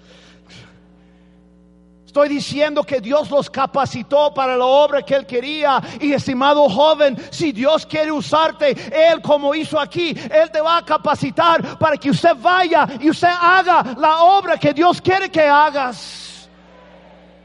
Estoy 2.07 2.29
diciendo 2.29 2.85
que 2.85 3.01
Dios 3.01 3.29
los 3.29 3.51
capacitó 3.51 4.33
para 4.33 4.57
la 4.57 4.65
obra 4.65 5.03
que 5.03 5.17
Él 5.17 5.27
quería. 5.27 5.83
Y 6.01 6.13
estimado 6.13 6.69
joven, 6.69 7.17
si 7.31 7.51
Dios 7.51 7.85
quiere 7.85 8.13
usarte, 8.13 8.71
Él 8.71 9.21
como 9.21 9.53
hizo 9.53 9.81
aquí, 9.81 10.11
Él 10.31 10.49
te 10.53 10.61
va 10.61 10.77
a 10.77 10.85
capacitar 10.85 11.77
para 11.77 11.97
que 11.97 12.11
usted 12.11 12.37
vaya 12.41 12.87
y 13.01 13.11
usted 13.11 13.29
haga 13.29 13.97
la 13.99 14.23
obra 14.23 14.57
que 14.57 14.73
Dios 14.73 15.03
quiere 15.03 15.29
que 15.29 15.43
hagas. 15.43 16.49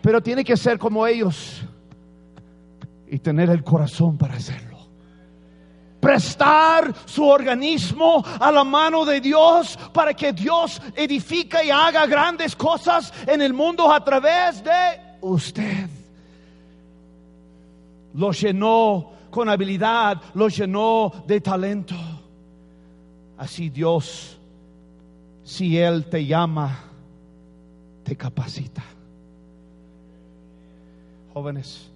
Pero 0.04 0.22
tiene 0.22 0.44
que 0.44 0.56
ser 0.56 0.78
como 0.78 1.08
ellos 1.08 1.63
y 3.14 3.20
tener 3.20 3.52
el 3.52 3.64
corazón 3.64 4.18
para 4.18 4.34
hacerlo 4.34 4.74
prestar 6.00 6.94
su 7.06 7.26
organismo 7.26 8.22
a 8.40 8.52
la 8.52 8.66
mano 8.66 9.06
de 9.06 9.22
Dios 9.22 9.80
para 9.94 10.14
que 10.14 10.34
Dios 10.34 10.82
edifique 10.96 11.64
y 11.64 11.70
haga 11.70 12.06
grandes 12.06 12.58
cosas 12.58 13.14
en 13.26 13.42
el 13.42 13.54
mundo 13.54 13.90
a 13.90 14.04
través 14.04 14.62
de 14.62 15.00
usted. 15.22 15.88
Lo 18.16 18.34
llenó 18.34 19.12
con 19.32 19.48
habilidad, 19.48 20.22
lo 20.34 20.50
llenó 20.50 21.24
de 21.26 21.40
talento. 21.40 21.96
Así 23.38 23.70
Dios, 23.70 24.38
si 25.46 25.78
Él 25.78 26.06
te 26.10 26.26
llama, 26.26 26.80
te 28.04 28.18
capacita. 28.18 28.84
Jóvenes, 31.34 31.93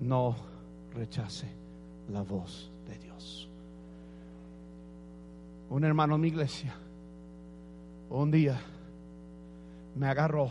no 0.00 0.36
rechace 0.94 1.46
la 2.08 2.22
voz 2.22 2.70
de 2.88 2.98
Dios. 2.98 3.48
Un 5.68 5.84
hermano 5.84 6.16
en 6.16 6.20
mi 6.20 6.28
iglesia 6.28 6.74
un 8.10 8.30
día 8.30 8.60
me 9.94 10.08
agarró 10.08 10.50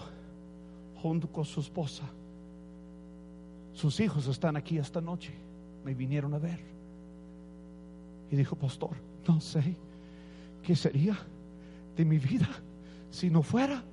junto 1.01 1.27
con 1.27 1.45
su 1.45 1.59
esposa. 1.59 2.03
Sus 3.73 3.99
hijos 3.99 4.27
están 4.27 4.55
aquí 4.55 4.77
esta 4.77 5.01
noche. 5.01 5.33
Me 5.83 5.93
vinieron 5.93 6.33
a 6.33 6.39
ver. 6.39 6.59
Y 8.31 8.35
dijo, 8.35 8.55
pastor, 8.55 8.95
no 9.27 9.41
sé 9.41 9.75
qué 10.63 10.75
sería 10.75 11.17
de 11.95 12.05
mi 12.05 12.17
vida 12.17 12.49
si 13.09 13.29
no 13.29 13.41
fuera 13.41 13.83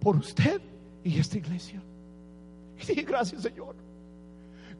por 0.00 0.16
usted 0.16 0.60
y 1.02 1.18
esta 1.18 1.38
iglesia. 1.38 1.82
Y 2.82 2.86
dije, 2.86 3.02
gracias 3.02 3.42
Señor. 3.42 3.74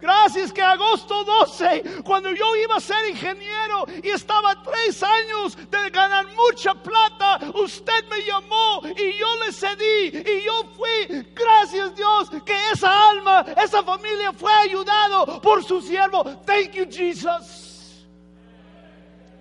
Gracias 0.00 0.52
que 0.52 0.62
agosto 0.62 1.24
12, 1.24 2.02
cuando 2.04 2.30
yo 2.32 2.56
iba 2.56 2.76
a 2.76 2.80
ser 2.80 3.08
ingeniero 3.08 3.86
y 4.02 4.10
estaba 4.10 4.62
tres 4.62 5.02
años 5.02 5.56
de 5.70 5.90
ganar 5.90 6.26
mucha 6.34 6.74
plata, 6.74 7.40
usted 7.54 8.04
me 8.10 8.22
llamó 8.22 8.82
y 8.84 9.18
yo 9.18 9.36
le 9.44 9.52
cedí 9.52 10.08
y 10.08 10.44
yo 10.44 10.64
fui. 10.76 11.24
Gracias 11.34 11.94
Dios 11.96 12.30
que 12.44 12.54
esa 12.72 13.10
alma, 13.10 13.44
esa 13.62 13.82
familia 13.82 14.32
fue 14.32 14.52
ayudado 14.52 15.40
por 15.40 15.64
su 15.64 15.80
siervo. 15.80 16.24
Thank 16.44 16.72
you 16.72 16.86
Jesus. 16.90 17.63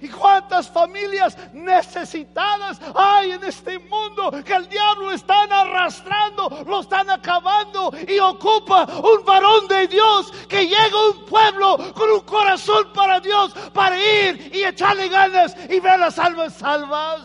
¿Y 0.03 0.09
cuántas 0.09 0.69
familias 0.69 1.37
necesitadas 1.53 2.77
hay 2.93 3.31
en 3.31 3.43
este 3.45 3.79
mundo 3.79 4.31
que 4.43 4.53
el 4.53 4.67
diablo 4.67 5.13
están 5.13 5.49
arrastrando, 5.49 6.49
lo 6.67 6.81
están 6.81 7.09
acabando 7.09 7.89
y 8.05 8.19
ocupa 8.19 8.83
un 8.83 9.23
varón 9.23 9.65
de 9.69 9.87
Dios 9.87 10.29
que 10.49 10.63
llega 10.63 10.91
a 10.91 11.09
un 11.09 11.23
pueblo 11.23 11.77
con 11.93 12.11
un 12.11 12.19
corazón 12.19 12.91
para 12.93 13.21
Dios 13.21 13.53
para 13.73 13.97
ir 13.97 14.53
y 14.53 14.65
echarle 14.65 15.07
ganas 15.07 15.55
y 15.69 15.79
ver 15.79 15.97
las 15.97 16.19
almas 16.19 16.53
salvas? 16.53 17.21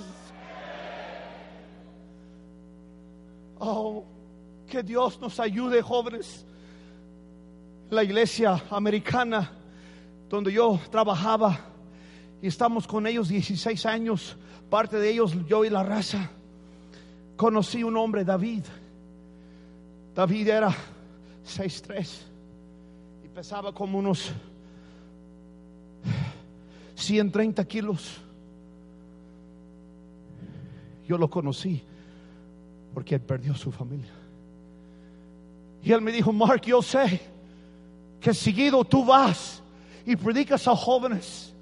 Oh, 3.58 4.04
que 4.68 4.84
Dios 4.84 5.20
nos 5.20 5.40
ayude, 5.40 5.82
jóvenes. 5.82 6.46
La 7.90 8.04
iglesia 8.04 8.62
americana 8.70 9.50
donde 10.28 10.52
yo 10.52 10.78
trabajaba 10.92 11.67
y 12.40 12.46
estamos 12.46 12.86
con 12.86 13.06
ellos 13.06 13.28
16 13.28 13.86
años, 13.86 14.36
parte 14.70 14.98
de 14.98 15.10
ellos 15.10 15.34
yo 15.46 15.64
y 15.64 15.70
la 15.70 15.82
raza. 15.82 16.30
Conocí 17.36 17.82
un 17.82 17.96
hombre, 17.96 18.24
David. 18.24 18.64
David 20.14 20.48
era 20.48 20.74
6'3 21.46 22.08
y 23.24 23.28
pesaba 23.28 23.72
como 23.72 23.98
unos 23.98 24.32
130 26.96 27.64
kilos. 27.64 28.20
Yo 31.06 31.16
lo 31.16 31.30
conocí 31.30 31.82
porque 32.92 33.14
él 33.14 33.20
perdió 33.20 33.54
su 33.54 33.70
familia. 33.70 34.12
Y 35.82 35.92
él 35.92 36.00
me 36.00 36.12
dijo, 36.12 36.32
Mark, 36.32 36.62
yo 36.62 36.82
sé 36.82 37.20
que 38.20 38.34
seguido 38.34 38.84
tú 38.84 39.04
vas 39.04 39.62
y 40.04 40.16
predicas 40.16 40.66
a 40.66 40.74
jóvenes. 40.74 41.54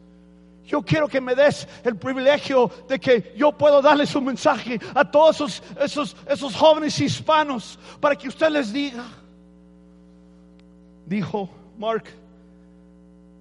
Yo 0.66 0.82
quiero 0.82 1.06
que 1.06 1.20
me 1.20 1.34
des 1.34 1.68
el 1.84 1.96
privilegio 1.96 2.70
de 2.88 2.98
que 2.98 3.34
yo 3.36 3.52
puedo 3.52 3.80
darles 3.80 4.14
un 4.16 4.24
mensaje 4.24 4.80
a 4.94 5.04
todos 5.08 5.36
esos, 5.36 5.62
esos, 5.80 6.16
esos 6.28 6.56
jóvenes 6.56 6.98
hispanos 7.00 7.78
para 8.00 8.16
que 8.16 8.28
usted 8.28 8.50
les 8.50 8.72
diga. 8.72 9.04
Dijo 11.06 11.48
Mark, 11.78 12.04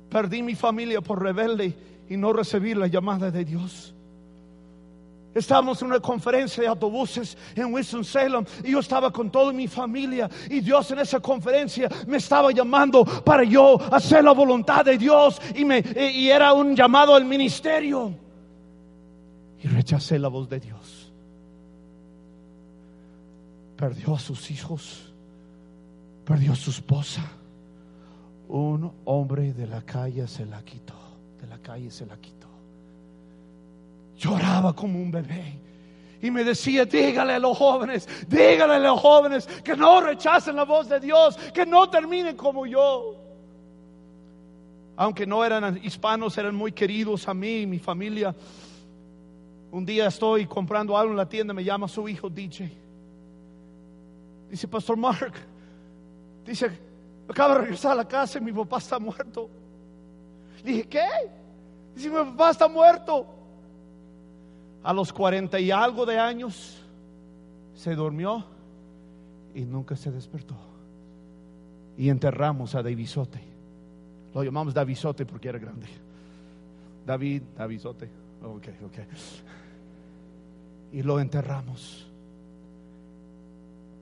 perdí 0.09 0.43
mi 0.43 0.53
familia 0.53 1.01
por 1.01 1.23
rebelde 1.23 1.76
y 2.07 2.15
no 2.15 2.32
recibir 2.32 2.78
la 2.78 2.86
llamada 2.86 3.32
de 3.32 3.43
Dios. 3.43 3.95
Estábamos 5.36 5.81
en 5.81 5.89
una 5.89 5.99
conferencia 5.99 6.63
de 6.63 6.69
autobuses 6.69 7.38
en 7.55 7.73
Winston-Salem 7.73 8.45
y 8.63 8.71
yo 8.71 8.79
estaba 8.79 9.11
con 9.11 9.29
toda 9.29 9.51
mi 9.51 9.67
familia 9.67 10.29
y 10.49 10.61
Dios 10.61 10.89
en 10.91 10.99
esa 10.99 11.19
conferencia 11.19 11.89
me 12.07 12.17
estaba 12.17 12.51
llamando 12.53 13.03
para 13.03 13.43
yo 13.43 13.77
hacer 13.93 14.23
la 14.23 14.31
voluntad 14.31 14.86
de 14.86 14.97
Dios 14.97 15.41
y, 15.53 15.65
me, 15.65 15.83
y 16.13 16.29
era 16.29 16.53
un 16.53 16.73
llamado 16.73 17.13
al 17.13 17.25
ministerio. 17.25 18.13
Y 19.61 19.67
rechacé 19.67 20.17
la 20.19 20.29
voz 20.29 20.47
de 20.47 20.61
Dios. 20.61 21.11
Perdió 23.75 24.15
a 24.15 24.19
sus 24.19 24.49
hijos, 24.51 25.13
perdió 26.23 26.53
a 26.53 26.55
su 26.55 26.71
esposa. 26.71 27.29
Un 28.47 28.89
hombre 29.03 29.51
de 29.51 29.67
la 29.67 29.81
calle 29.81 30.25
se 30.29 30.45
la 30.45 30.63
quitó, 30.63 30.93
de 31.41 31.47
la 31.47 31.57
calle 31.57 31.91
se 31.91 32.05
la 32.05 32.15
quitó 32.15 32.45
lloraba 34.18 34.74
como 34.74 34.99
un 34.99 35.11
bebé. 35.11 35.59
Y 36.22 36.32
me 36.32 36.43
decía, 36.43 36.86
dígale 36.86 37.34
a 37.34 37.39
los 37.39 37.57
jóvenes, 37.57 38.07
dígale 38.28 38.76
a 38.76 38.80
los 38.80 38.99
jóvenes 38.99 39.45
que 39.63 39.76
no 39.76 40.01
rechacen 40.01 40.55
la 40.55 40.63
voz 40.63 40.89
de 40.89 40.99
Dios, 40.99 41.36
que 41.53 41.66
no 41.66 41.89
terminen 41.89 42.36
como 42.36 42.66
yo. 42.66 43.16
Aunque 44.97 45.26
no 45.26 45.43
eran 45.43 45.80
hispanos, 45.84 46.38
eran 46.38 46.55
muy 46.55 46.72
queridos 46.72 47.28
a 47.28 47.34
mí 47.34 47.61
y 47.61 47.66
mi 47.68 47.80
familia. 47.80 48.34
Un 49.72 49.86
día 49.86 50.07
estoy 50.07 50.45
comprando 50.45 50.97
algo 50.97 51.11
en 51.11 51.18
la 51.18 51.28
tienda, 51.28 51.53
me 51.53 51.63
llama 51.63 51.88
su 51.88 52.07
hijo 52.07 52.30
DJ. 52.30 52.72
Dice, 54.49 54.68
Pastor 54.68 54.95
Mark, 54.95 55.34
Dice, 56.45 56.70
acaba 57.28 57.55
de 57.55 57.61
regresar 57.61 57.93
a 57.93 57.95
la 57.95 58.07
casa 58.07 58.38
y 58.38 58.41
mi 58.41 58.53
papá 58.53 58.78
está 58.78 58.99
muerto. 58.99 59.49
Dije, 60.63 60.88
¿qué? 60.88 61.07
Dice, 61.95 62.09
mi 62.09 62.18
papá 62.18 62.51
está 62.51 62.68
muerto. 62.68 63.26
A 64.86 64.93
los 64.93 65.11
cuarenta 65.11 65.59
y 65.59 65.71
algo 65.71 66.05
de 66.05 66.19
años 66.19 66.79
se 67.73 67.95
durmió 67.95 68.45
y 69.55 69.61
nunca 69.61 69.95
se 69.95 70.11
despertó. 70.11 70.55
Y 71.97 72.09
enterramos 72.09 72.75
a 72.75 72.83
Davisote. 72.83 73.39
Lo 74.36 74.43
llamamos 74.43 74.75
Davisote 74.75 75.25
porque 75.25 75.49
era 75.49 75.57
grande. 75.57 75.88
David, 77.03 77.41
Davisote. 77.57 78.07
Ok, 78.43 78.67
ok. 78.86 78.97
Y 80.93 81.01
lo 81.01 81.19
enterramos. 81.19 82.05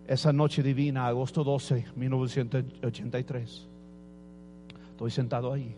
Esa 0.05 0.33
noche 0.33 0.61
divina, 0.61 1.07
agosto 1.07 1.45
12, 1.45 1.85
1983. 1.95 3.67
Estoy 4.91 5.11
sentado 5.11 5.53
ahí. 5.53 5.73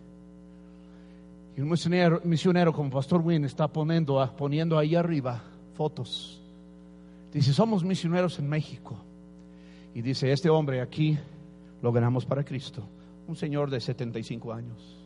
Y 1.57 1.61
un 1.61 1.69
misionero, 1.69 2.21
misionero 2.23 2.73
como 2.73 2.89
Pastor 2.89 3.21
Wynn 3.21 3.45
está 3.45 3.67
poniendo, 3.67 4.29
poniendo 4.37 4.77
ahí 4.77 4.95
arriba 4.95 5.41
fotos. 5.75 6.41
Dice, 7.31 7.53
somos 7.53 7.83
misioneros 7.83 8.39
en 8.39 8.49
México. 8.49 8.97
Y 9.93 10.01
dice, 10.01 10.31
este 10.31 10.49
hombre 10.49 10.81
aquí 10.81 11.17
lo 11.81 11.91
ganamos 11.91 12.25
para 12.25 12.43
Cristo. 12.43 12.83
Un 13.27 13.35
señor 13.35 13.69
de 13.69 13.79
75 13.79 14.53
años. 14.53 15.05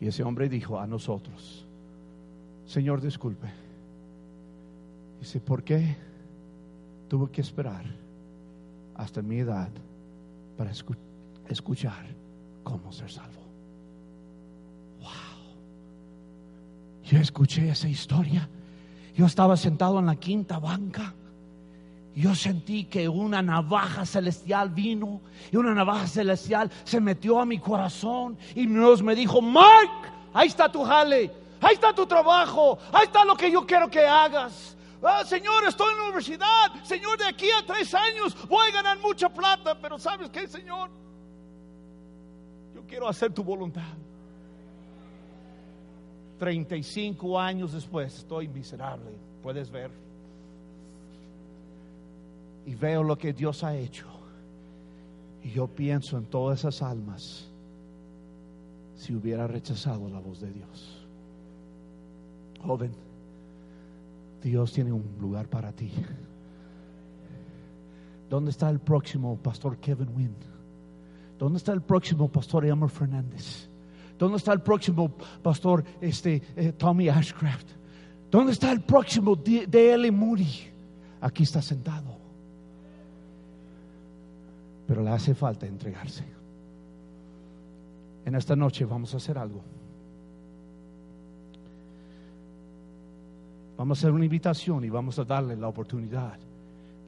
Y 0.00 0.06
ese 0.08 0.22
hombre 0.22 0.48
dijo 0.48 0.78
a 0.78 0.86
nosotros, 0.86 1.66
Señor, 2.66 3.00
disculpe. 3.00 3.48
Dice, 5.20 5.40
¿por 5.40 5.62
qué 5.62 5.96
tuve 7.08 7.30
que 7.30 7.40
esperar 7.40 7.84
hasta 8.94 9.22
mi 9.22 9.38
edad 9.38 9.70
para 10.56 10.72
escuchar 11.48 12.06
cómo 12.62 12.92
ser 12.92 13.10
salvo? 13.10 13.40
Wow. 15.00 15.36
Yo 17.06 17.20
escuché 17.20 17.68
esa 17.68 17.88
historia. 17.88 18.48
Yo 19.14 19.26
estaba 19.26 19.56
sentado 19.56 19.98
en 19.98 20.06
la 20.06 20.16
quinta 20.16 20.58
banca. 20.58 21.14
Yo 22.14 22.34
sentí 22.34 22.84
que 22.84 23.08
una 23.08 23.42
navaja 23.42 24.04
celestial 24.04 24.70
vino 24.70 25.20
y 25.52 25.56
una 25.56 25.74
navaja 25.74 26.06
celestial 26.06 26.70
se 26.84 27.00
metió 27.00 27.40
a 27.40 27.46
mi 27.46 27.58
corazón 27.58 28.38
y 28.54 28.66
Dios 28.66 29.02
me 29.02 29.14
dijo, 29.14 29.40
Mark, 29.40 29.90
ahí 30.32 30.48
está 30.48 30.70
tu 30.72 30.82
jale, 30.82 31.30
ahí 31.60 31.74
está 31.74 31.94
tu 31.94 32.06
trabajo, 32.06 32.78
ahí 32.90 33.04
está 33.04 33.24
lo 33.24 33.36
que 33.36 33.50
yo 33.50 33.66
quiero 33.66 33.90
que 33.90 34.04
hagas. 34.06 34.76
Ah, 35.02 35.24
señor, 35.24 35.64
estoy 35.68 35.92
en 35.92 35.98
la 35.98 36.04
universidad. 36.04 36.72
Señor, 36.82 37.18
de 37.18 37.26
aquí 37.26 37.48
a 37.50 37.64
tres 37.64 37.94
años 37.94 38.36
voy 38.48 38.68
a 38.70 38.72
ganar 38.72 38.98
mucha 38.98 39.28
plata. 39.28 39.78
Pero 39.78 39.98
¿sabes 39.98 40.30
qué, 40.30 40.48
Señor? 40.48 40.90
Yo 42.74 42.82
quiero 42.86 43.06
hacer 43.08 43.32
tu 43.32 43.44
voluntad. 43.44 43.94
35 46.38 47.38
años 47.38 47.72
después 47.72 48.18
estoy 48.18 48.48
miserable. 48.48 49.12
Puedes 49.42 49.70
ver. 49.70 49.90
Y 52.66 52.74
veo 52.74 53.02
lo 53.02 53.16
que 53.16 53.32
Dios 53.32 53.62
ha 53.64 53.74
hecho. 53.76 54.06
Y 55.42 55.50
yo 55.50 55.68
pienso 55.68 56.18
en 56.18 56.26
todas 56.26 56.60
esas 56.60 56.82
almas 56.82 57.48
si 58.96 59.14
hubiera 59.14 59.46
rechazado 59.46 60.08
la 60.08 60.18
voz 60.18 60.40
de 60.40 60.50
Dios. 60.50 61.06
Joven 62.64 63.06
Dios 64.42 64.72
tiene 64.72 64.92
un 64.92 65.04
lugar 65.20 65.48
para 65.48 65.72
ti. 65.72 65.90
¿Dónde 68.30 68.50
está 68.50 68.70
el 68.70 68.78
próximo 68.78 69.36
pastor 69.36 69.78
Kevin 69.78 70.08
Wynn? 70.14 70.36
¿Dónde 71.38 71.58
está 71.58 71.72
el 71.72 71.82
próximo 71.82 72.28
pastor 72.28 72.64
Elmer 72.64 72.88
Fernández? 72.88 73.68
¿Dónde 74.18 74.38
está 74.38 74.52
el 74.52 74.60
próximo 74.60 75.10
pastor 75.42 75.84
este, 76.00 76.42
eh, 76.56 76.72
Tommy 76.72 77.08
Ashcraft? 77.08 77.68
¿Dónde 78.30 78.52
está 78.52 78.72
el 78.72 78.80
próximo 78.80 79.36
D.L. 79.36 80.10
Moody? 80.10 80.68
Aquí 81.20 81.42
está 81.42 81.60
sentado. 81.62 82.16
Pero 84.86 85.02
le 85.02 85.10
hace 85.10 85.34
falta 85.34 85.66
entregarse. 85.66 86.24
En 88.24 88.34
esta 88.34 88.56
noche 88.56 88.84
vamos 88.84 89.14
a 89.14 89.18
hacer 89.18 89.38
algo. 89.38 89.62
Vamos 93.76 93.98
a 93.98 94.00
hacer 94.00 94.12
una 94.12 94.24
invitación 94.24 94.84
y 94.84 94.90
vamos 94.90 95.18
a 95.18 95.24
darle 95.24 95.54
la 95.56 95.68
oportunidad 95.68 96.38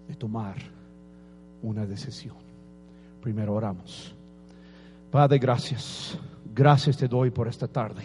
de 0.07 0.15
tomar 0.15 0.57
una 1.63 1.87
decisión. 1.87 2.37
Primero 3.23 3.55
oramos. 3.55 4.15
Padre, 5.11 5.39
gracias. 5.39 6.19
Gracias 6.59 6.97
te 6.97 7.07
doy 7.07 7.31
por 7.31 7.47
esta 7.47 7.69
tarde. 7.69 8.03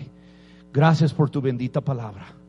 Gracias 0.71 1.11
por 1.11 1.27
tu 1.27 1.41
bendita 1.41 1.81
palabra. 1.81 2.42